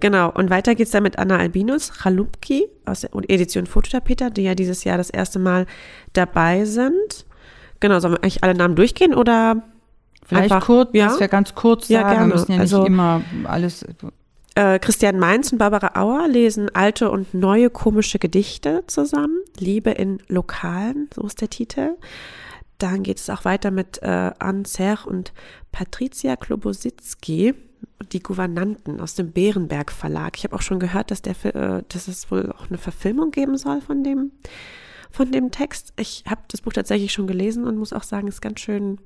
Genau, 0.00 0.30
und 0.30 0.50
weiter 0.50 0.74
geht's 0.74 0.92
dann 0.92 1.02
mit 1.02 1.18
Anna 1.18 1.38
Albinus, 1.38 1.92
Chalupki 1.92 2.68
aus 2.84 3.00
der 3.00 3.10
Edition 3.28 3.66
Fototapeta, 3.66 4.30
die 4.30 4.42
ja 4.42 4.54
dieses 4.54 4.84
Jahr 4.84 4.96
das 4.96 5.10
erste 5.10 5.38
Mal 5.38 5.66
dabei 6.12 6.64
sind. 6.64 7.26
Genau, 7.80 7.98
sollen 7.98 8.14
wir 8.14 8.22
eigentlich 8.22 8.44
alle 8.44 8.54
Namen 8.54 8.76
durchgehen 8.76 9.14
oder 9.14 9.62
Vielleicht 10.28 10.52
Einfach, 10.52 10.66
kurz, 10.66 10.90
ja? 10.92 11.06
dass 11.06 11.20
wir 11.20 11.28
ganz 11.28 11.54
kurz 11.54 11.88
ja, 11.88 12.02
sagen, 12.02 12.10
gerne. 12.10 12.28
wir 12.28 12.34
müssen 12.34 12.52
ja 12.52 12.58
also, 12.58 12.78
nicht 12.80 12.88
immer 12.88 13.22
alles. 13.44 13.82
Äh, 14.54 14.78
Christian 14.78 15.18
Mainz 15.18 15.52
und 15.52 15.58
Barbara 15.58 15.98
Auer 15.98 16.28
lesen 16.28 16.68
alte 16.74 17.10
und 17.10 17.32
neue 17.32 17.70
komische 17.70 18.18
Gedichte 18.18 18.84
zusammen. 18.88 19.38
Liebe 19.58 19.90
in 19.90 20.18
Lokalen, 20.28 21.08
so 21.14 21.22
ist 21.22 21.40
der 21.40 21.48
Titel. 21.48 21.96
Dann 22.76 23.04
geht 23.04 23.16
es 23.16 23.30
auch 23.30 23.46
weiter 23.46 23.70
mit 23.70 24.02
äh, 24.02 24.32
Anne 24.38 24.64
Serre 24.66 25.08
und 25.08 25.32
Patricia 25.72 26.36
Klobositzky, 26.36 27.54
die 28.12 28.22
Gouvernanten 28.22 29.00
aus 29.00 29.14
dem 29.14 29.32
Bärenberg 29.32 29.92
Verlag. 29.92 30.36
Ich 30.36 30.44
habe 30.44 30.54
auch 30.54 30.62
schon 30.62 30.80
gehört, 30.80 31.10
dass, 31.10 31.22
der, 31.22 31.34
äh, 31.44 31.82
dass 31.88 32.08
es 32.08 32.30
wohl 32.30 32.52
auch 32.52 32.68
eine 32.68 32.78
Verfilmung 32.78 33.30
geben 33.30 33.56
soll 33.56 33.80
von 33.80 34.04
dem, 34.04 34.32
von 35.10 35.30
dem 35.32 35.50
Text. 35.50 35.92
Ich 35.96 36.24
habe 36.28 36.42
das 36.48 36.62
Buch 36.62 36.72
tatsächlich 36.72 37.12
schon 37.12 37.26
gelesen 37.26 37.64
und 37.64 37.76
muss 37.76 37.92
auch 37.92 38.02
sagen, 38.04 38.28
es 38.28 38.36
ist 38.36 38.40
ganz 38.40 38.60
schön 38.60 38.98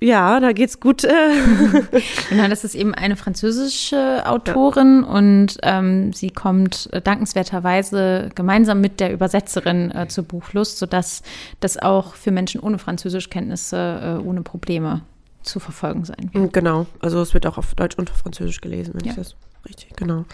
ja, 0.00 0.40
da 0.40 0.52
geht's 0.52 0.78
gut. 0.78 1.02
genau, 2.28 2.48
das 2.48 2.64
ist 2.64 2.74
eben 2.74 2.94
eine 2.94 3.16
französische 3.16 4.24
Autorin 4.26 5.04
ja. 5.06 5.08
und 5.08 5.56
ähm, 5.62 6.12
sie 6.12 6.28
kommt 6.28 6.90
äh, 6.92 7.00
dankenswerterweise 7.00 8.30
gemeinsam 8.34 8.82
mit 8.82 9.00
der 9.00 9.12
Übersetzerin 9.12 9.90
äh, 9.92 10.06
zur 10.08 10.24
Buchlust, 10.24 10.78
sodass 10.78 11.22
das 11.60 11.78
auch 11.78 12.14
für 12.14 12.30
Menschen 12.30 12.60
ohne 12.60 12.78
Französischkenntnisse 12.78 14.18
äh, 14.20 14.26
ohne 14.26 14.42
Probleme 14.42 15.00
zu 15.46 15.60
verfolgen 15.60 16.04
sein 16.04 16.30
wird. 16.32 16.52
Genau, 16.52 16.86
also 17.00 17.20
es 17.20 17.34
wird 17.34 17.46
auch 17.46 17.58
auf 17.58 17.74
Deutsch 17.74 17.96
und 17.96 18.10
auf 18.10 18.18
Französisch 18.18 18.60
gelesen, 18.60 18.94
wenn 18.94 19.04
ja. 19.04 19.12
ich 19.12 19.16
das 19.16 19.36
richtig, 19.66 19.96
genau. 19.96 20.24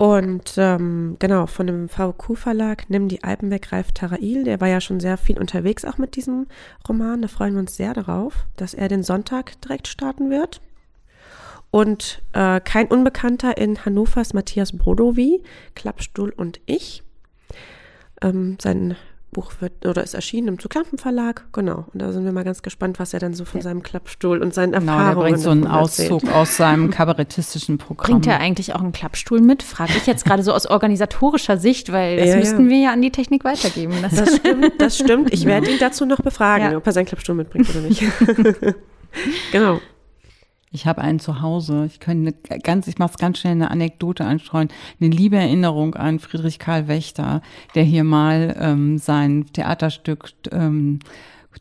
Und 0.00 0.54
ähm, 0.56 1.16
genau, 1.18 1.46
von 1.46 1.66
dem 1.66 1.90
VQ-Verlag 1.90 2.88
Nimm 2.88 3.08
die 3.08 3.22
Alpen 3.22 3.50
weg, 3.50 3.70
Ralf 3.70 3.92
Tarail, 3.92 4.44
der 4.44 4.58
war 4.58 4.68
ja 4.68 4.80
schon 4.80 4.98
sehr 4.98 5.18
viel 5.18 5.38
unterwegs 5.38 5.84
auch 5.84 5.98
mit 5.98 6.16
diesem 6.16 6.46
Roman. 6.88 7.20
Da 7.20 7.28
freuen 7.28 7.52
wir 7.52 7.60
uns 7.60 7.76
sehr 7.76 7.92
darauf, 7.92 8.46
dass 8.56 8.72
er 8.72 8.88
den 8.88 9.02
Sonntag 9.02 9.60
direkt 9.60 9.88
starten 9.88 10.30
wird. 10.30 10.62
Und 11.70 12.22
äh, 12.32 12.60
kein 12.60 12.86
Unbekannter 12.86 13.58
in 13.58 13.84
Hannovers 13.84 14.32
Matthias 14.32 14.72
Brodowy, 14.72 15.42
Klappstuhl 15.74 16.30
und 16.30 16.60
ich. 16.64 17.02
Ähm, 18.22 18.56
sein 18.58 18.96
Buch 19.32 19.52
wird 19.60 19.86
oder 19.86 20.02
ist 20.02 20.14
erschienen 20.14 20.48
im 20.48 20.58
Zuglampen 20.58 20.98
Verlag, 20.98 21.44
genau. 21.52 21.86
Und 21.92 22.02
da 22.02 22.12
sind 22.12 22.24
wir 22.24 22.32
mal 22.32 22.44
ganz 22.44 22.62
gespannt, 22.62 22.98
was 22.98 23.14
er 23.14 23.20
dann 23.20 23.34
so 23.34 23.44
von 23.44 23.60
seinem 23.60 23.82
Klappstuhl 23.82 24.42
und 24.42 24.52
seinen 24.52 24.72
genau, 24.72 24.92
Erfahrungen. 24.92 25.10
Genau, 25.10 25.20
der 25.20 25.30
bringt 25.30 25.40
so 25.40 25.50
einen 25.50 25.66
Auszug 25.66 26.28
aus 26.32 26.56
seinem 26.56 26.90
kabarettistischen 26.90 27.78
Programm. 27.78 28.10
Bringt 28.10 28.26
er 28.26 28.40
eigentlich 28.40 28.74
auch 28.74 28.80
einen 28.80 28.92
Klappstuhl 28.92 29.40
mit? 29.40 29.62
Frage 29.62 29.92
ich 29.96 30.06
jetzt 30.06 30.24
gerade 30.24 30.42
so 30.42 30.52
aus 30.52 30.66
organisatorischer 30.66 31.58
Sicht, 31.58 31.92
weil 31.92 32.16
das 32.16 32.28
ja, 32.28 32.36
müssten 32.36 32.64
ja. 32.64 32.70
wir 32.70 32.78
ja 32.78 32.92
an 32.92 33.02
die 33.02 33.12
Technik 33.12 33.44
weitergeben. 33.44 33.94
Das, 34.02 34.14
das 34.16 34.36
stimmt, 34.36 34.72
das 34.78 34.98
stimmt. 34.98 35.32
Ich 35.32 35.44
werde 35.46 35.70
ihn 35.70 35.78
dazu 35.78 36.06
noch 36.06 36.20
befragen, 36.20 36.72
ja. 36.72 36.76
ob 36.76 36.86
er 36.86 36.92
seinen 36.92 37.06
Klappstuhl 37.06 37.36
mitbringt 37.36 37.70
oder 37.70 37.80
nicht. 37.80 38.02
genau. 39.52 39.80
Ich 40.72 40.86
habe 40.86 41.00
einen 41.00 41.18
zu 41.18 41.40
Hause. 41.40 41.86
Ich 41.86 41.98
könnte 41.98 42.32
ganz, 42.62 42.86
ich 42.86 42.98
mache 42.98 43.10
es 43.10 43.18
ganz 43.18 43.38
schnell 43.38 43.54
eine 43.54 43.70
Anekdote 43.70 44.24
anstreuen. 44.24 44.68
Eine 45.00 45.10
liebe 45.10 45.36
Erinnerung 45.36 45.96
an 45.96 46.20
Friedrich 46.20 46.60
Karl 46.60 46.86
Wächter, 46.86 47.42
der 47.74 47.82
hier 47.82 48.04
mal 48.04 48.56
ähm, 48.58 48.98
sein 48.98 49.46
Theaterstück 49.52 50.32
ähm, 50.52 51.00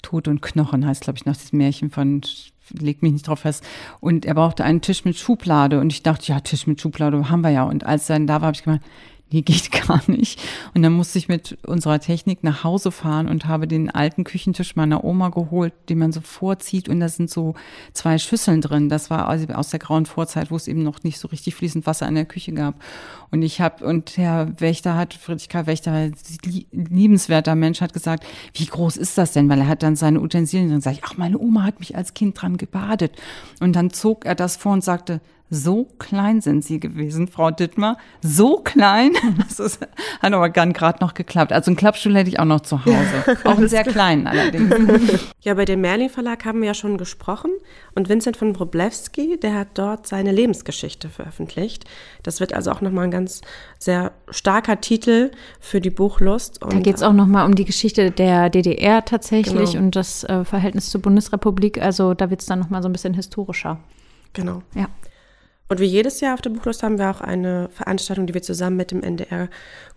Tod 0.04 0.28
und 0.28 0.42
Knochen 0.42 0.86
heißt, 0.86 1.02
glaube 1.02 1.18
ich, 1.18 1.26
nach 1.26 1.36
diesem 1.36 1.58
Märchen 1.58 1.90
von 1.90 2.22
leg 2.80 3.02
mich 3.02 3.14
nicht 3.14 3.28
drauf 3.28 3.40
fest. 3.40 3.66
Und 4.00 4.26
er 4.26 4.36
brauchte 4.36 4.64
einen 4.64 4.82
Tisch 4.82 5.04
mit 5.06 5.18
Schublade. 5.18 5.80
Und 5.80 5.92
ich 5.92 6.04
dachte, 6.04 6.28
ja, 6.28 6.40
Tisch 6.40 6.68
mit 6.68 6.80
Schublade 6.80 7.30
haben 7.30 7.42
wir 7.42 7.50
ja. 7.50 7.64
Und 7.64 7.86
als 7.86 8.10
er 8.10 8.16
dann 8.16 8.28
da 8.28 8.42
war, 8.42 8.48
habe 8.48 8.56
ich 8.56 8.64
gemeint, 8.64 8.84
nee, 9.32 9.42
geht 9.42 9.72
gar 9.88 10.02
nicht. 10.08 10.42
Und 10.74 10.82
dann 10.82 10.94
musste 10.94 11.18
ich 11.20 11.28
mit 11.28 11.58
unserer 11.66 12.00
Technik 12.00 12.44
nach 12.44 12.64
Hause 12.64 12.92
fahren 12.92 13.28
und 13.28 13.46
habe 13.46 13.68
den 13.68 13.90
alten 13.90 14.24
Küchentisch 14.24 14.76
meiner 14.76 15.04
Oma 15.04 15.30
geholt, 15.30 15.74
den 15.90 16.00
man 16.00 16.12
so 16.12 16.22
vorzieht. 16.22 16.90
Und 16.90 17.00
da 17.00 17.10
sind 17.10 17.30
so 17.30 17.56
zwei 17.94 18.18
Schüsseln 18.18 18.62
drin. 18.62 18.90
Das 18.90 19.10
war 19.10 19.28
also 19.28 19.48
aus 19.54 19.70
der 19.70 19.80
grauen 19.80 20.06
Vorzeit, 20.06 20.52
wo 20.52 20.56
es 20.56 20.68
eben 20.68 20.84
noch 20.84 21.04
nicht 21.04 21.20
so 21.20 21.28
richtig 21.28 21.56
fließend 21.56 21.86
Wasser 21.86 22.08
in 22.08 22.16
der 22.16 22.26
Küche 22.26 22.54
gab. 22.54 22.76
Und 23.32 23.42
ich 23.44 23.62
habe, 23.62 23.86
und 23.86 24.18
Herr 24.18 24.60
Wächter 24.60 24.96
hat, 24.96 25.14
Friedrich 25.14 25.50
Karl 25.50 25.68
Wächter, 25.68 26.12
liebenswerter 26.72 27.56
Mensch, 27.56 27.82
hat 27.82 27.94
gesagt, 27.94 28.26
wie 28.54 28.66
groß 28.66 28.98
ist 28.98 29.18
das 29.18 29.34
denn? 29.34 29.50
Weil 29.50 29.60
er 29.60 29.68
hat 29.68 29.84
dann 29.84 29.96
seine 29.96 30.22
Utensilien 30.22 30.74
und 30.74 30.82
sagt, 30.82 31.02
ach, 31.04 31.18
meine 31.18 31.38
Oma 31.38 31.64
hat 31.64 31.80
mich 31.80 31.96
als 31.96 32.14
Kind 32.14 32.42
dran 32.42 32.58
gebadet. 32.58 33.12
Und 33.60 33.76
dann 33.76 33.92
zog 33.92 34.26
er 34.26 34.36
das 34.36 34.58
vor 34.58 34.74
und 34.74 34.84
sagte, 34.84 35.22
so 35.50 35.86
klein 35.98 36.42
sind 36.42 36.64
sie 36.64 36.80
gewesen, 36.80 37.28
Frau 37.28 37.50
Dittmar. 37.50 37.98
So 38.22 38.58
klein. 38.58 39.12
Das 39.40 39.60
ist, 39.60 39.82
hat 40.22 40.34
aber 40.34 40.50
gerade 40.50 41.00
noch 41.02 41.14
geklappt. 41.14 41.52
Also 41.52 41.72
einen 41.72 41.78
Klappstuhl 41.78 42.16
hätte 42.16 42.30
ich 42.30 42.40
auch 42.40 42.46
noch 42.46 42.62
zu 42.62 42.86
Hause. 42.86 43.38
Auch 43.46 43.58
einen 43.58 43.68
sehr 43.68 43.84
kleinen 43.84 44.28
allerdings. 44.28 44.74
Ja, 45.42 45.54
bei 45.54 45.66
dem 45.66 45.82
Merlin 45.82 46.10
Verlag 46.10 46.46
haben 46.46 46.60
wir 46.62 46.68
ja 46.68 46.74
schon 46.74 46.98
gesprochen. 46.98 47.52
Und 47.96 48.10
Vincent 48.10 48.38
von 48.38 48.58
Wroblewski, 48.58 49.40
der 49.40 49.56
hat 49.56 49.70
dort 49.76 50.06
seine 50.06 50.32
Lebensgeschichte 50.32 51.10
veröffentlicht. 51.10 51.86
Das 52.24 52.40
wird 52.40 52.54
also 52.54 52.72
auch 52.72 52.82
nochmal 52.82 53.06
ein 53.06 53.12
ganz 53.12 53.42
sehr 53.78 54.12
starker 54.30 54.82
Titel 54.82 55.32
für 55.60 55.80
die 55.80 55.90
Buchlust. 55.90 56.62
Und 56.62 56.74
da 56.74 56.80
geht 56.80 56.96
es 56.96 57.04
auch 57.04 57.14
nochmal 57.14 57.46
um 57.46 57.56
die 57.56 57.66
Geschichte 57.66 58.12
der 58.12 58.50
DDR 58.50 59.04
tatsächlich 59.06 59.72
genau. 59.72 59.86
und 59.86 59.96
das 59.96 60.24
äh, 60.26 60.44
Verhältnis 60.44 60.90
zur 60.90 61.02
Bundesrepublik. 61.02 61.82
Also 61.82 62.14
da 62.14 62.30
wird 62.30 62.42
es 62.42 62.48
dann 62.48 62.60
nochmal 62.60 62.84
so 62.84 62.90
ein 62.90 62.94
bisschen 62.94 63.14
historischer. 63.14 63.80
Genau. 64.34 64.62
Ja. 64.76 64.88
Und 65.70 65.80
wie 65.80 65.86
jedes 65.86 66.20
Jahr 66.20 66.34
auf 66.34 66.42
der 66.42 66.50
Buchlust 66.50 66.82
haben 66.82 66.98
wir 66.98 67.12
auch 67.12 67.22
eine 67.22 67.70
Veranstaltung, 67.70 68.26
die 68.26 68.34
wir 68.34 68.42
zusammen 68.42 68.76
mit 68.76 68.90
dem 68.90 69.04
NDR 69.04 69.50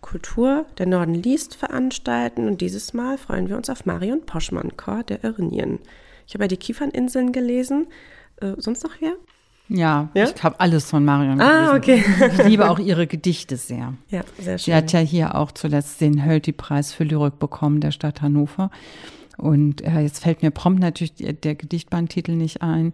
Kultur, 0.02 0.66
der 0.76 0.86
Norden 0.86 1.14
liest, 1.14 1.54
veranstalten. 1.54 2.46
Und 2.46 2.60
dieses 2.60 2.92
Mal 2.92 3.16
freuen 3.16 3.48
wir 3.48 3.56
uns 3.56 3.70
auf 3.70 3.86
Marion 3.86 4.20
Poschmann, 4.26 4.76
Chor 4.76 5.02
der 5.02 5.24
Irnien. 5.24 5.78
Ich 6.26 6.34
habe 6.34 6.44
ja 6.44 6.48
die 6.48 6.58
Kieferninseln 6.58 7.32
gelesen. 7.32 7.86
Äh, 8.42 8.52
sonst 8.58 8.84
noch 8.84 8.92
wer? 9.00 9.14
Ja, 9.68 10.10
ja? 10.12 10.24
ich 10.24 10.42
habe 10.42 10.60
alles 10.60 10.90
von 10.90 11.06
Marion 11.06 11.40
ah, 11.40 11.78
gelesen. 11.78 12.14
Ah, 12.20 12.24
okay. 12.24 12.32
ich 12.36 12.48
liebe 12.48 12.68
auch 12.68 12.78
ihre 12.78 13.06
Gedichte 13.06 13.56
sehr. 13.56 13.94
Ja, 14.10 14.20
sehr 14.38 14.58
schön. 14.58 14.64
Sie 14.64 14.74
hat 14.74 14.92
ja 14.92 15.00
hier 15.00 15.34
auch 15.34 15.52
zuletzt 15.52 16.02
den 16.02 16.26
Hölti-Preis 16.26 16.92
für 16.92 17.04
Lyrik 17.04 17.38
bekommen, 17.38 17.80
der 17.80 17.92
Stadt 17.92 18.20
Hannover. 18.20 18.70
Und 19.42 19.82
äh, 19.82 19.98
jetzt 20.02 20.20
fällt 20.20 20.42
mir 20.42 20.52
prompt 20.52 20.78
natürlich 20.78 21.14
der, 21.14 21.32
der 21.32 21.56
Gedichtbandtitel 21.56 22.30
nicht 22.36 22.62
ein, 22.62 22.92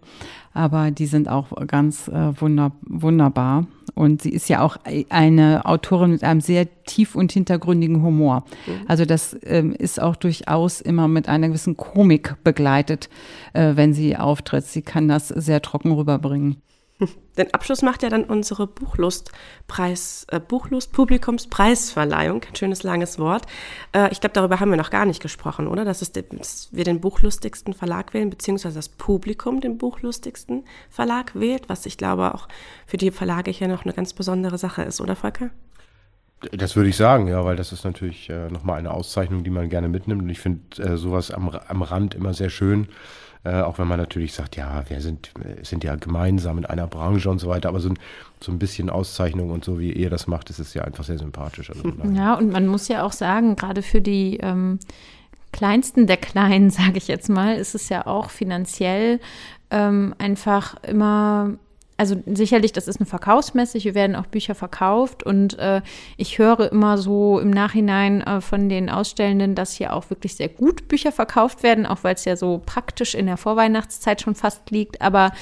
aber 0.51 0.89
die 0.89 1.05
sind 1.05 1.29
auch 1.29 1.51
ganz 1.67 2.07
äh, 2.07 2.41
wunder, 2.41 2.71
wunderbar. 2.81 3.67
Und 3.93 4.23
sie 4.23 4.31
ist 4.31 4.49
ja 4.49 4.61
auch 4.61 4.77
eine 5.09 5.65
Autorin 5.65 6.09
mit 6.09 6.23
einem 6.23 6.41
sehr 6.41 6.67
tief 6.85 7.13
und 7.13 7.31
hintergründigen 7.31 8.01
Humor. 8.01 8.45
Mhm. 8.65 8.71
Also 8.87 9.05
das 9.05 9.37
ähm, 9.43 9.73
ist 9.73 10.01
auch 10.01 10.15
durchaus 10.15 10.81
immer 10.81 11.07
mit 11.07 11.29
einer 11.29 11.49
gewissen 11.49 11.77
Komik 11.77 12.35
begleitet, 12.43 13.09
äh, 13.53 13.75
wenn 13.75 13.93
sie 13.93 14.17
auftritt. 14.17 14.65
Sie 14.65 14.81
kann 14.81 15.07
das 15.07 15.27
sehr 15.27 15.61
trocken 15.61 15.91
rüberbringen. 15.91 16.63
Den 17.37 17.53
Abschluss 17.53 17.81
macht 17.81 18.03
ja 18.03 18.09
dann 18.09 18.25
unsere 18.25 18.67
Buchlustpreis, 18.67 20.27
äh, 20.29 20.39
Buchlust 20.39 20.91
Publikumspreisverleihung. 20.91 22.43
Ein 22.43 22.55
schönes 22.55 22.83
langes 22.83 23.17
Wort. 23.19 23.45
Äh, 23.93 24.11
ich 24.11 24.19
glaube, 24.19 24.33
darüber 24.33 24.59
haben 24.59 24.69
wir 24.69 24.77
noch 24.77 24.89
gar 24.89 25.05
nicht 25.05 25.21
gesprochen, 25.21 25.67
oder? 25.67 25.85
Dass, 25.85 26.01
es, 26.01 26.11
dass 26.11 26.69
wir 26.71 26.83
den 26.83 26.99
buchlustigsten 26.99 27.73
Verlag 27.73 28.13
wählen, 28.13 28.29
beziehungsweise 28.29 28.75
das 28.75 28.89
Publikum 28.89 29.61
den 29.61 29.77
buchlustigsten 29.77 30.65
Verlag 30.89 31.35
wählt, 31.35 31.69
was 31.69 31.85
ich 31.85 31.97
glaube 31.97 32.33
auch 32.35 32.47
für 32.85 32.97
die 32.97 33.11
Verlage 33.11 33.51
hier 33.51 33.67
noch 33.67 33.85
eine 33.85 33.93
ganz 33.93 34.13
besondere 34.13 34.57
Sache 34.57 34.83
ist, 34.83 34.99
oder 34.99 35.15
Volker? 35.15 35.49
Das 36.53 36.77
würde 36.77 36.89
ich 36.89 36.95
sagen, 36.95 37.27
ja, 37.27 37.43
weil 37.43 37.57
das 37.57 37.73
ist 37.73 37.83
natürlich 37.83 38.29
äh, 38.29 38.49
nochmal 38.49 38.79
eine 38.79 38.91
Auszeichnung, 38.91 39.43
die 39.43 39.49
man 39.49 39.69
gerne 39.69 39.89
mitnimmt. 39.89 40.21
Und 40.21 40.29
ich 40.29 40.39
finde 40.39 40.81
äh, 40.81 40.95
sowas 40.95 41.31
am, 41.31 41.49
am 41.49 41.81
Rand 41.81 42.15
immer 42.15 42.33
sehr 42.33 42.49
schön. 42.49 42.87
Äh, 43.45 43.61
auch 43.61 43.79
wenn 43.79 43.87
man 43.87 43.99
natürlich 43.99 44.33
sagt, 44.33 44.57
ja, 44.57 44.83
wir 44.89 44.99
sind, 44.99 45.31
sind 45.61 45.83
ja 45.85 45.95
gemeinsam 45.95 46.57
in 46.57 46.65
einer 46.65 46.87
Branche 46.87 47.29
und 47.29 47.39
so 47.39 47.47
weiter, 47.47 47.69
aber 47.69 47.79
so 47.79 47.89
ein, 47.89 47.99
so 48.41 48.51
ein 48.51 48.59
bisschen 48.59 48.89
Auszeichnung 48.89 49.49
und 49.51 49.63
so, 49.63 49.79
wie 49.79 49.93
ihr 49.93 50.09
das 50.09 50.27
macht, 50.27 50.49
ist 50.49 50.59
es 50.59 50.73
ja 50.73 50.83
einfach 50.83 51.05
sehr 51.05 51.17
sympathisch. 51.17 51.69
Also 51.69 51.83
ja, 52.13 52.33
und 52.33 52.51
man 52.51 52.67
muss 52.67 52.89
ja 52.89 53.03
auch 53.03 53.13
sagen, 53.13 53.55
gerade 53.55 53.81
für 53.81 54.01
die 54.01 54.37
ähm, 54.37 54.79
kleinsten 55.53 56.05
der 56.05 56.17
Kleinen, 56.17 56.69
sage 56.69 56.97
ich 56.97 57.07
jetzt 57.07 57.29
mal, 57.29 57.55
ist 57.55 57.75
es 57.75 57.87
ja 57.87 58.05
auch 58.07 58.29
finanziell 58.29 59.21
ähm, 59.71 60.13
einfach 60.17 60.75
immer 60.83 61.53
also 61.99 62.15
sicherlich, 62.25 62.71
das 62.71 62.87
ist 62.87 63.01
eine 63.01 63.05
Verkaufsmesse, 63.05 63.77
hier 63.77 63.93
werden 63.93 64.15
auch 64.15 64.25
Bücher 64.25 64.55
verkauft. 64.55 65.21
Und 65.23 65.59
äh, 65.59 65.81
ich 66.15 66.39
höre 66.39 66.71
immer 66.71 66.97
so 66.97 67.39
im 67.39 67.49
Nachhinein 67.49 68.21
äh, 68.21 68.39
von 68.39 68.69
den 68.69 68.89
Ausstellenden, 68.89 69.53
dass 69.53 69.73
hier 69.73 69.93
auch 69.93 70.09
wirklich 70.09 70.35
sehr 70.35 70.47
gut 70.47 70.87
Bücher 70.87 71.11
verkauft 71.11 71.61
werden, 71.61 71.85
auch 71.85 72.05
weil 72.05 72.15
es 72.15 72.23
ja 72.23 72.37
so 72.37 72.61
praktisch 72.65 73.15
in 73.15 73.25
der 73.25 73.35
Vorweihnachtszeit 73.35 74.21
schon 74.21 74.33
fast 74.33 74.71
liegt, 74.71 75.01
aber 75.01 75.33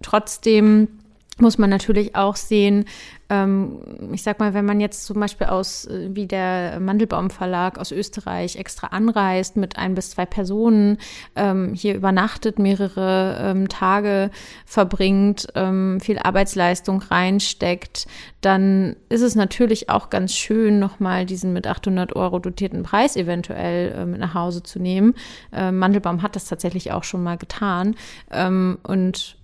trotzdem 0.00 0.88
muss 1.38 1.58
man 1.58 1.68
natürlich 1.68 2.14
auch 2.16 2.36
sehen, 2.36 2.86
ähm, 3.28 3.78
ich 4.12 4.22
sag 4.22 4.38
mal, 4.38 4.54
wenn 4.54 4.64
man 4.64 4.80
jetzt 4.80 5.04
zum 5.04 5.20
Beispiel 5.20 5.48
aus, 5.48 5.86
äh, 5.86 6.08
wie 6.12 6.26
der 6.26 6.78
Mandelbaum 6.80 7.30
Verlag 7.30 7.78
aus 7.78 7.92
Österreich 7.92 8.56
extra 8.56 8.88
anreist 8.88 9.56
mit 9.56 9.76
ein 9.76 9.94
bis 9.94 10.10
zwei 10.10 10.26
Personen, 10.26 10.98
ähm, 11.34 11.74
hier 11.74 11.94
übernachtet, 11.94 12.58
mehrere 12.58 13.38
ähm, 13.40 13.68
Tage 13.68 14.30
verbringt, 14.64 15.48
ähm, 15.54 16.00
viel 16.00 16.18
Arbeitsleistung 16.18 17.02
reinsteckt, 17.02 18.06
dann 18.40 18.96
ist 19.08 19.22
es 19.22 19.34
natürlich 19.34 19.90
auch 19.90 20.08
ganz 20.08 20.32
schön, 20.32 20.78
nochmal 20.78 21.26
diesen 21.26 21.52
mit 21.52 21.66
800 21.66 22.14
Euro 22.14 22.38
dotierten 22.38 22.84
Preis 22.84 23.16
eventuell 23.16 23.92
äh, 23.92 24.06
mit 24.06 24.20
nach 24.20 24.34
Hause 24.34 24.62
zu 24.62 24.78
nehmen. 24.78 25.14
Äh, 25.52 25.72
Mandelbaum 25.72 26.22
hat 26.22 26.36
das 26.36 26.44
tatsächlich 26.46 26.92
auch 26.92 27.04
schon 27.04 27.22
mal 27.22 27.36
getan. 27.36 27.96
Ähm, 28.30 28.78
und 28.84 29.36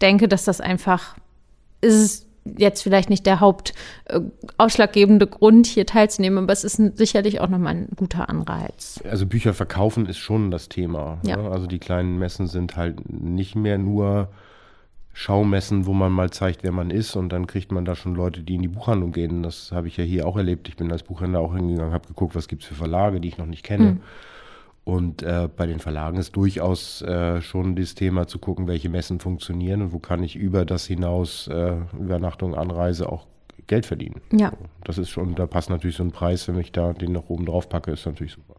denke, 0.00 0.28
dass 0.28 0.44
das 0.44 0.60
einfach 0.60 1.16
ist 1.80 2.26
jetzt 2.44 2.82
vielleicht 2.82 3.10
nicht 3.10 3.26
der 3.26 3.40
hauptausschlaggebende 3.40 5.26
äh, 5.26 5.28
Grund, 5.28 5.66
hier 5.66 5.86
teilzunehmen, 5.86 6.44
aber 6.44 6.52
es 6.52 6.64
ist 6.64 6.78
ein, 6.78 6.96
sicherlich 6.96 7.40
auch 7.40 7.48
nochmal 7.48 7.74
ein 7.74 7.88
guter 7.96 8.28
Anreiz. 8.28 9.00
Also 9.08 9.26
Bücher 9.26 9.54
verkaufen 9.54 10.06
ist 10.06 10.18
schon 10.18 10.50
das 10.50 10.68
Thema. 10.68 11.18
Ja. 11.24 11.36
Ne? 11.36 11.50
Also 11.50 11.66
die 11.66 11.78
kleinen 11.78 12.18
Messen 12.18 12.46
sind 12.46 12.76
halt 12.76 13.10
nicht 13.10 13.56
mehr 13.56 13.78
nur 13.78 14.28
Schaumessen, 15.12 15.86
wo 15.86 15.92
man 15.92 16.12
mal 16.12 16.30
zeigt, 16.30 16.62
wer 16.62 16.72
man 16.72 16.90
ist 16.90 17.16
und 17.16 17.30
dann 17.30 17.46
kriegt 17.46 17.72
man 17.72 17.84
da 17.84 17.94
schon 17.94 18.14
Leute, 18.14 18.42
die 18.42 18.54
in 18.54 18.62
die 18.62 18.68
Buchhandlung 18.68 19.12
gehen. 19.12 19.42
Das 19.42 19.72
habe 19.72 19.88
ich 19.88 19.96
ja 19.96 20.04
hier 20.04 20.26
auch 20.26 20.36
erlebt. 20.36 20.68
Ich 20.68 20.76
bin 20.76 20.90
als 20.90 21.02
Buchhändler 21.02 21.40
auch 21.40 21.54
hingegangen, 21.54 21.92
habe 21.92 22.08
geguckt, 22.08 22.34
was 22.34 22.48
gibt 22.48 22.62
es 22.62 22.68
für 22.68 22.74
Verlage, 22.74 23.20
die 23.20 23.28
ich 23.28 23.38
noch 23.38 23.46
nicht 23.46 23.64
kenne. 23.64 23.84
Mhm. 23.84 24.00
Und 24.90 25.22
äh, 25.22 25.48
bei 25.56 25.68
den 25.68 25.78
Verlagen 25.78 26.18
ist 26.18 26.34
durchaus 26.34 27.00
äh, 27.02 27.40
schon 27.42 27.76
das 27.76 27.94
Thema 27.94 28.26
zu 28.26 28.40
gucken, 28.40 28.66
welche 28.66 28.88
Messen 28.88 29.20
funktionieren 29.20 29.82
und 29.82 29.92
wo 29.92 30.00
kann 30.00 30.20
ich 30.24 30.34
über 30.34 30.64
das 30.64 30.84
hinaus 30.84 31.46
äh, 31.46 31.76
Übernachtung, 31.96 32.56
Anreise 32.56 33.08
auch 33.08 33.28
Geld 33.68 33.86
verdienen. 33.86 34.20
Ja. 34.32 34.52
Das 34.82 34.98
ist 34.98 35.08
schon, 35.08 35.36
da 35.36 35.46
passt 35.46 35.70
natürlich 35.70 35.94
so 35.94 36.02
ein 36.02 36.10
Preis, 36.10 36.48
wenn 36.48 36.58
ich 36.58 36.72
da 36.72 36.92
den 36.92 37.12
noch 37.12 37.30
oben 37.30 37.46
drauf 37.46 37.68
packe, 37.68 37.92
ist 37.92 38.04
natürlich 38.04 38.32
super. 38.32 38.56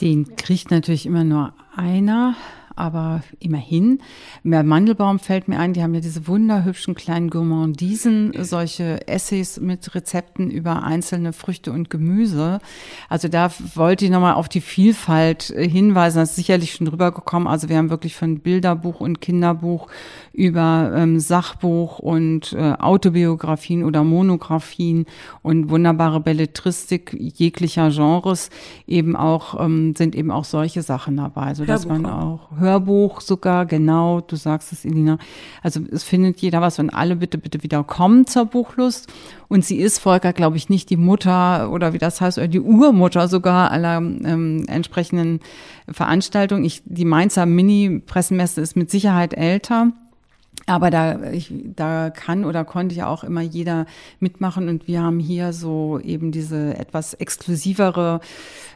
Den 0.00 0.36
kriegt 0.36 0.70
natürlich 0.70 1.04
immer 1.04 1.22
nur 1.22 1.52
einer 1.76 2.34
aber 2.76 3.22
immerhin. 3.38 4.00
Mehr 4.42 4.62
Mandelbaum 4.62 5.18
fällt 5.18 5.48
mir 5.48 5.58
ein, 5.58 5.72
die 5.72 5.82
haben 5.82 5.94
ja 5.94 6.00
diese 6.00 6.26
wunderhübschen 6.26 6.94
kleinen 6.94 7.30
Gourmandisen, 7.30 8.32
solche 8.40 9.06
Essays 9.08 9.60
mit 9.60 9.94
Rezepten 9.94 10.50
über 10.50 10.82
einzelne 10.82 11.32
Früchte 11.32 11.72
und 11.72 11.90
Gemüse. 11.90 12.60
Also 13.08 13.28
da 13.28 13.50
wollte 13.74 14.04
ich 14.04 14.10
nochmal 14.10 14.34
auf 14.34 14.48
die 14.48 14.60
Vielfalt 14.60 15.50
äh, 15.50 15.68
hinweisen, 15.68 16.18
das 16.18 16.30
ist 16.30 16.36
sicherlich 16.36 16.72
schon 16.72 16.86
rübergekommen. 16.88 17.48
Also 17.48 17.68
wir 17.68 17.76
haben 17.76 17.90
wirklich 17.90 18.16
von 18.16 18.40
Bilderbuch 18.40 19.00
und 19.00 19.20
Kinderbuch 19.20 19.88
über 20.32 20.92
ähm, 20.94 21.20
Sachbuch 21.20 21.98
und 21.98 22.52
äh, 22.52 22.72
Autobiografien 22.78 23.84
oder 23.84 24.04
Monographien 24.04 25.06
und 25.42 25.68
wunderbare 25.68 26.20
Belletristik 26.20 27.16
jeglicher 27.18 27.90
Genres 27.90 28.50
eben 28.86 29.16
auch, 29.16 29.60
ähm, 29.62 29.94
sind 29.96 30.14
eben 30.14 30.30
auch 30.30 30.44
solche 30.44 30.82
Sachen 30.82 31.16
dabei, 31.16 31.54
so 31.54 31.64
dass 31.64 31.86
man 31.86 32.06
auch 32.06 32.50
Hörbuch 32.62 33.20
sogar, 33.20 33.66
genau, 33.66 34.20
du 34.20 34.36
sagst 34.36 34.72
es, 34.72 34.84
Elina. 34.84 35.18
Also 35.62 35.80
es 35.90 36.02
findet 36.02 36.40
jeder 36.40 36.60
was 36.60 36.78
und 36.78 36.88
alle 36.90 37.16
bitte, 37.16 37.36
bitte 37.36 37.62
wieder 37.62 37.84
kommen 37.84 38.26
zur 38.26 38.46
Buchlust. 38.46 39.12
Und 39.48 39.64
sie 39.64 39.76
ist, 39.76 39.98
Volker, 39.98 40.32
glaube 40.32 40.56
ich, 40.56 40.70
nicht 40.70 40.88
die 40.88 40.96
Mutter 40.96 41.70
oder 41.70 41.92
wie 41.92 41.98
das 41.98 42.20
heißt, 42.20 42.38
oder 42.38 42.48
die 42.48 42.60
Urmutter 42.60 43.28
sogar 43.28 43.70
aller 43.70 43.98
ähm, 43.98 44.64
entsprechenden 44.66 45.40
Veranstaltungen. 45.90 46.64
Ich, 46.64 46.82
die 46.86 47.04
Mainzer 47.04 47.44
Mini-Pressenmesse 47.44 48.62
ist 48.62 48.76
mit 48.76 48.90
Sicherheit 48.90 49.34
älter. 49.34 49.92
Aber 50.66 50.90
da, 50.90 51.32
ich, 51.32 51.52
da 51.52 52.10
kann 52.10 52.44
oder 52.44 52.64
konnte 52.64 52.94
ja 52.94 53.08
auch 53.08 53.24
immer 53.24 53.40
jeder 53.40 53.86
mitmachen 54.20 54.68
und 54.68 54.86
wir 54.86 55.02
haben 55.02 55.18
hier 55.18 55.52
so 55.52 55.98
eben 55.98 56.30
diese 56.30 56.78
etwas 56.78 57.14
exklusivere 57.14 58.20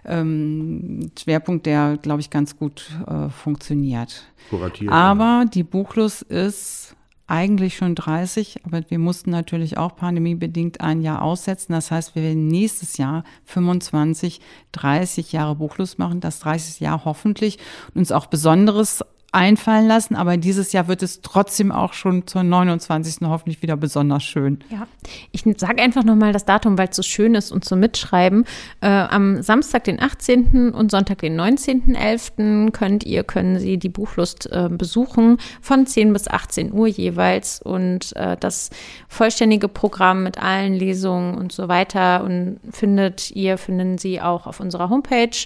ähm, 0.05 1.11
Schwerpunkt, 1.19 1.67
der, 1.67 1.97
glaube 1.97 2.21
ich, 2.21 2.31
ganz 2.31 2.57
gut 2.57 2.91
äh, 3.07 3.29
funktioniert. 3.29 4.25
Kuratiert, 4.51 4.93
aber 4.93 5.43
ja. 5.43 5.45
die 5.45 5.63
Buchlust 5.63 6.23
ist 6.23 6.97
eigentlich 7.29 7.77
schon 7.77 7.95
30, 7.95 8.65
aber 8.65 8.83
wir 8.89 8.99
mussten 8.99 9.31
natürlich 9.31 9.79
auch 9.79 9.97
pandemiebedingt 9.97 10.81
ein 10.81 11.03
Jahr 11.03 11.23
aussetzen. 11.23 11.73
Das 11.73 11.91
heißt, 11.91 12.15
wir 12.15 12.23
werden 12.23 12.47
nächstes 12.47 12.99
Jahr 12.99 13.25
25, 13.47 14.41
30 14.73 15.33
Jahre 15.33 15.57
Buchlust 15.57 15.99
machen, 15.99 16.21
das 16.21 16.39
30. 16.41 16.81
Jahr 16.81 17.05
hoffentlich 17.05 17.59
uns 17.95 18.13
auch 18.13 18.27
Besonderes 18.27 19.05
einfallen 19.37 19.87
lassen, 19.87 20.17
aber 20.17 20.39
dieses 20.39 20.73
Jahr 20.73 20.89
wird 20.89 21.03
es 21.03 21.21
trotzdem 21.21 21.71
auch 21.71 21.93
schon 21.93 22.27
zur 22.27 22.43
29. 22.43 23.17
hoffentlich 23.29 23.61
wieder 23.61 23.77
besonders 23.77 24.25
schön. 24.25 24.61
Ja, 24.71 24.89
ich 25.31 25.45
sage 25.59 25.83
einfach 25.83 26.05
nochmal 26.05 26.33
das 26.33 26.47
Datum, 26.47 26.79
weil 26.79 26.89
es 26.89 26.97
so 26.97 27.03
schön 27.03 27.35
ist 27.35 27.53
und 27.53 27.63
zum 27.63 27.79
Mitschreiben. 27.81 28.47
Äh, 28.81 28.87
am 28.89 29.43
Samstag, 29.43 29.85
den 29.85 30.01
18. 30.01 30.71
und 30.73 30.91
Sonntag, 30.91 31.19
den 31.19 31.39
19.11. 31.39 32.71
könnt 32.71 33.05
ihr, 33.05 33.25
können 33.25 33.59
Sie 33.59 33.77
die 33.77 33.91
Buchlust 33.91 34.51
äh, 34.51 34.71
besuchen 34.71 35.37
von 35.61 35.87
10 35.87 36.15
bis 36.15 36.29
18 36.29 36.73
Uhr 36.73 36.87
jeweils 36.87 37.61
und 37.61 38.17
äh, 38.17 38.39
das 38.39 38.71
vollständige 39.07 39.69
Programm 39.69 40.23
mit 40.23 40.43
allen 40.43 40.73
Lesungen 40.73 41.35
und 41.37 41.53
so 41.53 41.69
weiter 41.69 42.25
und 42.25 42.59
findet 42.71 43.31
ihr, 43.33 43.59
finden 43.59 43.99
Sie 43.99 44.19
auch 44.23 44.47
auf 44.47 44.61
unserer 44.61 44.89
Homepage 44.89 45.37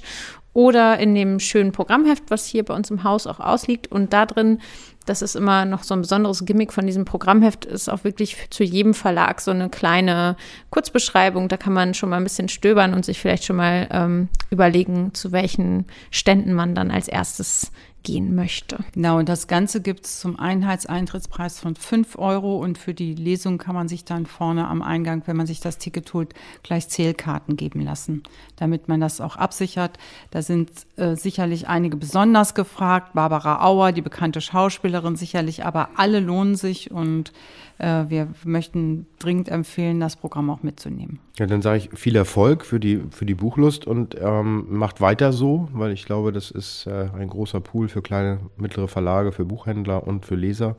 oder 0.60 0.98
in 0.98 1.14
dem 1.14 1.40
schönen 1.40 1.72
Programmheft, 1.72 2.24
was 2.28 2.44
hier 2.44 2.66
bei 2.66 2.74
uns 2.74 2.90
im 2.90 3.02
Haus 3.02 3.26
auch 3.26 3.40
ausliegt. 3.40 3.90
Und 3.90 4.12
da 4.12 4.26
drin, 4.26 4.58
das 5.06 5.22
ist 5.22 5.34
immer 5.34 5.64
noch 5.64 5.84
so 5.84 5.94
ein 5.94 6.02
besonderes 6.02 6.44
Gimmick 6.44 6.70
von 6.70 6.84
diesem 6.84 7.06
Programmheft, 7.06 7.64
ist 7.64 7.88
auch 7.88 8.04
wirklich 8.04 8.36
zu 8.50 8.62
jedem 8.62 8.92
Verlag 8.92 9.40
so 9.40 9.52
eine 9.52 9.70
kleine 9.70 10.36
Kurzbeschreibung. 10.68 11.48
Da 11.48 11.56
kann 11.56 11.72
man 11.72 11.94
schon 11.94 12.10
mal 12.10 12.18
ein 12.18 12.24
bisschen 12.24 12.50
stöbern 12.50 12.92
und 12.92 13.06
sich 13.06 13.18
vielleicht 13.18 13.44
schon 13.44 13.56
mal 13.56 13.88
ähm, 13.90 14.28
überlegen, 14.50 15.14
zu 15.14 15.32
welchen 15.32 15.86
Ständen 16.10 16.52
man 16.52 16.74
dann 16.74 16.90
als 16.90 17.08
erstes 17.08 17.72
gehen 18.02 18.34
möchte. 18.34 18.78
Genau, 18.92 19.18
und 19.18 19.28
das 19.28 19.46
Ganze 19.46 19.80
gibt 19.80 20.06
es 20.06 20.20
zum 20.20 20.38
Einheitseintrittspreis 20.38 21.60
von 21.60 21.74
5 21.74 22.18
Euro 22.18 22.58
und 22.58 22.78
für 22.78 22.94
die 22.94 23.14
Lesung 23.14 23.58
kann 23.58 23.74
man 23.74 23.88
sich 23.88 24.04
dann 24.04 24.26
vorne 24.26 24.68
am 24.68 24.82
Eingang, 24.82 25.22
wenn 25.26 25.36
man 25.36 25.46
sich 25.46 25.60
das 25.60 25.78
Ticket 25.78 26.12
holt, 26.14 26.34
gleich 26.62 26.88
Zählkarten 26.88 27.56
geben 27.56 27.80
lassen, 27.80 28.22
damit 28.56 28.88
man 28.88 29.00
das 29.00 29.20
auch 29.20 29.36
absichert. 29.36 29.98
Da 30.30 30.42
sind 30.42 30.70
äh, 30.96 31.16
sicherlich 31.16 31.68
einige 31.68 31.96
besonders 31.96 32.54
gefragt, 32.54 33.12
Barbara 33.14 33.64
Auer, 33.64 33.92
die 33.92 34.02
bekannte 34.02 34.40
Schauspielerin 34.40 35.16
sicherlich, 35.16 35.64
aber 35.64 35.90
alle 35.96 36.20
lohnen 36.20 36.56
sich 36.56 36.90
und 36.90 37.32
äh, 37.80 38.04
wir 38.08 38.28
möchten 38.44 39.06
dringend 39.18 39.48
empfehlen, 39.48 40.00
das 40.00 40.16
Programm 40.16 40.50
auch 40.50 40.62
mitzunehmen. 40.62 41.18
Ja, 41.38 41.46
dann 41.46 41.62
sage 41.62 41.78
ich 41.78 41.98
viel 41.98 42.16
Erfolg 42.16 42.64
für 42.66 42.78
die, 42.78 43.00
für 43.10 43.24
die 43.24 43.34
Buchlust 43.34 43.86
und 43.86 44.14
ähm, 44.20 44.66
macht 44.68 45.00
weiter 45.00 45.32
so, 45.32 45.68
weil 45.72 45.92
ich 45.92 46.04
glaube, 46.04 46.32
das 46.32 46.50
ist 46.50 46.86
äh, 46.86 47.08
ein 47.18 47.28
großer 47.28 47.60
Pool 47.60 47.88
für 47.90 48.02
kleine, 48.02 48.40
mittlere 48.56 48.88
Verlage, 48.88 49.32
für 49.32 49.44
Buchhändler 49.44 50.06
und 50.06 50.26
für 50.26 50.34
Leser. 50.34 50.76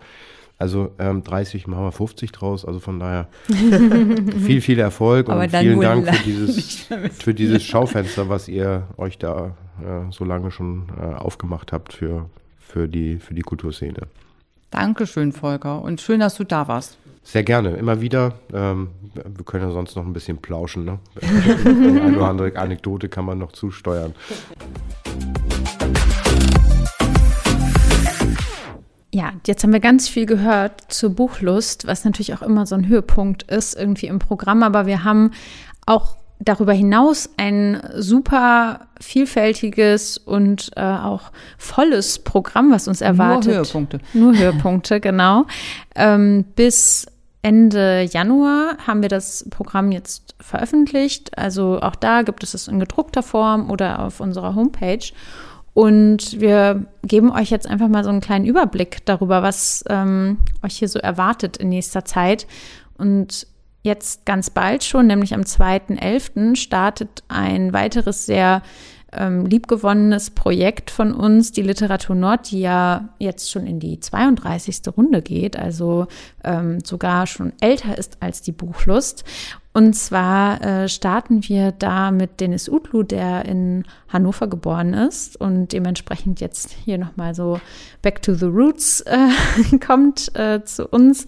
Also 0.58 0.92
ähm, 1.00 1.24
30 1.24 1.66
machen 1.66 1.86
wir 1.86 1.92
50 1.92 2.32
draus. 2.32 2.66
Also 2.66 2.80
von 2.80 3.00
daher 3.00 3.28
viel, 3.48 4.62
viel 4.62 4.78
Erfolg 4.78 5.28
und 5.28 5.50
vielen 5.50 5.82
Dank 5.82 6.08
für 6.16 6.24
dieses, 6.24 6.88
für 7.14 7.34
dieses 7.34 7.64
Schaufenster, 7.64 8.30
was 8.30 8.48
ihr 8.48 8.88
euch 8.98 9.18
da 9.18 9.56
äh, 9.82 10.12
so 10.12 10.24
lange 10.24 10.52
schon 10.52 10.84
äh, 11.00 11.16
aufgemacht 11.16 11.72
habt 11.72 11.94
für, 11.94 12.30
für, 12.60 12.88
die, 12.88 13.18
für 13.18 13.34
die 13.34 13.42
Kulturszene. 13.42 14.08
Dankeschön, 14.70 15.32
Volker. 15.32 15.82
Und 15.82 16.00
schön, 16.00 16.20
dass 16.20 16.36
du 16.36 16.44
da 16.44 16.68
warst. 16.68 16.98
Sehr 17.24 17.44
gerne, 17.44 17.72
immer 17.72 18.02
wieder. 18.02 18.34
Ähm, 18.54 18.90
wir 19.14 19.46
können 19.46 19.64
ja 19.64 19.72
sonst 19.72 19.96
noch 19.96 20.06
ein 20.06 20.14
bisschen 20.14 20.38
plauschen. 20.38 20.86
Ne? 20.86 21.00
Eine 21.66 22.18
oder 22.18 22.30
andere 22.30 22.56
Anekdote 22.56 23.10
kann 23.10 23.26
man 23.26 23.38
noch 23.38 23.52
zusteuern. 23.52 24.14
Ja, 29.14 29.34
jetzt 29.46 29.64
haben 29.64 29.74
wir 29.74 29.82
ganz 29.82 30.08
viel 30.08 30.26
gehört 30.26 30.82
zur 30.88 31.10
Buchlust, 31.10 31.86
was 31.86 32.06
natürlich 32.06 32.34
auch 32.34 32.42
immer 32.42 32.66
so 32.66 32.76
ein 32.76 32.88
Höhepunkt 32.88 33.44
ist 33.44 33.76
irgendwie 33.78 34.08
im 34.08 34.20
Programm. 34.20 34.64
Aber 34.64 34.86
wir 34.86 35.04
haben 35.04 35.32
auch 35.86 36.16
darüber 36.40 36.74
hinaus 36.74 37.30
ein 37.38 37.82
super 37.98 38.88
vielfältiges 39.00 40.18
und 40.18 40.72
äh, 40.76 40.82
auch 40.82 41.32
volles 41.58 42.20
Programm, 42.20 42.72
was 42.72 42.88
uns 42.88 43.02
erwartet. 43.02 43.48
Nur 43.48 43.56
Höhepunkte. 43.56 44.00
Nur 44.14 44.38
Höhepunkte, 44.38 45.00
genau. 45.02 45.46
Ähm, 45.96 46.46
bis 46.56 47.06
Ende 47.44 48.04
Januar 48.04 48.78
haben 48.86 49.02
wir 49.02 49.10
das 49.10 49.46
Programm 49.50 49.92
jetzt 49.92 50.36
veröffentlicht. 50.40 51.38
Also 51.38 51.80
auch 51.82 51.96
da 51.96 52.22
gibt 52.22 52.44
es 52.44 52.54
es 52.54 52.68
in 52.68 52.80
gedruckter 52.80 53.24
Form 53.24 53.70
oder 53.70 54.00
auf 54.00 54.20
unserer 54.20 54.56
Homepage. 54.56 55.12
Und 55.74 56.42
wir 56.42 56.86
geben 57.04 57.32
euch 57.32 57.50
jetzt 57.50 57.68
einfach 57.68 57.88
mal 57.88 58.04
so 58.04 58.10
einen 58.10 58.20
kleinen 58.20 58.46
Überblick 58.46 59.06
darüber, 59.06 59.42
was 59.42 59.84
ähm, 59.90 60.40
euch 60.64 60.78
hier 60.78 60.90
so 60.90 61.00
erwartet 61.00 61.58
in 61.58 61.70
nächster 61.70 62.04
Zeit. 62.04 62.46
Und 62.98 63.48
jetzt 63.84 64.26
ganz 64.26 64.50
bald 64.50 64.84
schon, 64.84 65.08
nämlich 65.08 65.34
am 65.34 65.42
2.11., 65.42 66.56
startet 66.56 67.24
ein 67.30 67.74
weiteres 67.74 68.26
sehr 68.26 68.62
ähm, 69.14 69.46
liebgewonnenes 69.46 70.32
Projekt 70.32 70.90
von 70.90 71.14
uns, 71.14 71.52
die 71.52 71.62
Literatur 71.62 72.16
Nord, 72.16 72.52
die 72.52 72.62
ja 72.62 73.10
jetzt 73.20 73.52
schon 73.52 73.68
in 73.68 73.80
die 73.80 74.00
32. 74.00 74.82
Runde 74.96 75.22
geht, 75.22 75.58
also 75.58 76.08
ähm, 76.44 76.80
sogar 76.84 77.28
schon 77.28 77.54
älter 77.60 77.98
ist 77.98 78.18
als 78.22 78.42
die 78.42 78.54
Buchlust. 78.54 79.24
Und 79.74 79.94
zwar 79.94 80.62
äh, 80.62 80.90
starten 80.90 81.48
wir 81.48 81.72
da 81.72 82.12
mit 82.12 82.42
Dennis 82.42 82.68
Utlu, 82.68 83.04
der 83.04 83.46
in 83.46 83.86
Hannover 84.10 84.48
geboren 84.48 84.94
ist 84.94 85.40
und 85.40 85.72
dementsprechend 85.72 86.42
jetzt 86.42 86.72
hier 86.72 86.98
nochmal 86.98 87.34
so 87.34 87.60
Back 88.02 88.22
to 88.22 88.34
the 88.34 88.46
Roots 88.46 89.02
äh, 89.02 89.78
kommt 89.86 90.36
äh, 90.36 90.64
zu 90.66 90.88
uns. 90.88 91.26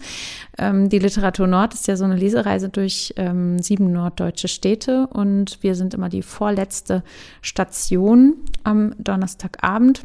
Ähm, 0.58 0.90
die 0.90 1.00
Literatur 1.00 1.48
Nord 1.48 1.74
ist 1.74 1.88
ja 1.88 1.96
so 1.96 2.04
eine 2.04 2.18
Lesereise 2.18 2.68
durch 2.68 3.14
ähm, 3.16 3.60
sieben 3.60 3.94
norddeutsche 3.94 4.50
Städte 4.50 5.08
und 5.08 5.60
wir 5.62 5.76
sind 5.76 5.94
immer 5.94 6.10
die 6.10 6.22
vorletzte 6.22 7.02
Station 7.42 8.36
am 8.64 8.94
Donnerstagabend. 8.98 10.04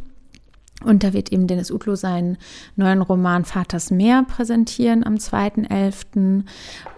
Und 0.85 1.03
da 1.03 1.13
wird 1.13 1.33
eben 1.33 1.49
Dennis 1.49 1.73
Utlu 1.73 1.97
seinen 1.97 2.39
neuen 2.77 3.03
Roman 3.03 3.45
Vaters 3.45 3.91
Meer 3.91 4.25
präsentieren 4.29 5.05
am 5.05 5.17
2.11. 5.17 6.45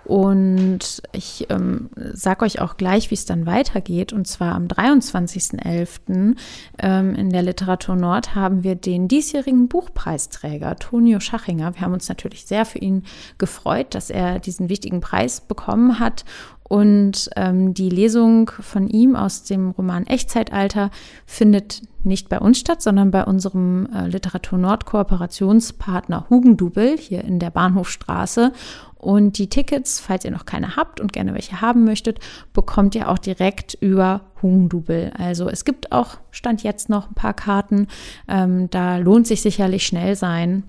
Und 0.05 1.03
ich 1.13 1.47
ähm, 1.49 1.89
sage 2.13 2.45
euch 2.45 2.61
auch 2.61 2.77
gleich, 2.77 3.11
wie 3.11 3.15
es 3.15 3.25
dann 3.25 3.47
weitergeht. 3.47 4.13
Und 4.13 4.27
zwar 4.27 4.55
am 4.55 4.67
23.11. 4.67 6.37
Ähm, 6.79 7.15
in 7.15 7.31
der 7.31 7.43
Literatur 7.43 7.97
Nord 7.97 8.35
haben 8.35 8.65
wir 8.65 8.75
den 8.75 9.09
diesjährigen 9.09 9.69
Buchpreisträger 9.69 10.77
Tonio 10.77 11.19
Schachinger. 11.21 11.75
Wir 11.75 11.81
haben 11.81 11.95
uns 11.95 12.09
natürlich 12.09 12.45
sehr 12.45 12.67
für 12.67 12.79
ihn 12.79 13.05
gefreut, 13.39 13.95
dass 13.95 14.11
er 14.11 14.41
diesen 14.41 14.69
wichtigen 14.69 15.01
Preis 15.01 15.41
bekommen 15.41 15.99
hat. 15.99 16.27
Und 16.65 17.31
ähm, 17.35 17.73
die 17.75 17.89
Lesung 17.89 18.51
von 18.61 18.89
ihm 18.89 19.17
aus 19.17 19.43
dem 19.43 19.71
Roman 19.71 20.07
Echtzeitalter 20.07 20.91
findet 21.27 21.83
nicht 22.03 22.29
bei 22.29 22.39
uns 22.39 22.59
statt, 22.59 22.83
sondern 22.83 23.11
bei 23.11 23.25
unserem 23.25 23.89
äh, 23.95 24.07
Literatur 24.07 24.59
Nord 24.59 24.87
Kooperationspartner 24.87 26.27
Hugendubel 26.31 26.97
hier 26.97 27.25
in 27.25 27.39
der 27.39 27.51
Bahnhofstraße. 27.51 28.53
Und 28.97 29.39
die 29.39 29.49
Tickets, 29.49 29.99
falls 29.99 30.25
ihr 30.27 30.31
noch 30.31 30.45
keine 30.45 30.77
habt 30.77 31.01
und 31.01 31.13
gerne 31.13 31.33
welche 31.33 31.63
haben 31.63 31.85
möchtet, 31.85 32.19
bekommt 32.53 32.95
ihr 32.95 33.09
auch 33.09 33.19
direkt 33.19 33.75
über 33.81 34.21
Hugendubel. 34.43 35.13
Also 35.17 35.49
es 35.49 35.65
gibt 35.65 35.91
auch, 35.91 36.19
stand 36.31 36.63
jetzt 36.63 36.91
noch 36.91 37.11
ein 37.11 37.15
paar 37.15 37.33
Karten. 37.33 37.87
Ähm, 38.29 38.69
da 38.69 38.99
lohnt 38.99 39.27
sich 39.27 39.41
sicherlich 39.41 39.87
schnell 39.87 40.17
sein. 40.17 40.65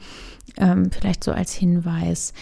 Ähm, 0.57 0.91
vielleicht 0.91 1.23
so 1.23 1.31
als 1.31 1.53
Hinweis. 1.53 2.33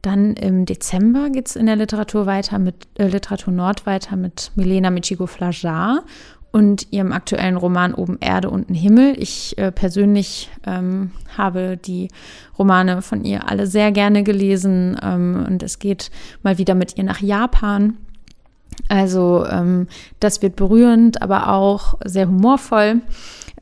Dann 0.00 0.34
im 0.34 0.64
Dezember 0.64 1.28
geht 1.28 1.48
es 1.48 1.56
in 1.56 1.66
der 1.66 1.76
Literatur 1.76 2.24
weiter 2.24 2.58
mit 2.58 2.88
äh, 2.98 3.08
Literatur 3.08 3.52
Nord 3.52 3.84
weiter 3.84 4.16
mit 4.16 4.52
Milena 4.54 4.90
Michigo 4.90 5.26
Flajar 5.26 6.04
und 6.50 6.92
ihrem 6.92 7.12
aktuellen 7.12 7.56
Roman 7.56 7.94
Oben 7.94 8.18
Erde, 8.20 8.50
unten 8.50 8.74
Himmel. 8.74 9.14
Ich 9.18 9.56
äh, 9.58 9.70
persönlich 9.70 10.50
ähm, 10.66 11.10
habe 11.36 11.76
die 11.76 12.08
Romane 12.58 13.02
von 13.02 13.24
ihr 13.24 13.48
alle 13.48 13.66
sehr 13.66 13.92
gerne 13.92 14.22
gelesen 14.22 14.98
ähm, 15.02 15.44
und 15.46 15.62
es 15.62 15.78
geht 15.78 16.10
mal 16.42 16.58
wieder 16.58 16.74
mit 16.74 16.96
ihr 16.96 17.04
nach 17.04 17.20
Japan. 17.20 17.96
Also 18.88 19.44
ähm, 19.50 19.88
das 20.20 20.40
wird 20.42 20.56
berührend, 20.56 21.20
aber 21.22 21.52
auch 21.52 21.94
sehr 22.04 22.28
humorvoll. 22.28 23.02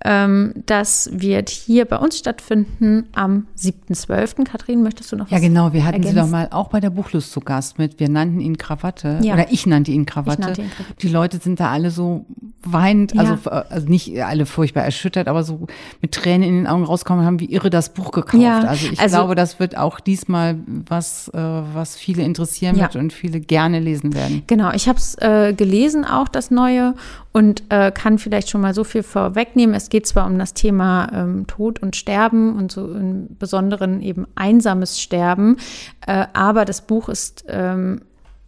Ähm, 0.05 0.53
das 0.67 1.09
wird 1.13 1.49
hier 1.49 1.85
bei 1.85 1.97
uns 1.97 2.19
stattfinden 2.19 3.09
am 3.15 3.47
7.12. 3.59 4.45
Kathrin, 4.45 4.83
möchtest 4.83 5.11
du 5.11 5.17
noch 5.17 5.27
was 5.27 5.31
Ja, 5.33 5.39
genau. 5.39 5.73
Wir 5.73 5.85
hatten 5.85 5.95
ergänzen? 5.95 6.15
sie 6.15 6.21
doch 6.21 6.29
mal 6.31 6.49
auch 6.51 6.69
bei 6.69 6.81
der 6.81 6.91
Buchlust 6.91 7.33
zu 7.33 7.41
Gast 7.41 7.79
mit. 7.79 7.99
Wir 7.99 8.09
nannten 8.09 8.41
ihn 8.41 8.59
Krawatte. 8.59 9.19
Ja. 9.23 9.35
Oder 9.35 9.51
ich 9.51 9.67
nannte 9.67 9.91
ihn 9.91 10.07
Krawatte. 10.07 10.41
Ich 10.41 10.47
nannte 10.47 10.63
ihn 10.63 10.71
Krawatte. 10.71 10.95
Die 11.01 11.09
Leute 11.09 11.39
sind 11.39 11.61
da 11.61 11.71
alle 11.71 11.91
so 11.91 12.27
weinend, 12.73 13.15
Ja. 13.15 13.21
also, 13.23 13.51
also 13.51 13.89
nicht 13.89 14.21
alle 14.23 14.47
furchtbar 14.47 14.83
erschüttert, 14.85 15.29
aber 15.29 15.43
so 15.45 15.67
mit 16.03 16.13
Tränen 16.13 16.49
in 16.49 16.57
den 16.57 16.67
Augen 16.67 16.85
rauskommen 16.85 17.21
und 17.21 17.27
haben 17.27 17.41
wie 17.41 17.51
irre 17.53 17.71
das 17.71 17.91
Buch 17.91 18.11
gekauft. 18.13 18.43
Ja, 18.43 18.61
also 18.61 18.89
ich 18.93 19.01
also- 19.01 19.17
glaube, 19.17 19.35
das 19.35 19.59
wird 19.61 19.77
auch 19.77 20.01
diesmal 20.01 20.57
was, 20.67 21.29
äh, 21.29 21.39
was 21.39 21.97
viele 21.97 22.23
interessieren 22.23 22.77
Ja. 22.77 22.83
wird 22.85 22.97
und 22.97 23.13
viele 23.13 23.41
gerne 23.41 23.81
lesen 23.81 24.15
werden. 24.15 24.43
Genau, 24.47 24.71
ich 24.73 24.89
habe 24.89 24.99
es 24.99 25.15
äh, 25.21 25.53
gelesen, 25.57 26.05
auch 26.05 26.29
das 26.29 26.51
Neue, 26.51 26.95
und 27.33 27.65
äh, 27.69 27.93
kann 27.93 28.17
vielleicht 28.19 28.49
schon 28.49 28.63
mal 28.63 28.73
so 28.73 28.83
viel 28.83 29.03
vorwegnehmen. 29.03 29.75
Es 29.75 29.91
geht 29.91 30.07
zwar 30.07 30.27
um 30.27 30.39
das 30.39 30.55
Thema 30.55 31.11
ähm, 31.13 31.47
Tod 31.47 31.83
und 31.83 31.95
Sterben 31.95 32.57
und 32.57 32.73
so 32.73 32.87
im 32.95 33.37
Besonderen 33.39 34.01
eben 34.01 34.27
einsames 34.37 34.99
Sterben, 35.03 35.59
äh, 36.07 36.25
aber 36.33 36.65
das 36.65 36.81
Buch 36.81 37.11
ist 37.11 37.45
ähm, 37.49 38.01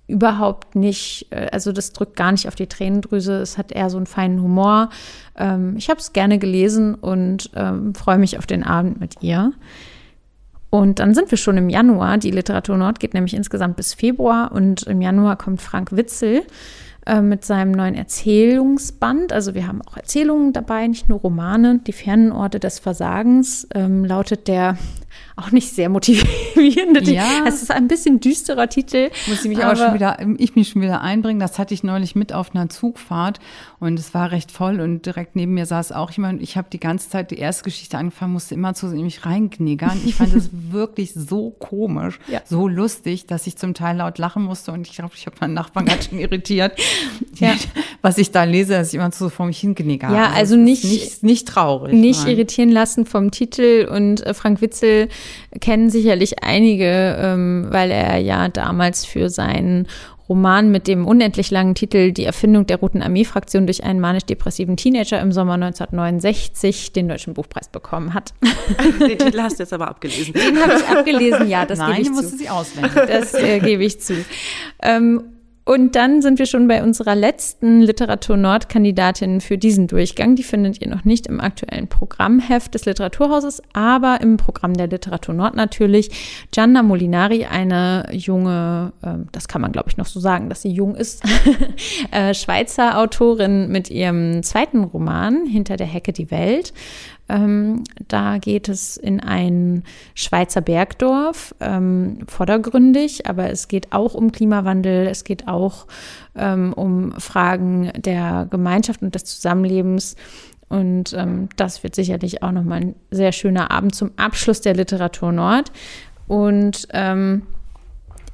überhaupt 0.09 0.75
nicht, 0.75 1.27
äh, 1.31 1.49
also 1.53 1.71
das 1.71 1.93
drückt 1.93 2.17
gar 2.17 2.33
nicht 2.33 2.49
auf 2.49 2.55
die 2.55 2.67
Tränendrüse, 2.67 3.41
es 3.41 3.59
hat 3.59 3.71
eher 3.71 3.91
so 3.91 3.99
einen 3.99 4.07
feinen 4.07 4.43
Humor. 4.43 4.89
Ähm, 5.37 5.77
ich 5.77 5.89
habe 5.91 6.01
es 6.01 6.13
gerne 6.13 6.39
gelesen 6.39 6.95
und 6.97 7.51
ähm, 7.55 7.95
freue 7.95 8.19
mich 8.19 8.39
auf 8.39 8.47
den 8.47 8.65
Abend 8.65 8.99
mit 8.99 9.23
ihr. 9.23 9.53
Und 10.71 10.99
dann 10.99 11.15
sind 11.15 11.31
wir 11.31 11.39
schon 11.39 11.57
im 11.57 11.71
Januar. 11.71 12.19
Die 12.19 12.31
Literatur 12.31 12.77
Nord 12.77 13.01
geht 13.01 13.15
nämlich 13.15 13.35
insgesamt 13.35 13.77
bis 13.77 13.95
Februar 13.95 14.53
und 14.53 14.83
im 14.83 15.01
Januar 15.01 15.37
kommt 15.37 15.63
Frank 15.63 15.97
Witzel 15.97 16.43
äh, 17.07 17.23
mit 17.23 17.45
seinem 17.45 17.73
neuen 17.73 17.95
Erzählungsband. 17.95 19.33
Also 19.33 19.55
wir 19.55 19.67
haben 19.67 19.81
auch 19.83 19.97
Erzählungen 19.97 20.53
dabei, 20.53 20.87
nicht 20.87 21.09
nur 21.09 21.21
Romane. 21.21 21.81
Die 21.87 21.93
fernen 21.93 22.33
Orte 22.33 22.61
des 22.61 22.79
Versagens 22.79 23.67
ähm, 23.75 24.05
lautet 24.05 24.49
der 24.49 24.77
auch 25.37 25.51
nicht 25.53 25.73
sehr 25.75 25.89
motivierende 25.89 27.01
Titel. 27.01 27.13
Ja. 27.17 27.45
Es 27.47 27.63
ist 27.63 27.71
ein 27.71 27.89
bisschen 27.89 28.21
düsterer 28.21 28.69
Titel. 28.69 29.11
Muss 29.29 29.43
ich 29.45 29.49
mich 29.49 29.65
aber, 29.65 29.77
schon 29.77 29.95
wieder, 29.95 30.19
ich 30.39 30.57
mich 30.57 30.69
schon 30.71 30.83
wieder 30.83 31.01
einbringen. 31.01 31.39
Das 31.41 31.59
hatte 31.59 31.75
ich 31.75 31.83
neulich 31.85 32.17
mit 32.17 32.33
auf 32.33 32.55
einer 32.55 32.69
Zugfahrt 32.69 33.39
und 33.81 33.99
es 33.99 34.15
war 34.15 34.33
recht 34.33 34.51
voll 34.51 34.81
und 34.81 35.07
direkt 35.07 35.37
neben 35.37 35.55
mir 35.55 35.67
saß 35.67 35.93
auch 35.93 36.11
jemand. 36.11 36.43
Ich 36.43 36.57
habe 36.57 36.69
die 36.73 36.81
ganze 36.81 37.09
Zeit 37.11 37.31
die 37.31 37.39
erste 37.39 37.65
Geschichte 37.65 37.97
angefangen, 37.99 38.33
musste 38.33 38.55
immer 38.55 38.75
zu 38.75 38.87
mich 38.87 39.25
reinkniggern. 39.25 40.01
Ich 40.05 40.17
fand 40.17 40.35
es 40.35 40.51
wirklich 40.73 41.13
so 41.15 41.51
komisch, 41.51 42.19
Ja. 42.27 42.41
so 42.45 42.67
lustig, 42.69 43.27
dass 43.27 43.47
ich 43.47 43.57
zum 43.57 43.75
Teil 43.75 43.97
laut 43.99 44.19
lachen 44.19 44.43
musste 44.45 44.73
und 44.73 44.87
ich 44.89 44.95
glaube, 44.97 45.13
ich 45.17 45.27
habe 45.27 45.37
meinen 45.41 45.55
Nachbarn 45.55 45.87
ganz 45.87 46.07
schön 46.09 46.19
irritiert, 46.19 46.73
Ja. 47.37 47.55
was 48.03 48.19
ich 48.19 48.33
da 48.33 48.43
lese, 48.45 48.73
dass 48.73 48.89
ich 48.89 48.95
immer 48.95 49.13
so 49.13 49.29
vor 49.29 49.47
mich 49.47 49.61
hinkniggere. 49.61 50.13
Ja, 50.13 50.31
also 50.35 50.57
nicht- 50.57 50.85
nicht, 50.85 51.23
nicht 51.23 51.49
traurig. 51.49 51.93
nicht 51.95 52.25
nein. 52.25 52.33
irritieren 52.33 52.71
lassen 52.71 53.07
vom 53.07 53.31
Titel. 53.31 53.89
Und 53.91 54.25
äh, 54.27 54.35
Frank 54.35 54.61
Witzel 54.61 55.08
kennen 55.61 55.91
sicherlich 55.91 56.43
einige, 56.43 57.17
ähm, 57.21 57.67
weil 57.71 57.91
er 57.91 58.19
ja 58.19 58.49
damals 58.49 59.05
für 59.05 59.31
seinen 59.31 59.87
Roman 60.29 60.71
mit 60.71 60.87
dem 60.87 61.07
unendlich 61.07 61.51
langen 61.51 61.75
Titel 61.75 62.13
Die 62.13 62.25
Erfindung 62.25 62.67
der 62.67 62.79
Roten 62.79 63.03
Armee-Fraktion 63.03 63.67
durch 63.67 63.83
einen 63.83 63.99
manisch-depressiven 63.99 64.77
Teenager 64.77 65.21
im 65.21 65.33
Sommer 65.33 65.55
1969 65.55 66.93
den 66.93 67.09
Deutschen 67.09 67.35
Buchpreis 67.35 67.69
bekommen 67.69 68.13
hat. 68.13 68.35
Den 69.01 69.19
Titel 69.19 69.41
hast 69.41 69.59
du 69.59 69.63
jetzt 69.63 69.73
aber 69.73 69.89
abgelesen. 69.89 70.35
Den 70.35 70.61
habe 70.61 70.75
ich 70.75 70.87
abgelesen, 70.87 71.49
ja, 71.49 71.65
das 71.65 71.79
Nein, 71.79 71.97
gebe 71.97 72.03
ich 72.03 72.11
musste 72.11 72.37
sie 72.37 72.51
auswendig. 72.51 72.93
Das 72.95 73.33
äh, 73.35 73.59
gebe 73.61 73.83
ich 73.85 74.01
zu. 74.01 74.23
Ähm, 74.83 75.38
und 75.69 75.97
dann 75.97 76.23
sind 76.23 76.39
wir 76.39 76.47
schon 76.47 76.67
bei 76.67 76.83
unserer 76.83 77.15
letzten 77.15 77.83
Literatur 77.83 78.39
Nord-Kandidatin 78.39 79.43
für 79.43 79.59
diesen 79.59 79.87
Durchgang. 79.87 80.35
Die 80.35 80.43
findet 80.43 80.81
ihr 80.81 80.89
noch 80.89 81.05
nicht 81.05 81.27
im 81.27 81.43
aktuellen 81.43 81.89
Programmheft 81.89 82.73
des 82.73 82.87
Literaturhauses, 82.87 83.61
aber 83.75 84.23
im 84.23 84.39
Programm 84.39 84.73
der 84.73 84.87
Literatur 84.87 85.35
Nord 85.35 85.57
natürlich. 85.57 86.49
Gianna 86.53 86.83
Molinari, 86.83 87.45
eine 87.45 88.09
junge, 88.13 88.95
ähm, 89.05 89.27
das 89.31 89.47
kann 89.47 89.61
man 89.61 89.73
glaube 89.73 89.91
ich 89.91 89.99
noch 89.99 90.07
so 90.07 90.21
sagen, 90.21 90.49
dass 90.49 90.63
sie 90.63 90.71
jung 90.71 90.95
ist, 90.95 91.23
äh, 92.13 92.33
Schweizer 92.33 92.97
Autorin 92.99 93.69
mit 93.69 93.91
ihrem 93.91 94.43
zweiten 94.43 94.85
Roman 94.85 95.45
Hinter 95.45 95.77
der 95.77 95.87
Hecke 95.87 96.15
die 96.15 96.31
Welt. 96.31 96.73
Ähm, 97.29 97.85
da 98.09 98.39
geht 98.39 98.69
es 98.69 98.97
in 98.97 99.21
ein 99.21 99.85
Schweizer 100.15 100.61
Bergdorf, 100.61 101.55
ähm, 101.61 102.21
vordergründig, 102.27 103.27
aber 103.27 103.51
es 103.51 103.69
geht 103.69 103.93
auch 103.93 104.15
um 104.15 104.33
Klimawandel, 104.33 105.07
es 105.07 105.25
geht 105.25 105.47
auch 105.47 105.87
ähm, 106.35 106.73
um 106.73 107.13
Fragen 107.21 107.93
der 107.97 108.47
Gemeinschaft 108.51 109.03
und 109.03 109.15
des 109.15 109.25
Zusammenlebens. 109.25 110.17
Und 110.69 111.15
ähm, 111.15 111.49
das 111.57 111.83
wird 111.83 111.95
sicherlich 111.95 112.43
auch 112.43 112.53
nochmal 112.53 112.81
ein 112.81 112.95
sehr 113.11 113.33
schöner 113.33 113.71
Abend 113.71 113.95
zum 113.95 114.11
Abschluss 114.17 114.61
der 114.61 114.75
Literatur 114.75 115.33
Nord. 115.33 115.73
Und 116.27 116.89
ähm, 116.93 117.43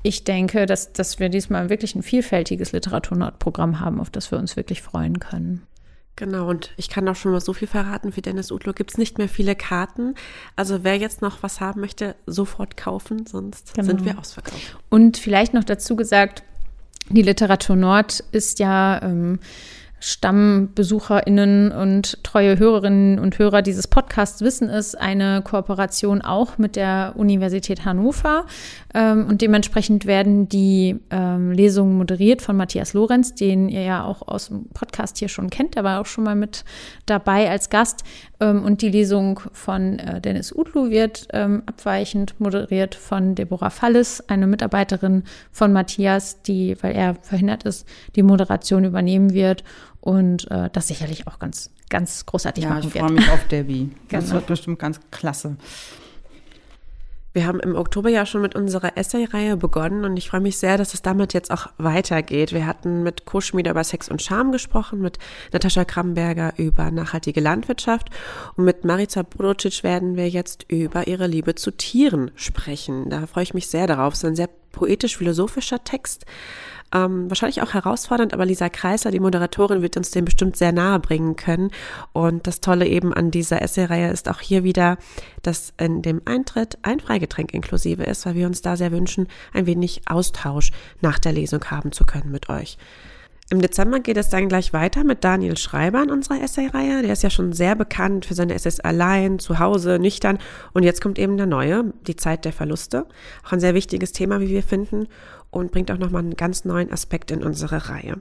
ich 0.03 0.24
denke, 0.24 0.66
dass, 0.66 0.92
dass 0.92 1.18
wir 1.18 1.28
diesmal 1.28 1.70
wirklich 1.70 1.95
ein 1.95 2.03
vielfältiges 2.03 2.72
Literatur 2.72 3.16
Nord-Programm 3.16 3.80
haben, 3.80 4.01
auf 4.01 4.11
das 4.11 4.30
wir 4.30 4.38
uns 4.38 4.57
wirklich 4.57 4.82
freuen 4.82 5.18
können. 5.18 5.62
Genau, 6.17 6.49
und 6.49 6.71
ich 6.77 6.89
kann 6.89 7.09
auch 7.09 7.17
schon 7.17 7.33
mal 7.33 7.41
so 7.41 7.53
viel 7.53 7.67
verraten, 7.67 8.12
für 8.12 8.23
Dennis 8.23 8.53
Utlo 8.53 8.73
gibt 8.73 8.93
es 8.93 8.99
nicht 8.99 9.19
mehr 9.19 9.29
viele 9.29 9.57
Karten. 9.57 10.15
Also 10.55 10.85
wer 10.85 10.97
jetzt 10.97 11.23
noch 11.23 11.43
was 11.43 11.61
haben 11.61 11.81
möchte, 11.81 12.15
sofort 12.27 12.77
kaufen, 12.77 13.27
sonst 13.27 13.75
Genau. 13.75 13.87
sind 13.89 14.05
wir 14.05 14.19
ausverkauft. 14.19 14.77
Und 14.91 15.17
vielleicht 15.17 15.55
noch 15.55 15.65
dazu 15.65 15.97
gesagt, 15.97 16.45
die 17.09 17.23
Literatur 17.23 17.75
Nord 17.77 18.23
ist 18.31 18.61
ja 18.61 19.03
ähm, 19.03 19.41
StammbesucherInnen 20.05 21.73
und 21.73 22.23
treue 22.23 22.59
Hörerinnen 22.59 23.19
und 23.19 23.39
Hörer 23.39 23.63
dieses 23.63 23.89
Podcasts 23.89 24.43
wissen 24.43 24.69
es, 24.69 24.95
eine 24.95 25.41
Kooperation 25.43 26.21
auch 26.21 26.59
mit 26.59 26.77
der 26.77 27.15
Universität 27.17 27.87
Hannover. 27.87 28.45
Ähm, 28.93 29.27
und 29.27 29.41
dementsprechend 29.41 30.05
werden 30.05 30.47
die 30.47 31.01
ähm, 31.11 31.53
Lesungen 31.53 31.97
moderiert 31.97 32.43
von 32.43 32.55
Matthias 32.55 32.93
Lorenz, 32.93 33.35
den 33.35 33.71
ihr 33.71 33.81
ja 33.81 34.05
auch 34.05 34.29
aus 34.29 34.49
dem 34.49 34.69
Podcast 34.75 35.17
hier 35.17 35.29
schon 35.29 35.49
kennt. 35.49 35.75
Der 35.75 35.85
war 35.85 36.03
auch 36.03 36.07
schon 36.07 36.25
mal 36.25 36.37
mit 36.37 36.67
dabei 37.07 37.49
als 37.51 37.71
Gast. 37.71 38.05
Ähm, 38.41 38.63
und 38.63 38.83
die 38.83 38.91
Lesung 38.91 39.41
von 39.53 39.99
äh, 40.01 40.21
Dennis 40.21 40.55
Utlu 40.55 40.91
wird 40.91 41.29
abweichend 41.33 42.39
moderiert 42.39 42.95
von 42.95 43.35
Deborah 43.35 43.71
Falles, 43.71 44.29
eine 44.29 44.47
Mitarbeiterin 44.47 45.25
von 45.51 45.73
Matthias, 45.73 46.43
die, 46.43 46.77
weil 46.83 46.95
er 46.95 47.15
verhindert 47.15 47.65
ist, 47.65 47.89
die 48.15 48.23
Moderation 48.23 48.85
übernehmen 48.85 49.33
wird 49.33 49.65
und 50.05 50.51
äh, 50.51 50.69
das 50.71 50.89
sicherlich 50.89 51.27
auch 51.27 51.39
ganz, 51.39 51.71
ganz 51.89 52.27
großartig 52.27 52.65
Ja, 52.65 52.71
machen 52.71 52.89
ich 52.89 52.95
wird. 52.95 53.05
freue 53.07 53.15
mich 53.15 53.31
auf 53.31 53.49
Debbie. 53.49 53.91
Das 54.11 54.25
Genau. 54.25 54.35
wird 54.37 54.47
bestimmt 54.47 54.79
ganz 54.79 55.01
klasse. 55.11 55.57
Wir 57.33 57.47
haben 57.49 57.59
im 57.59 57.75
Oktober 57.75 58.11
ja 58.11 58.27
schon 58.27 58.43
mit 58.43 58.55
unserer 58.55 58.97
Essay-Reihe 58.97 59.57
begonnen 59.57 60.05
und 60.05 60.17
ich 60.17 60.29
freue 60.29 60.41
mich 60.43 60.57
sehr, 60.59 60.79
dass 60.79 60.95
es 60.95 61.03
damit 61.03 61.33
jetzt 61.35 61.51
auch 61.51 61.67
weitergeht. 61.79 62.53
Wir 62.53 62.65
hatten 62.67 63.03
mit 63.03 63.25
Koschmieder 63.25 63.73
über 63.73 63.83
Sex 63.83 64.09
und 64.09 64.23
Charme 64.23 64.53
gesprochen, 64.53 65.01
mit 65.01 65.19
Natascha 65.53 65.85
Kramberger 65.85 66.53
über 66.59 66.93
nachhaltige 66.93 67.41
Landwirtschaft 67.41 68.11
und 68.57 68.65
mit 68.67 68.85
Marica 68.85 69.23
Brocic 69.23 69.83
werden 69.83 70.17
wir 70.17 70.29
jetzt 70.29 70.65
über 70.69 71.09
ihre 71.09 71.27
Liebe 71.27 71.57
zu 71.57 71.73
Tieren 71.73 72.31
sprechen. 72.37 73.11
Da 73.11 73.27
freue 73.27 73.43
ich 73.43 73.55
mich 73.55 73.67
sehr 73.67 73.89
darauf. 73.89 74.13
Es 74.13 74.21
ist 74.21 74.27
ein 74.27 74.37
sehr 74.37 74.51
poetisch-philosophischer 74.71 75.83
Text. 75.83 76.27
Ähm, 76.95 77.28
wahrscheinlich 77.28 77.61
auch 77.61 77.74
herausfordernd, 77.74 78.32
aber 78.32 78.47
Lisa 78.47 78.68
Kreisler, 78.68 79.11
die 79.11 79.18
Moderatorin, 79.18 79.82
wird 79.82 79.97
uns 79.97 80.12
den 80.12 80.24
bestimmt 80.24 80.57
sehr 80.57 80.70
nahe 80.70 81.01
bringen 81.01 81.34
können. 81.34 81.72
Und 82.12 82.47
das 82.47 82.61
Tolle 82.61 82.86
eben 82.86 83.12
an 83.12 83.32
dieser 83.32 83.61
Essay-Reihe 83.61 84.11
ist 84.11 84.28
auch 84.28 84.40
hier 84.40 84.62
wieder, 84.62 84.97
dass 85.42 85.74
in 85.76 86.03
dem 86.03 86.22
Eintritt 86.24 86.78
ein 86.82 87.01
Freigetränk 87.01 87.53
inklusive 87.53 88.05
ist, 88.05 88.24
weil 88.26 88.36
wir 88.36 88.47
uns 88.47 88.62
da 88.62 88.76
sehr 88.76 88.92
wünschen, 88.92 89.26
ein 89.53 89.66
wenig 89.66 90.03
Austausch 90.07 90.70
nach 91.01 91.18
der 91.18 91.32
Lesung 91.32 91.64
haben 91.64 91.90
zu 91.90 92.05
können 92.05 92.30
mit 92.30 92.49
euch. 92.49 92.78
Im 93.51 93.61
Dezember 93.61 94.01
geht 94.01 94.16
es 94.16 94.30
dann 94.30 94.49
gleich 94.49 94.72
weiter 94.72 95.05
mit 95.05 95.22
Daniel 95.22 95.59
Schreiber 95.59 96.03
in 96.03 96.11
unserer 96.11 96.42
Essay-Reihe. 96.42 97.03
Der 97.03 97.12
ist 97.12 97.22
ja 97.22 97.28
schon 97.28 97.53
sehr 97.53 97.74
bekannt 97.74 98.24
für 98.24 98.32
seine 98.32 98.55
Essays 98.55 98.80
allein, 98.80 99.38
zu 99.38 99.59
Hause, 99.59 99.99
nüchtern. 99.99 100.38
Und 100.72 100.82
jetzt 100.82 101.03
kommt 101.03 101.18
eben 101.18 101.36
der 101.36 101.45
neue, 101.45 101.92
die 102.07 102.16
Zeit 102.16 102.47
der 102.47 102.55
Verluste. 102.55 103.05
Auch 103.45 103.53
ein 103.53 103.61
sehr 103.61 103.74
wichtiges 103.74 104.12
Thema, 104.12 104.40
wie 104.40 104.49
wir 104.49 104.62
finden, 104.62 105.09
und 105.55 105.73
bringt 105.73 105.91
auch 105.91 105.99
nochmal 105.99 106.23
einen 106.23 106.37
ganz 106.37 106.65
neuen 106.65 106.93
Aspekt 106.93 107.31
in 107.31 107.43
unsere 107.43 107.89
Reihe. 107.89 108.17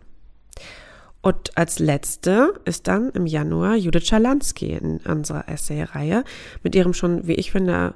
Und 1.21 1.57
als 1.57 1.79
letzte 1.79 2.53
ist 2.65 2.87
dann 2.87 3.09
im 3.11 3.25
Januar 3.25 3.75
Judith 3.75 4.07
Schalansky 4.07 4.73
in 4.73 4.97
unserer 4.97 5.47
Essay-Reihe 5.47 6.25
mit 6.63 6.75
ihrem 6.75 6.93
schon, 6.93 7.27
wie 7.27 7.35
ich 7.35 7.51
finde, 7.51 7.93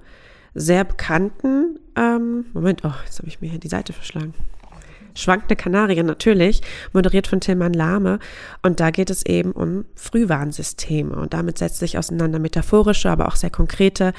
sehr 0.53 0.85
bekannten, 0.85 1.77
ähm, 1.95 2.45
Moment, 2.53 2.81
oh, 2.85 2.93
jetzt 3.05 3.19
habe 3.19 3.27
ich 3.27 3.41
mir 3.41 3.49
hier 3.49 3.59
die 3.59 3.67
Seite 3.67 3.91
verschlagen. 3.91 4.33
Schwankende 5.13 5.55
Kanarie 5.55 6.01
natürlich, 6.03 6.61
moderiert 6.93 7.27
von 7.27 7.41
Tilman 7.41 7.73
Lahme. 7.73 8.19
Und 8.61 8.79
da 8.79 8.91
geht 8.91 9.09
es 9.09 9.25
eben 9.25 9.51
um 9.51 9.85
Frühwarnsysteme. 9.95 11.15
Und 11.15 11.33
damit 11.33 11.57
setzt 11.57 11.79
sich 11.79 11.97
auseinander 11.97 12.39
metaphorische, 12.39 13.09
aber 13.09 13.27
auch 13.27 13.35
sehr 13.35 13.49
konkrete 13.49 14.13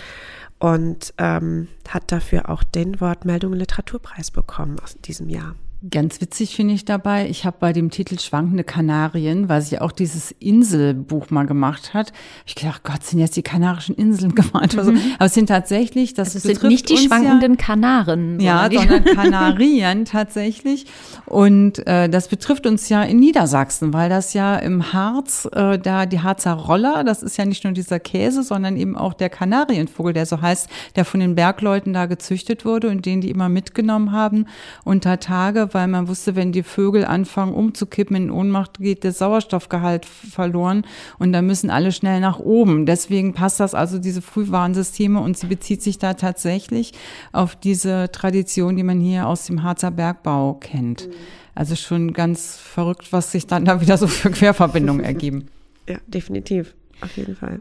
und 0.58 1.14
ähm, 1.18 1.68
hat 1.88 2.10
dafür 2.10 2.48
auch 2.48 2.62
den 2.62 3.00
Wortmeldungen 3.00 3.58
Literaturpreis 3.58 4.30
bekommen 4.30 4.78
aus 4.80 4.96
diesem 4.96 5.28
Jahr. 5.28 5.54
Ganz 5.88 6.20
witzig 6.20 6.56
finde 6.56 6.74
ich 6.74 6.84
dabei, 6.84 7.28
ich 7.28 7.44
habe 7.44 7.56
bei 7.60 7.72
dem 7.72 7.90
Titel 7.90 8.18
Schwankende 8.18 8.64
Kanarien, 8.64 9.48
weil 9.48 9.62
sie 9.62 9.80
auch 9.80 9.92
dieses 9.92 10.32
Inselbuch 10.32 11.30
mal 11.30 11.46
gemacht 11.46 11.94
hat, 11.94 12.12
ich 12.46 12.56
gedacht, 12.56 12.82
Gott, 12.82 13.04
sind 13.04 13.20
jetzt 13.20 13.36
die 13.36 13.42
Kanarischen 13.42 13.94
Inseln 13.94 14.34
gemeint? 14.34 14.72
Mhm. 14.72 14.78
Also, 14.80 14.90
aber 14.90 15.26
es 15.26 15.34
sind 15.34 15.46
tatsächlich, 15.46 16.14
das 16.14 16.34
also 16.34 16.48
sind 16.48 16.64
nicht 16.64 16.88
die 16.88 16.96
schwankenden 16.96 17.52
ja, 17.52 17.64
Kanaren. 17.64 18.40
Ja, 18.40 18.68
sondern 18.72 19.04
Kanarien 19.14 20.04
tatsächlich. 20.04 20.86
Und 21.26 21.86
äh, 21.86 22.08
das 22.08 22.26
betrifft 22.26 22.66
uns 22.66 22.88
ja 22.88 23.04
in 23.04 23.20
Niedersachsen, 23.20 23.92
weil 23.92 24.08
das 24.08 24.34
ja 24.34 24.56
im 24.56 24.92
Harz, 24.92 25.48
äh, 25.52 25.78
da 25.78 26.06
die 26.06 26.18
Harzer 26.18 26.54
Roller, 26.54 27.04
das 27.04 27.22
ist 27.22 27.36
ja 27.36 27.44
nicht 27.44 27.62
nur 27.62 27.72
dieser 27.72 28.00
Käse, 28.00 28.42
sondern 28.42 28.76
eben 28.76 28.96
auch 28.96 29.14
der 29.14 29.30
Kanarienvogel, 29.30 30.12
der 30.12 30.26
so 30.26 30.42
heißt, 30.42 30.68
der 30.96 31.04
von 31.04 31.20
den 31.20 31.36
Bergleuten 31.36 31.92
da 31.92 32.06
gezüchtet 32.06 32.64
wurde 32.64 32.88
und 32.88 33.06
den 33.06 33.20
die 33.20 33.30
immer 33.30 33.48
mitgenommen 33.48 34.10
haben 34.10 34.46
unter 34.82 35.20
Tage 35.20 35.67
weil 35.74 35.88
man 35.88 36.08
wusste, 36.08 36.36
wenn 36.36 36.52
die 36.52 36.62
Vögel 36.62 37.04
anfangen 37.04 37.54
umzukippen 37.54 38.16
in 38.16 38.30
Ohnmacht, 38.30 38.78
geht 38.78 39.04
der 39.04 39.12
Sauerstoffgehalt 39.12 40.04
verloren 40.04 40.84
und 41.18 41.32
da 41.32 41.42
müssen 41.42 41.70
alle 41.70 41.92
schnell 41.92 42.20
nach 42.20 42.38
oben. 42.38 42.86
Deswegen 42.86 43.34
passt 43.34 43.60
das 43.60 43.74
also 43.74 43.98
diese 43.98 44.22
Frühwarnsysteme 44.22 45.20
und 45.20 45.36
sie 45.36 45.46
bezieht 45.46 45.82
sich 45.82 45.98
da 45.98 46.14
tatsächlich 46.14 46.92
auf 47.32 47.56
diese 47.56 48.10
Tradition, 48.12 48.76
die 48.76 48.82
man 48.82 49.00
hier 49.00 49.26
aus 49.26 49.46
dem 49.46 49.62
Harzer 49.62 49.90
Bergbau 49.90 50.54
kennt. 50.54 51.08
Also 51.54 51.74
schon 51.74 52.12
ganz 52.12 52.56
verrückt, 52.56 53.12
was 53.12 53.32
sich 53.32 53.46
dann 53.46 53.64
da 53.64 53.80
wieder 53.80 53.98
so 53.98 54.06
für 54.06 54.30
Querverbindungen 54.30 55.04
ergeben. 55.04 55.48
Ja, 55.88 55.98
definitiv. 56.06 56.74
Auf 57.00 57.16
jeden 57.16 57.34
Fall. 57.34 57.60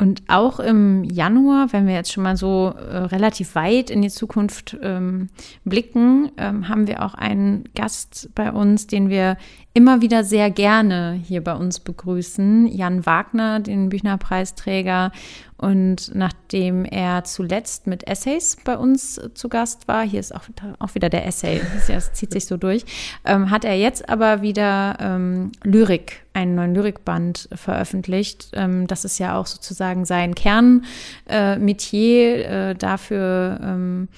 Und 0.00 0.22
auch 0.28 0.60
im 0.60 1.04
Januar, 1.04 1.74
wenn 1.74 1.86
wir 1.86 1.92
jetzt 1.92 2.10
schon 2.10 2.22
mal 2.22 2.38
so 2.38 2.72
äh, 2.74 2.96
relativ 2.96 3.54
weit 3.54 3.90
in 3.90 4.00
die 4.00 4.08
Zukunft 4.08 4.78
ähm, 4.80 5.28
blicken, 5.66 6.32
ähm, 6.38 6.70
haben 6.70 6.86
wir 6.86 7.04
auch 7.04 7.12
einen 7.12 7.64
Gast 7.74 8.30
bei 8.34 8.50
uns, 8.50 8.86
den 8.86 9.10
wir 9.10 9.36
immer 9.74 10.00
wieder 10.00 10.24
sehr 10.24 10.50
gerne 10.50 11.20
hier 11.22 11.44
bei 11.44 11.54
uns 11.54 11.80
begrüßen. 11.80 12.66
Jan 12.68 13.04
Wagner, 13.04 13.60
den 13.60 13.90
Büchnerpreisträger. 13.90 15.12
Und 15.60 16.12
nachdem 16.14 16.86
er 16.86 17.24
zuletzt 17.24 17.86
mit 17.86 18.08
Essays 18.08 18.56
bei 18.64 18.78
uns 18.78 19.20
zu 19.34 19.50
Gast 19.50 19.88
war, 19.88 20.04
hier 20.04 20.18
ist 20.18 20.34
auch, 20.34 20.44
auch 20.78 20.94
wieder 20.94 21.10
der 21.10 21.26
Essay, 21.26 21.60
das 21.86 22.14
zieht 22.14 22.32
sich 22.32 22.46
so 22.46 22.56
durch, 22.56 22.86
ähm, 23.26 23.50
hat 23.50 23.66
er 23.66 23.76
jetzt 23.76 24.08
aber 24.08 24.40
wieder 24.40 24.96
ähm, 25.00 25.52
Lyrik, 25.62 26.22
einen 26.32 26.54
neuen 26.54 26.74
Lyrikband 26.74 27.50
veröffentlicht. 27.52 28.52
Ähm, 28.54 28.86
das 28.86 29.04
ist 29.04 29.18
ja 29.18 29.36
auch 29.36 29.46
sozusagen 29.46 30.06
sein 30.06 30.34
Kernmetier. 30.34 30.88
Äh, 31.28 32.70
äh, 32.70 32.74
dafür 32.74 33.60
ähm, 33.62 34.08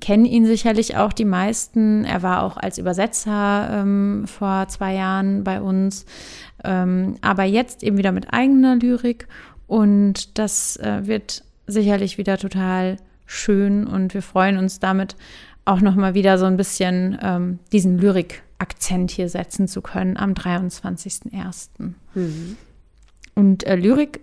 kennen 0.00 0.24
ihn 0.24 0.46
sicherlich 0.46 0.96
auch 0.96 1.12
die 1.12 1.24
meisten. 1.24 2.04
Er 2.06 2.24
war 2.24 2.42
auch 2.42 2.56
als 2.56 2.76
Übersetzer 2.76 3.70
ähm, 3.72 4.24
vor 4.26 4.66
zwei 4.66 4.94
Jahren 4.94 5.44
bei 5.44 5.60
uns, 5.60 6.06
ähm, 6.64 7.14
aber 7.20 7.44
jetzt 7.44 7.84
eben 7.84 7.98
wieder 7.98 8.10
mit 8.10 8.32
eigener 8.32 8.74
Lyrik. 8.74 9.28
Und 9.68 10.38
das 10.38 10.76
äh, 10.78 11.06
wird 11.06 11.44
sicherlich 11.68 12.18
wieder 12.18 12.38
total 12.38 12.96
schön 13.26 13.86
und 13.86 14.14
wir 14.14 14.22
freuen 14.22 14.56
uns 14.56 14.80
damit 14.80 15.14
auch 15.66 15.80
nochmal 15.82 16.14
wieder 16.14 16.38
so 16.38 16.46
ein 16.46 16.56
bisschen 16.56 17.18
ähm, 17.22 17.58
diesen 17.70 17.98
Lyrik-Akzent 17.98 19.10
hier 19.10 19.28
setzen 19.28 19.68
zu 19.68 19.82
können 19.82 20.16
am 20.16 20.32
23.01. 20.32 21.68
Mhm. 22.14 22.56
Und 23.34 23.66
äh, 23.66 23.76
Lyrik 23.76 24.20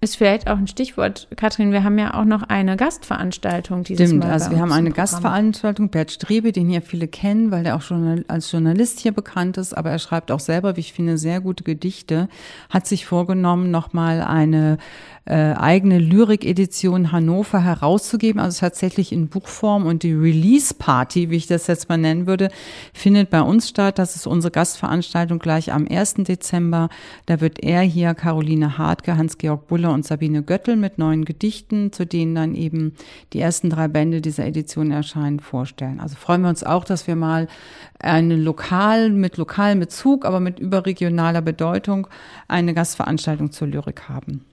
ist 0.00 0.16
vielleicht 0.16 0.48
auch 0.48 0.58
ein 0.58 0.66
Stichwort. 0.66 1.26
Kathrin, 1.36 1.72
wir 1.72 1.82
haben 1.82 1.98
ja 1.98 2.14
auch 2.14 2.26
noch 2.26 2.42
eine 2.42 2.76
Gastveranstaltung 2.76 3.82
dieses 3.82 4.08
Stimmt, 4.08 4.24
Mal. 4.24 4.32
also 4.32 4.50
wir 4.50 4.60
haben 4.60 4.72
eine 4.72 4.90
Gastveranstaltung, 4.90 5.88
Bert 5.88 6.10
Strebe, 6.10 6.52
den 6.52 6.68
hier 6.68 6.82
viele 6.82 7.08
kennen, 7.08 7.50
weil 7.50 7.64
er 7.64 7.76
auch 7.76 7.82
schon 7.82 8.24
als 8.28 8.52
Journalist 8.52 9.00
hier 9.00 9.12
bekannt 9.12 9.56
ist, 9.56 9.76
aber 9.76 9.90
er 9.90 9.98
schreibt 9.98 10.30
auch 10.30 10.40
selber, 10.40 10.76
wie 10.76 10.80
ich 10.80 10.92
finde, 10.92 11.16
sehr 11.16 11.40
gute 11.40 11.64
Gedichte, 11.64 12.28
hat 12.68 12.86
sich 12.86 13.06
vorgenommen, 13.06 13.70
nochmal 13.70 14.20
eine 14.20 14.76
äh, 15.26 15.54
eigene 15.54 15.98
Lyrik-Edition 15.98 17.10
Hannover 17.10 17.60
herauszugeben, 17.60 18.40
also 18.40 18.60
tatsächlich 18.60 19.12
in 19.12 19.26
Buchform. 19.26 19.84
Und 19.84 20.04
die 20.04 20.12
Release-Party, 20.12 21.30
wie 21.30 21.36
ich 21.36 21.48
das 21.48 21.66
jetzt 21.66 21.88
mal 21.88 21.98
nennen 21.98 22.26
würde, 22.26 22.48
findet 22.94 23.30
bei 23.30 23.42
uns 23.42 23.68
statt. 23.68 23.98
Das 23.98 24.14
ist 24.14 24.28
unsere 24.28 24.52
Gastveranstaltung 24.52 25.40
gleich 25.40 25.72
am 25.72 25.86
1. 25.88 26.14
Dezember. 26.18 26.88
Da 27.26 27.40
wird 27.40 27.62
er 27.62 27.82
hier, 27.82 28.14
Caroline 28.14 28.78
Hartke, 28.78 29.16
Hans-Georg 29.16 29.66
Buller 29.66 29.92
und 29.92 30.06
Sabine 30.06 30.42
Göttel 30.42 30.76
mit 30.76 30.98
neuen 30.98 31.24
Gedichten, 31.24 31.92
zu 31.92 32.06
denen 32.06 32.36
dann 32.36 32.54
eben 32.54 32.94
die 33.32 33.40
ersten 33.40 33.68
drei 33.68 33.88
Bände 33.88 34.20
dieser 34.20 34.46
Edition 34.46 34.92
erscheinen, 34.92 35.40
vorstellen. 35.40 35.98
Also 35.98 36.14
freuen 36.14 36.42
wir 36.42 36.50
uns 36.50 36.62
auch, 36.62 36.84
dass 36.84 37.08
wir 37.08 37.16
mal 37.16 37.48
eine 37.98 38.36
lokal, 38.36 39.10
mit 39.10 39.38
lokalem 39.38 39.80
Bezug, 39.80 40.24
aber 40.24 40.38
mit 40.38 40.60
überregionaler 40.60 41.42
Bedeutung 41.42 42.06
eine 42.46 42.74
Gastveranstaltung 42.74 43.50
zur 43.50 43.66
Lyrik 43.66 44.08
haben. 44.08 44.44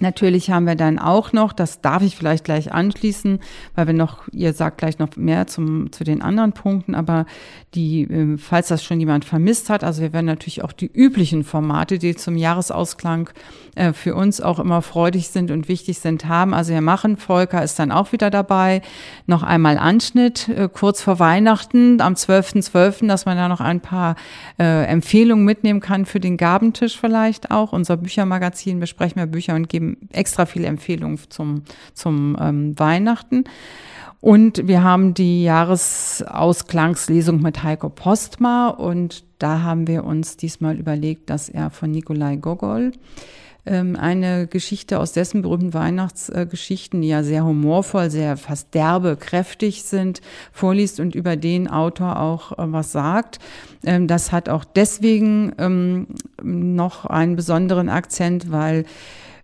Natürlich 0.00 0.50
haben 0.50 0.66
wir 0.66 0.74
dann 0.74 0.98
auch 0.98 1.32
noch, 1.32 1.52
das 1.52 1.80
darf 1.80 2.02
ich 2.02 2.16
vielleicht 2.16 2.44
gleich 2.44 2.72
anschließen, 2.72 3.38
weil 3.76 3.86
wir 3.86 3.94
noch, 3.94 4.26
ihr 4.32 4.52
sagt 4.52 4.78
gleich 4.78 4.98
noch 4.98 5.14
mehr 5.16 5.46
zum, 5.46 5.92
zu 5.92 6.02
den 6.02 6.20
anderen 6.20 6.52
Punkten, 6.52 6.96
aber 6.96 7.26
die, 7.74 8.02
ähm, 8.02 8.38
falls 8.38 8.68
das 8.68 8.82
schon 8.82 8.98
jemand 8.98 9.24
vermisst 9.24 9.70
hat, 9.70 9.84
also 9.84 10.02
wir 10.02 10.12
werden 10.12 10.26
natürlich 10.26 10.64
auch 10.64 10.72
die 10.72 10.90
üblichen 10.92 11.44
Formate, 11.44 11.98
die 11.98 12.16
zum 12.16 12.36
Jahresausklang 12.36 13.30
äh, 13.76 13.92
für 13.92 14.16
uns 14.16 14.40
auch 14.40 14.58
immer 14.58 14.82
freudig 14.82 15.28
sind 15.28 15.52
und 15.52 15.68
wichtig 15.68 16.00
sind, 16.00 16.26
haben. 16.26 16.54
Also 16.54 16.72
wir 16.72 16.80
machen, 16.80 17.16
Volker 17.16 17.62
ist 17.62 17.78
dann 17.78 17.92
auch 17.92 18.10
wieder 18.10 18.30
dabei, 18.30 18.82
noch 19.26 19.44
einmal 19.44 19.78
Anschnitt, 19.78 20.48
äh, 20.48 20.68
kurz 20.72 21.02
vor 21.02 21.20
Weihnachten, 21.20 22.00
am 22.00 22.14
12.12., 22.14 22.64
.12., 22.74 23.06
dass 23.06 23.26
man 23.26 23.36
da 23.36 23.48
noch 23.48 23.60
ein 23.60 23.80
paar 23.80 24.16
äh, 24.58 24.86
Empfehlungen 24.86 25.44
mitnehmen 25.44 25.80
kann 25.80 26.04
für 26.04 26.18
den 26.18 26.36
Gabentisch 26.36 26.98
vielleicht 26.98 27.52
auch. 27.52 27.72
Unser 27.72 27.96
Büchermagazin 27.96 28.80
besprechen 28.80 29.16
wir 29.16 29.26
Bücher 29.26 29.54
und 29.54 29.68
geben 29.68 29.83
geben 29.84 30.08
extra 30.12 30.46
viele 30.46 30.66
Empfehlungen 30.66 31.18
zum, 31.28 31.62
zum 31.92 32.36
ähm, 32.40 32.78
Weihnachten. 32.78 33.44
Und 34.20 34.66
wir 34.66 34.82
haben 34.82 35.12
die 35.12 35.44
Jahresauskangslesung 35.44 37.42
mit 37.42 37.62
Heiko 37.62 37.90
Postma 37.90 38.68
und 38.68 39.22
da 39.38 39.60
haben 39.60 39.86
wir 39.86 40.04
uns 40.04 40.38
diesmal 40.38 40.78
überlegt, 40.78 41.28
dass 41.28 41.50
er 41.50 41.68
von 41.68 41.90
Nikolai 41.90 42.36
Gogol 42.36 42.92
ähm, 43.66 43.96
eine 43.96 44.46
Geschichte 44.46 44.98
aus 44.98 45.12
dessen 45.12 45.42
berühmten 45.42 45.74
Weihnachtsgeschichten, 45.74 47.02
die 47.02 47.08
ja 47.08 47.22
sehr 47.22 47.44
humorvoll, 47.44 48.10
sehr 48.10 48.38
fast 48.38 48.72
derbe, 48.72 49.16
kräftig 49.16 49.82
sind, 49.82 50.22
vorliest 50.52 51.00
und 51.00 51.14
über 51.14 51.36
den 51.36 51.68
Autor 51.68 52.18
auch 52.18 52.52
äh, 52.52 52.72
was 52.72 52.92
sagt. 52.92 53.40
Ähm, 53.84 54.06
das 54.06 54.32
hat 54.32 54.48
auch 54.48 54.64
deswegen 54.64 55.52
ähm, 55.58 56.06
noch 56.42 57.04
einen 57.04 57.36
besonderen 57.36 57.90
Akzent, 57.90 58.50
weil 58.50 58.84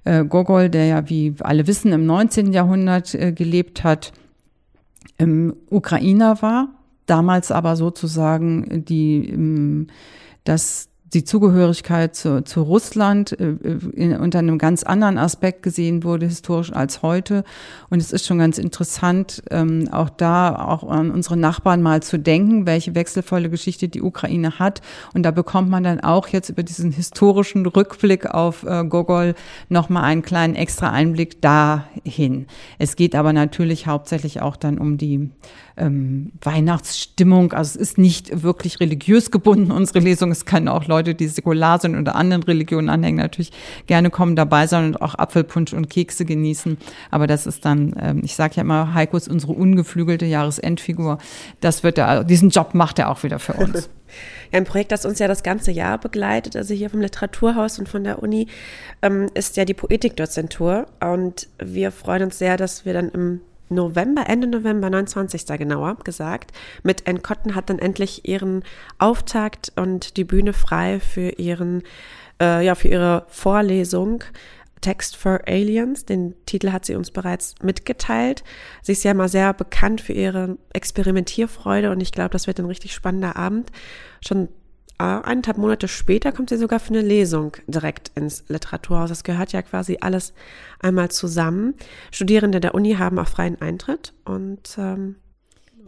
äh, 0.05 0.25
Gogol, 0.25 0.69
der 0.69 0.87
ja, 0.87 1.09
wie 1.09 1.35
alle 1.41 1.67
wissen, 1.67 1.93
im 1.93 2.07
19. 2.07 2.53
Jahrhundert 2.53 3.15
äh, 3.15 3.33
gelebt 3.33 3.85
hat, 3.85 4.13
ähm, 5.19 5.55
Ukrainer 5.69 6.41
war, 6.43 6.69
damals 7.07 7.51
aber 7.51 7.77
sozusagen 7.77 8.85
die, 8.85 9.29
ähm, 9.29 9.87
das 10.45 10.90
die 11.13 11.25
Zugehörigkeit 11.25 12.15
zu, 12.15 12.45
zu 12.45 12.63
Russland 12.63 13.39
äh, 13.39 13.57
in, 13.95 14.17
unter 14.17 14.39
einem 14.39 14.59
ganz 14.59 14.83
anderen 14.83 15.19
Aspekt 15.19 15.63
gesehen 15.63 16.05
wurde, 16.05 16.27
historisch 16.27 16.73
als 16.73 17.03
heute. 17.03 17.45
Und 17.89 18.01
es 18.01 18.13
ist 18.13 18.27
schon 18.27 18.39
ganz 18.39 18.59
interessant, 18.59 19.43
ähm, 19.51 19.89
auch 19.91 20.11
da 20.11 20.55
auch 20.55 20.89
an 20.89 21.11
unsere 21.11 21.37
Nachbarn 21.37 21.83
mal 21.83 22.03
zu 22.03 22.19
denken, 22.19 22.67
welche 22.67 22.95
wechselvolle 22.95 23.51
Geschichte 23.51 23.89
die 23.89 24.03
Ukraine 24.03 24.59
hat. 24.59 24.83
Und 25.13 25.25
da 25.25 25.31
bekommt 25.31 25.69
man 25.69 25.83
dann 25.83 26.01
auch 26.01 26.29
jetzt 26.29 26.49
über 26.49 26.63
diesen 26.63 26.93
historischen 26.93 27.67
Rückblick 27.67 28.27
auf 28.27 28.63
äh, 28.63 28.85
Gogol 28.85 29.35
nochmal 29.69 30.05
einen 30.05 30.23
kleinen 30.23 30.55
extra 30.55 30.91
Einblick 30.91 31.43
dahin. 31.43 32.47
Es 32.79 32.95
geht 32.95 33.15
aber 33.17 33.33
natürlich 33.33 33.87
hauptsächlich 33.87 34.41
auch 34.41 34.57
dann 34.57 34.79
um 34.79 34.97
die 34.97 35.31
ähm, 35.81 36.33
Weihnachtsstimmung. 36.43 37.53
Also 37.53 37.79
es 37.81 37.91
ist 37.91 37.99
nicht 37.99 38.43
wirklich 38.43 38.81
religiös 38.81 39.31
gebunden, 39.31 39.73
unsere 39.73 39.99
Lesung. 39.99 40.31
Es 40.31 40.45
können 40.45 40.69
auch 40.69 40.87
Leute, 40.87 41.00
die 41.03 41.29
säkular 41.29 41.81
sind 41.81 41.99
oder 41.99 42.15
anderen 42.15 42.43
Religionen 42.43 42.89
anhängen, 42.89 43.19
natürlich 43.19 43.53
gerne 43.87 44.11
kommen 44.11 44.37
dabei 44.37 44.67
sein 44.67 44.87
und 44.87 45.03
auch 45.03 45.15
Apfelpunsch 45.15 45.73
und 45.73 45.91
Kekse 45.91 46.25
genießen. 46.25 46.79
Aber 47.11 47.27
das 47.27 47.47
ist 47.47 47.65
dann, 47.65 47.95
ähm, 48.01 48.23
ich 48.25 48.35
sage 48.35 48.55
ja 48.57 48.63
immer, 48.63 48.95
Heiko 48.95 49.17
ist 49.17 49.29
unsere 49.29 49.53
ungeflügelte 49.53 50.27
Jahresendfigur. 50.27 51.19
Das 51.61 51.83
wird 51.83 51.99
er, 51.99 52.25
diesen 52.25 52.51
Job 52.51 52.75
macht 52.75 52.99
er 52.99 53.11
auch 53.11 53.23
wieder 53.23 53.39
für 53.39 53.55
uns. 53.55 53.89
Ein 54.53 54.65
Projekt, 54.65 54.91
das 54.91 55.05
uns 55.05 55.21
ja 55.21 55.29
das 55.29 55.43
ganze 55.43 55.71
Jahr 55.71 55.99
begleitet, 55.99 56.57
also 56.57 56.75
hier 56.75 56.91
vom 56.91 57.01
Literaturhaus 57.01 57.79
und 57.79 57.89
von 57.89 58.03
der 58.03 58.23
Uni, 58.23 58.49
ähm, 59.03 59.29
ist 59.35 59.57
ja 59.57 59.65
die 59.65 59.75
Poetikdozentur. 59.75 60.87
Und 61.01 61.49
wir 61.63 61.93
freuen 61.93 62.25
uns 62.25 62.39
sehr, 62.39 62.57
dass 62.57 62.85
wir 62.85 62.93
dann 62.93 63.11
im 63.11 63.41
November, 63.71 64.29
Ende 64.29 64.47
November, 64.47 64.91
29. 64.91 65.47
genauer 65.59 65.97
gesagt, 66.05 66.53
mit 66.83 67.07
Enkotten 67.07 67.55
hat 67.55 67.71
dann 67.71 67.79
endlich 67.79 68.29
ihren 68.29 68.65
Auftakt 68.99 69.73
und 69.77 70.17
die 70.17 70.25
Bühne 70.25 70.53
frei 70.53 71.01
für 71.01 71.31
ihren, 71.31 71.83
äh, 72.41 72.65
ja, 72.65 72.75
für 72.75 72.89
ihre 72.89 73.25
Vorlesung 73.29 74.25
Text 74.81 75.17
for 75.17 75.41
Aliens. 75.47 76.05
Den 76.05 76.35
Titel 76.47 76.73
hat 76.73 76.85
sie 76.85 76.95
uns 76.95 77.11
bereits 77.11 77.55
mitgeteilt. 77.63 78.43
Sie 78.83 78.93
ist 78.93 79.05
ja 79.05 79.15
mal 79.15 79.29
sehr 79.29 79.53
bekannt 79.53 80.01
für 80.01 80.13
ihre 80.13 80.59
Experimentierfreude 80.73 81.91
und 81.91 82.01
ich 82.01 82.13
glaube, 82.13 82.31
das 82.31 82.47
wird 82.47 82.59
ein 82.59 82.67
richtig 82.67 82.95
spannender 82.95 83.37
Abend. 83.37 83.71
Schon 84.27 84.49
eineinhalb 85.01 85.59
Monate 85.59 85.89
später 85.89 86.33
kommt 86.33 86.51
sie 86.51 86.57
sogar 86.57 86.81
für 86.81 86.91
eine 86.91 87.03
Lesung 87.03 87.57
direkt 87.67 88.13
ins 88.15 88.45
Literaturhaus. 88.49 89.09
Das 89.09 89.25
gehört 89.25 89.53
ja 89.53 89.63
quasi 89.63 89.99
alles 90.01 90.33
einmal 90.81 91.11
zusammen. 91.11 91.75
Studierende 92.11 92.61
der 92.61 92.75
Uni 92.75 92.95
haben 92.95 93.19
auch 93.19 93.29
freien 93.29 93.61
Eintritt 93.61 94.13
und 94.25 94.77
ähm, 94.79 95.17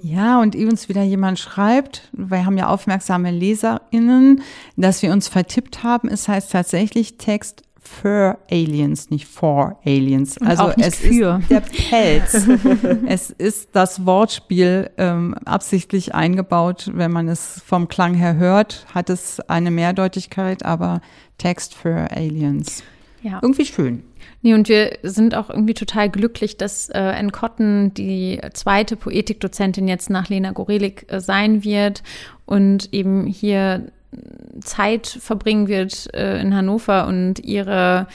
ja, 0.04 0.40
und 0.40 0.56
uns 0.56 0.88
wieder 0.88 1.02
jemand 1.02 1.38
schreibt, 1.38 2.10
wir 2.12 2.44
haben 2.44 2.58
ja 2.58 2.66
aufmerksame 2.66 3.30
LeserInnen, 3.30 4.42
dass 4.76 5.00
wir 5.02 5.12
uns 5.12 5.28
vertippt 5.28 5.84
haben. 5.84 6.08
Es 6.08 6.26
heißt 6.26 6.50
tatsächlich 6.50 7.18
Text 7.18 7.62
für 7.92 8.38
Aliens, 8.50 9.10
nicht 9.10 9.26
for 9.26 9.78
Aliens. 9.84 10.38
Und 10.38 10.48
also 10.48 10.72
es 10.78 10.96
für. 10.96 11.40
ist 11.40 11.50
der 11.50 11.60
Pelz. 11.60 12.48
es 13.06 13.30
ist 13.30 13.70
das 13.72 14.06
Wortspiel 14.06 14.90
ähm, 14.98 15.34
absichtlich 15.44 16.14
eingebaut. 16.14 16.90
Wenn 16.94 17.12
man 17.12 17.28
es 17.28 17.62
vom 17.64 17.88
Klang 17.88 18.14
her 18.14 18.36
hört, 18.36 18.86
hat 18.94 19.10
es 19.10 19.40
eine 19.40 19.70
Mehrdeutigkeit, 19.70 20.64
aber 20.64 21.00
Text 21.38 21.74
für 21.74 22.10
Aliens. 22.10 22.82
Ja. 23.22 23.38
Irgendwie 23.42 23.66
schön. 23.66 24.02
Nee, 24.42 24.54
und 24.54 24.68
wir 24.68 24.98
sind 25.04 25.36
auch 25.36 25.50
irgendwie 25.50 25.74
total 25.74 26.10
glücklich, 26.10 26.56
dass 26.56 26.88
äh, 26.88 26.98
Anne 26.98 27.30
Cotton 27.30 27.94
die 27.94 28.40
zweite 28.52 28.96
Poetikdozentin 28.96 29.86
jetzt 29.86 30.10
nach 30.10 30.28
Lena 30.28 30.50
Gorelik 30.50 31.06
äh, 31.08 31.20
sein 31.20 31.62
wird 31.62 32.02
und 32.44 32.92
eben 32.92 33.26
hier 33.26 33.92
Zeit 34.60 35.06
verbringen 35.06 35.68
wird 35.68 36.12
äh, 36.14 36.40
in 36.40 36.54
Hannover 36.54 37.06
und 37.06 37.38
ihre 37.40 38.06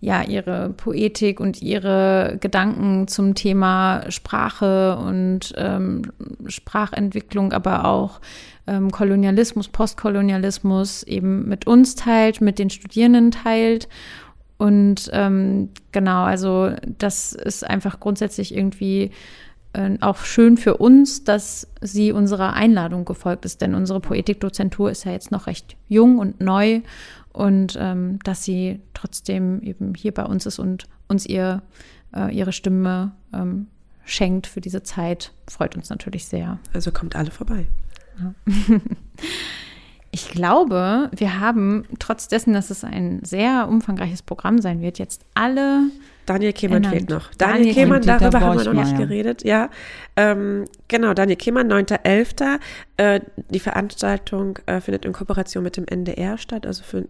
ja 0.00 0.22
ihre 0.22 0.70
Poetik 0.70 1.40
und 1.40 1.62
ihre 1.62 2.36
Gedanken 2.40 3.08
zum 3.08 3.34
Thema 3.34 4.04
Sprache 4.10 4.96
und 4.98 5.54
ähm, 5.56 6.02
Sprachentwicklung, 6.46 7.52
aber 7.52 7.86
auch 7.86 8.20
ähm, 8.66 8.90
Kolonialismus, 8.90 9.68
Postkolonialismus 9.68 11.02
eben 11.02 11.48
mit 11.48 11.66
uns 11.66 11.94
teilt, 11.94 12.40
mit 12.40 12.58
den 12.58 12.70
Studierenden 12.70 13.30
teilt. 13.30 13.88
Und 14.58 15.10
ähm, 15.12 15.70
genau, 15.92 16.24
also 16.24 16.70
das 16.98 17.32
ist 17.32 17.68
einfach 17.68 18.00
grundsätzlich 18.00 18.54
irgendwie 18.54 19.10
äh, 19.76 19.98
auch 20.00 20.24
schön 20.24 20.56
für 20.56 20.78
uns, 20.78 21.24
dass 21.24 21.68
sie 21.82 22.10
unserer 22.12 22.54
Einladung 22.54 23.04
gefolgt 23.04 23.44
ist, 23.44 23.60
denn 23.60 23.74
unsere 23.74 24.00
Poetikdozentur 24.00 24.90
ist 24.90 25.04
ja 25.04 25.12
jetzt 25.12 25.30
noch 25.30 25.46
recht 25.46 25.76
jung 25.86 26.18
und 26.18 26.40
neu 26.40 26.80
und 27.32 27.76
ähm, 27.78 28.18
dass 28.24 28.42
sie 28.42 28.80
trotzdem 28.94 29.60
eben 29.60 29.94
hier 29.94 30.14
bei 30.14 30.24
uns 30.24 30.46
ist 30.46 30.58
und 30.58 30.84
uns 31.08 31.26
ihr 31.26 31.62
äh, 32.14 32.34
ihre 32.34 32.52
Stimme 32.52 33.12
ähm, 33.34 33.66
schenkt 34.06 34.46
für 34.46 34.62
diese 34.62 34.82
Zeit, 34.82 35.32
freut 35.46 35.76
uns 35.76 35.90
natürlich 35.90 36.24
sehr. 36.24 36.58
Also 36.72 36.90
kommt 36.90 37.14
alle 37.14 37.30
vorbei. 37.30 37.66
Ja. 38.18 38.34
Ich 40.16 40.30
glaube, 40.30 41.10
wir 41.14 41.40
haben 41.40 41.84
trotz 41.98 42.26
dessen, 42.26 42.54
dass 42.54 42.70
es 42.70 42.84
ein 42.84 43.20
sehr 43.22 43.68
umfangreiches 43.68 44.22
Programm 44.22 44.62
sein 44.62 44.80
wird, 44.80 44.98
jetzt 44.98 45.26
alle. 45.34 45.90
Daniel 46.24 46.54
Kemann 46.54 46.84
fehlt 46.84 47.10
noch. 47.10 47.34
Daniel, 47.34 47.58
Daniel 47.58 47.74
Kemann, 47.74 48.00
darüber 48.00 48.40
haben 48.40 48.58
wir 48.58 48.72
noch 48.72 48.82
nicht 48.82 48.96
geredet. 48.96 49.44
Ja, 49.44 49.68
ähm, 50.16 50.64
genau, 50.88 51.12
Daniel 51.12 51.36
Kemann, 51.36 51.70
9.11. 51.70 52.60
Äh, 52.96 53.20
die 53.50 53.60
Veranstaltung 53.60 54.58
äh, 54.64 54.80
findet 54.80 55.04
in 55.04 55.12
Kooperation 55.12 55.62
mit 55.62 55.76
dem 55.76 55.84
NDR 55.86 56.38
statt, 56.38 56.66
also 56.66 56.82
für, 56.82 57.04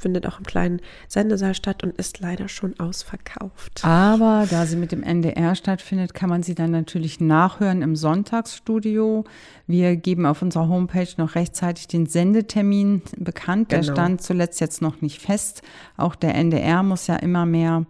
findet 0.00 0.26
auch 0.26 0.38
im 0.38 0.46
kleinen 0.46 0.80
Sendesaal 1.08 1.54
statt 1.54 1.82
und 1.84 1.96
ist 1.96 2.20
leider 2.20 2.48
schon 2.48 2.78
ausverkauft. 2.80 3.84
Aber 3.84 4.46
da 4.50 4.66
sie 4.66 4.76
mit 4.76 4.92
dem 4.92 5.02
NDR 5.02 5.54
stattfindet, 5.54 6.14
kann 6.14 6.30
man 6.30 6.42
sie 6.42 6.54
dann 6.54 6.70
natürlich 6.70 7.20
nachhören 7.20 7.82
im 7.82 7.96
Sonntagsstudio. 7.96 9.24
Wir 9.66 9.96
geben 9.96 10.26
auf 10.26 10.42
unserer 10.42 10.68
Homepage 10.68 11.08
noch 11.16 11.34
rechtzeitig 11.34 11.86
den 11.88 12.06
Sendetermin 12.06 13.02
bekannt. 13.16 13.68
Genau. 13.68 13.82
Der 13.82 13.92
stand 13.92 14.22
zuletzt 14.22 14.60
jetzt 14.60 14.82
noch 14.82 15.00
nicht 15.00 15.20
fest. 15.20 15.62
Auch 15.96 16.14
der 16.14 16.34
NDR 16.34 16.82
muss 16.82 17.06
ja 17.06 17.16
immer 17.16 17.46
mehr 17.46 17.84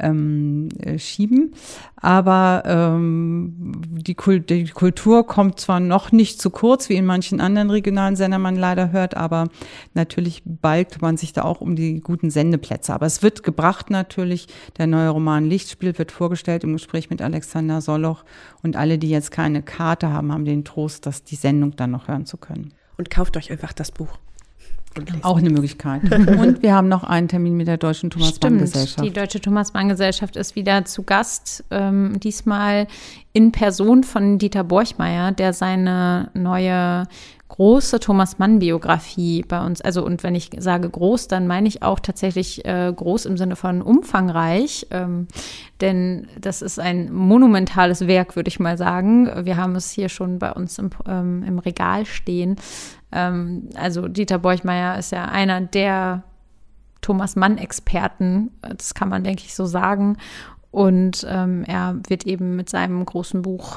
ähm, 0.00 0.68
äh, 0.80 0.98
schieben. 0.98 1.52
Aber 1.96 2.62
ähm, 2.66 3.72
die, 3.90 4.14
Kult 4.14 4.50
die 4.50 4.66
Kultur 4.66 5.26
kommt 5.26 5.60
zwar 5.60 5.80
noch 5.80 6.12
nicht 6.12 6.40
zu 6.40 6.50
kurz, 6.50 6.88
wie 6.88 6.94
in 6.94 7.04
manchen 7.04 7.40
anderen 7.40 7.70
regionalen 7.70 8.16
Sendern 8.16 8.42
man 8.42 8.56
leider 8.56 8.92
hört, 8.92 9.16
aber 9.16 9.48
natürlich 9.94 10.42
balgt 10.44 11.02
man 11.02 11.16
sich 11.16 11.32
da 11.32 11.42
auch 11.42 11.60
um 11.60 11.76
die 11.76 12.00
guten 12.00 12.30
Sendeplätze. 12.30 12.94
Aber 12.94 13.06
es 13.06 13.22
wird 13.22 13.42
gebracht 13.42 13.90
natürlich. 13.90 14.48
Der 14.78 14.86
neue 14.86 15.10
Roman 15.10 15.44
Lichtspiel 15.44 15.96
wird 15.98 16.12
vorgestellt 16.12 16.64
im 16.64 16.72
Gespräch 16.72 17.10
mit 17.10 17.22
Alexander 17.22 17.80
Soloch. 17.80 18.24
Und 18.62 18.76
alle, 18.76 18.98
die 18.98 19.10
jetzt 19.10 19.30
keine 19.30 19.62
Karte 19.62 20.10
haben, 20.10 20.32
haben 20.32 20.44
den 20.44 20.64
Trost, 20.64 21.06
dass 21.06 21.24
die 21.24 21.36
Sendung 21.36 21.76
dann 21.76 21.90
noch 21.90 22.08
hören 22.08 22.26
zu 22.26 22.36
können. 22.36 22.72
Und 22.96 23.10
kauft 23.10 23.36
euch 23.36 23.50
einfach 23.50 23.72
das 23.72 23.90
Buch. 23.90 24.18
Auch 25.22 25.38
eine 25.38 25.50
Möglichkeit. 25.50 26.02
Und 26.12 26.62
wir 26.62 26.74
haben 26.74 26.88
noch 26.88 27.04
einen 27.04 27.28
Termin 27.28 27.56
mit 27.56 27.68
der 27.68 27.76
Deutschen 27.76 28.10
Thomas-Mann-Gesellschaft. 28.10 29.04
Die 29.04 29.12
Deutsche 29.12 29.40
Thomas-Mann-Gesellschaft 29.40 30.36
ist 30.36 30.56
wieder 30.56 30.84
zu 30.84 31.04
Gast, 31.04 31.64
ähm, 31.70 32.18
diesmal 32.18 32.88
in 33.32 33.52
Person 33.52 34.02
von 34.02 34.38
Dieter 34.38 34.64
Borchmeier, 34.64 35.30
der 35.32 35.52
seine 35.52 36.30
neue 36.34 37.06
große 37.50 37.98
Thomas 37.98 38.38
Mann-Biografie 38.38 39.44
bei 39.46 39.64
uns, 39.64 39.80
also 39.80 40.04
und 40.04 40.22
wenn 40.22 40.34
ich 40.34 40.50
sage 40.58 40.88
groß, 40.88 41.28
dann 41.28 41.46
meine 41.46 41.68
ich 41.68 41.82
auch 41.82 41.98
tatsächlich 41.98 42.64
äh, 42.64 42.92
groß 42.94 43.26
im 43.26 43.36
Sinne 43.36 43.56
von 43.56 43.82
umfangreich, 43.82 44.86
ähm, 44.90 45.26
denn 45.80 46.28
das 46.40 46.62
ist 46.62 46.78
ein 46.78 47.12
monumentales 47.12 48.06
Werk, 48.06 48.36
würde 48.36 48.48
ich 48.48 48.60
mal 48.60 48.78
sagen. 48.78 49.44
Wir 49.44 49.56
haben 49.56 49.74
es 49.74 49.90
hier 49.90 50.08
schon 50.08 50.38
bei 50.38 50.52
uns 50.52 50.78
im, 50.78 50.90
ähm, 51.06 51.42
im 51.42 51.58
Regal 51.58 52.06
stehen. 52.06 52.56
Ähm, 53.10 53.68
also 53.74 54.06
Dieter 54.06 54.38
Borchmeier 54.38 54.96
ist 54.98 55.10
ja 55.10 55.24
einer 55.24 55.60
der 55.60 56.22
Thomas 57.00 57.34
Mann-Experten, 57.34 58.50
das 58.62 58.94
kann 58.94 59.08
man, 59.08 59.24
denke 59.24 59.42
ich, 59.44 59.54
so 59.56 59.66
sagen. 59.66 60.18
Und 60.70 61.26
ähm, 61.28 61.64
er 61.66 61.96
wird 62.06 62.26
eben 62.26 62.54
mit 62.54 62.70
seinem 62.70 63.04
großen 63.04 63.42
Buch 63.42 63.76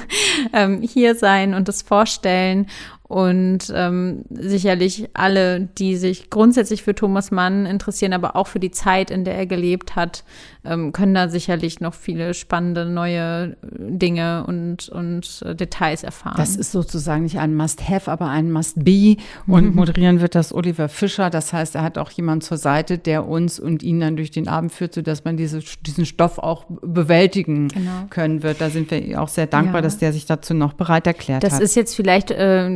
ähm, 0.52 0.82
hier 0.82 1.14
sein 1.14 1.54
und 1.54 1.68
das 1.68 1.82
vorstellen. 1.82 2.66
Und 3.12 3.70
ähm, 3.76 4.24
sicherlich 4.30 5.10
alle, 5.12 5.68
die 5.76 5.96
sich 5.96 6.30
grundsätzlich 6.30 6.82
für 6.82 6.94
Thomas 6.94 7.30
Mann 7.30 7.66
interessieren, 7.66 8.14
aber 8.14 8.36
auch 8.36 8.46
für 8.46 8.58
die 8.58 8.70
Zeit, 8.70 9.10
in 9.10 9.26
der 9.26 9.34
er 9.34 9.44
gelebt 9.44 9.96
hat, 9.96 10.24
ähm, 10.64 10.92
können 10.92 11.12
da 11.12 11.28
sicherlich 11.28 11.80
noch 11.80 11.92
viele 11.92 12.32
spannende 12.32 12.86
neue 12.86 13.58
Dinge 13.60 14.44
und, 14.46 14.88
und 14.88 15.42
äh, 15.44 15.54
Details 15.54 16.04
erfahren. 16.04 16.36
Das 16.38 16.56
ist 16.56 16.72
sozusagen 16.72 17.24
nicht 17.24 17.38
ein 17.38 17.54
Must-Have, 17.54 18.10
aber 18.10 18.28
ein 18.28 18.50
Must-Be. 18.50 19.18
Und 19.46 19.70
mhm. 19.70 19.74
moderieren 19.74 20.22
wird 20.22 20.34
das 20.34 20.54
Oliver 20.54 20.88
Fischer. 20.88 21.28
Das 21.28 21.52
heißt, 21.52 21.74
er 21.74 21.82
hat 21.82 21.98
auch 21.98 22.10
jemanden 22.12 22.40
zur 22.40 22.56
Seite, 22.56 22.96
der 22.96 23.28
uns 23.28 23.60
und 23.60 23.82
ihn 23.82 24.00
dann 24.00 24.16
durch 24.16 24.30
den 24.30 24.48
Abend 24.48 24.72
führt, 24.72 24.94
sodass 24.94 25.22
man 25.22 25.36
diese, 25.36 25.60
diesen 25.84 26.06
Stoff 26.06 26.38
auch 26.38 26.64
bewältigen 26.80 27.68
genau. 27.68 28.06
können 28.08 28.42
wird. 28.42 28.62
Da 28.62 28.70
sind 28.70 28.90
wir 28.90 29.20
auch 29.20 29.28
sehr 29.28 29.46
dankbar, 29.46 29.76
ja. 29.76 29.82
dass 29.82 29.98
der 29.98 30.14
sich 30.14 30.24
dazu 30.24 30.54
noch 30.54 30.72
bereit 30.72 31.06
erklärt 31.06 31.42
das 31.44 31.52
hat. 31.52 31.60
Das 31.60 31.68
ist 31.68 31.74
jetzt 31.74 31.94
vielleicht 31.94 32.30
äh, 32.30 32.70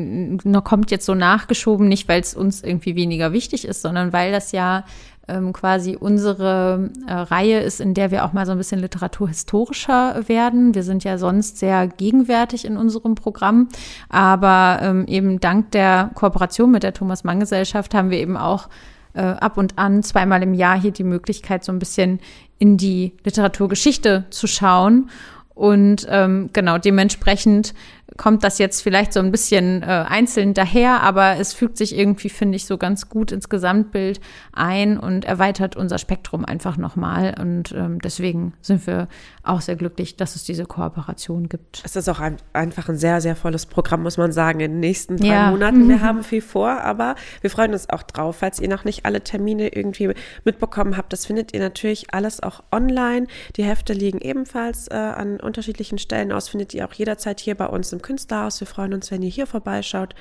kommt 0.65 0.91
jetzt 0.91 1.07
so 1.07 1.15
nachgeschoben, 1.15 1.89
nicht 1.89 2.09
weil 2.09 2.21
es 2.21 2.35
uns 2.35 2.63
irgendwie 2.63 2.97
weniger 2.97 3.33
wichtig 3.33 3.67
ist, 3.67 3.83
sondern 3.83 4.13
weil 4.13 4.33
das 4.33 4.53
ja 4.53 4.85
ähm, 5.29 5.53
quasi 5.53 5.97
unsere 5.99 6.91
äh, 7.07 7.13
Reihe 7.13 7.61
ist, 7.61 7.81
in 7.81 7.95
der 7.95 8.11
wir 8.11 8.25
auch 8.25 8.33
mal 8.33 8.47
so 8.47 8.53
ein 8.53 8.59
bisschen 8.59 8.81
literaturhistorischer 8.81 10.29
werden. 10.29 10.75
Wir 10.75 10.83
sind 10.83 11.05
ja 11.05 11.19
sonst 11.19 11.59
sehr 11.59 11.89
gegenwärtig 11.89 12.65
in 12.65 12.77
unserem 12.77 13.15
Programm, 13.15 13.69
aber 14.09 14.79
ähm, 14.83 15.07
eben 15.07 15.41
dank 15.41 15.73
der 15.73 16.11
Kooperation 16.15 16.71
mit 16.71 16.83
der 16.83 16.95
Thomas 16.95 17.25
Mann 17.25 17.41
Gesellschaft 17.41 17.95
haben 17.95 18.11
wir 18.11 18.19
eben 18.19 18.37
auch 18.37 18.69
äh, 19.15 19.23
ab 19.23 19.57
und 19.57 19.79
an 19.79 20.03
zweimal 20.03 20.43
im 20.43 20.55
Jahr 20.55 20.81
hier 20.81 20.93
die 20.93 21.05
Möglichkeit, 21.05 21.65
so 21.65 21.73
ein 21.73 21.79
bisschen 21.79 22.21
in 22.59 22.77
die 22.77 23.13
Literaturgeschichte 23.25 24.25
zu 24.31 24.47
schauen. 24.47 25.11
Und 25.55 26.07
ähm, 26.11 26.51
genau 26.53 26.77
dementsprechend 26.77 27.73
kommt 28.17 28.45
das 28.45 28.59
jetzt 28.59 28.83
vielleicht 28.83 29.13
so 29.13 29.21
ein 29.21 29.31
bisschen 29.31 29.83
äh, 29.83 29.87
einzeln 29.87 30.55
daher, 30.55 31.03
aber 31.03 31.37
es 31.39 31.53
fügt 31.53 31.77
sich 31.77 31.97
irgendwie, 31.97 32.29
finde 32.29 32.57
ich, 32.57 32.67
so 32.67 32.79
ganz 32.79 33.09
gut 33.09 33.33
ins 33.33 33.49
Gesamtbild 33.49 34.21
ein 34.53 34.99
und 34.99 35.25
erweitert 35.25 35.77
unser 35.77 35.99
Spektrum 35.99 36.45
einfach 36.45 36.77
nochmal. 36.77 37.35
Und 37.41 37.73
ähm, 37.73 38.01
deswegen 38.01 38.55
sind 38.61 38.87
wir 38.87 39.09
auch 39.43 39.61
sehr 39.61 39.77
glücklich, 39.77 40.17
dass 40.17 40.37
es 40.37 40.45
diese 40.45 40.65
Kooperation 40.65 41.49
gibt. 41.49 41.83
Es 41.85 41.97
ist 41.97 42.09
auch 42.09 42.21
ein, 42.21 42.37
einfach 42.53 42.89
ein 42.89 42.97
sehr, 42.97 43.21
sehr 43.21 43.37
volles 43.37 43.67
Programm, 43.67 44.03
muss 44.03 44.19
man 44.19 44.33
sagen, 44.33 44.61
in 44.61 44.73
den 44.73 44.81
nächsten 44.81 45.17
drei 45.17 45.27
ja. 45.27 45.51
Monaten. 45.51 45.89
Wir 45.89 46.01
haben 46.07 46.23
viel 46.23 46.43
vor, 46.43 46.81
aber 46.83 47.15
wir 47.41 47.51
freuen 47.51 47.73
uns 47.73 47.91
auch 47.91 48.03
drauf. 48.03 48.37
Falls 48.41 48.61
ihr 48.61 48.69
noch 48.69 48.85
nicht 48.85 49.05
alle 49.05 49.23
Termine 49.23 49.69
irgendwie 49.69 50.13
mitbekommen 50.45 50.97
habt, 50.97 51.13
das 51.13 51.27
findet 51.27 51.53
ihr 51.55 51.61
natürlich 51.61 52.13
alles 52.13 52.43
auch 52.43 52.63
online. 52.73 53.27
Die 53.57 53.65
Hefte 53.65 53.93
liegen 53.93 54.21
ebenfalls 54.21 54.89
äh, 54.89 54.95
an 54.95 55.41
unterschiedlichen 55.41 55.99
Stellen 55.99 56.33
aus, 56.33 56.49
findet 56.49 56.75
ihr 56.75 56.87
auch 56.87 56.93
jederzeit 56.93 57.41
hier 57.41 57.55
bei 57.55 57.67
uns 57.67 57.93
im 57.93 58.03
Künstlerhaus. 58.07 58.61
Wir 58.61 58.67
freuen 58.67 58.95
uns, 58.95 59.11
wenn 59.11 59.23
ihr 59.23 59.29
hier 59.29 59.47
vorbeischaut. 59.47 60.15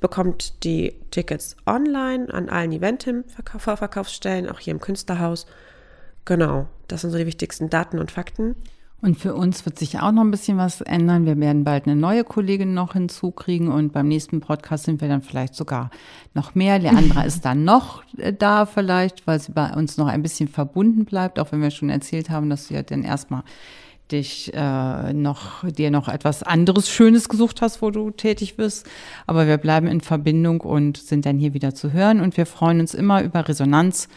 Bekommt 0.00 0.64
die 0.64 0.94
Tickets 1.10 1.56
online 1.64 2.32
an 2.32 2.48
allen 2.48 2.72
Event-Vorverkaufsstellen, 2.72 4.48
auch 4.48 4.58
hier 4.58 4.72
im 4.72 4.80
Künstlerhaus. 4.80 5.46
Genau, 6.24 6.66
das 6.88 7.02
sind 7.02 7.10
so 7.10 7.18
die 7.18 7.26
wichtigsten 7.26 7.70
Daten 7.70 7.98
und 7.98 8.10
Fakten. 8.10 8.56
Und 9.02 9.18
für 9.18 9.34
uns 9.34 9.64
wird 9.64 9.78
sich 9.78 9.98
auch 9.98 10.12
noch 10.12 10.22
ein 10.22 10.30
bisschen 10.30 10.58
was 10.58 10.82
ändern. 10.82 11.24
Wir 11.24 11.38
werden 11.40 11.64
bald 11.64 11.86
eine 11.86 11.96
neue 11.96 12.22
Kollegin 12.22 12.74
noch 12.74 12.92
hinzukriegen 12.92 13.68
und 13.68 13.92
beim 13.92 14.08
nächsten 14.08 14.40
Podcast 14.40 14.84
sind 14.84 15.00
wir 15.00 15.08
dann 15.08 15.22
vielleicht 15.22 15.54
sogar 15.54 15.90
noch 16.34 16.54
mehr. 16.54 16.78
Leandra 16.78 17.22
ist 17.22 17.44
dann 17.46 17.64
noch 17.64 18.02
äh, 18.18 18.32
da 18.32 18.66
vielleicht, 18.66 19.26
weil 19.26 19.40
sie 19.40 19.52
bei 19.52 19.72
uns 19.72 19.96
noch 19.96 20.06
ein 20.06 20.22
bisschen 20.22 20.48
verbunden 20.48 21.06
bleibt, 21.06 21.38
auch 21.38 21.50
wenn 21.52 21.62
wir 21.62 21.70
schon 21.70 21.88
erzählt 21.88 22.28
haben, 22.28 22.50
dass 22.50 22.66
sie 22.66 22.74
ja 22.74 22.82
dann 22.82 23.02
erstmal 23.02 23.42
dich 24.12 24.52
äh, 24.54 25.12
noch 25.12 25.64
dir 25.68 25.90
noch 25.90 26.08
etwas 26.08 26.42
anderes 26.42 26.88
Schönes 26.88 27.28
gesucht 27.28 27.62
hast, 27.62 27.82
wo 27.82 27.90
du 27.90 28.10
tätig 28.10 28.56
bist. 28.56 28.86
Aber 29.26 29.46
wir 29.46 29.58
bleiben 29.58 29.86
in 29.86 30.00
Verbindung 30.00 30.60
und 30.60 30.96
sind 30.96 31.26
dann 31.26 31.38
hier 31.38 31.54
wieder 31.54 31.74
zu 31.74 31.92
hören 31.92 32.20
und 32.20 32.36
wir 32.36 32.46
freuen 32.46 32.80
uns 32.80 32.94
immer 32.94 33.22
über 33.22 33.48
Resonanz. 33.48 34.08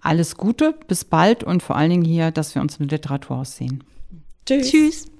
Alles 0.00 0.36
Gute, 0.36 0.74
bis 0.86 1.04
bald 1.04 1.42
und 1.42 1.62
vor 1.62 1.76
allen 1.76 1.90
Dingen 1.90 2.04
hier, 2.04 2.30
dass 2.30 2.54
wir 2.54 2.62
uns 2.62 2.76
im 2.76 2.86
Literaturhaus 2.86 3.56
sehen. 3.56 3.82
Tschüss. 4.46 4.70
Tschüss. 4.70 5.17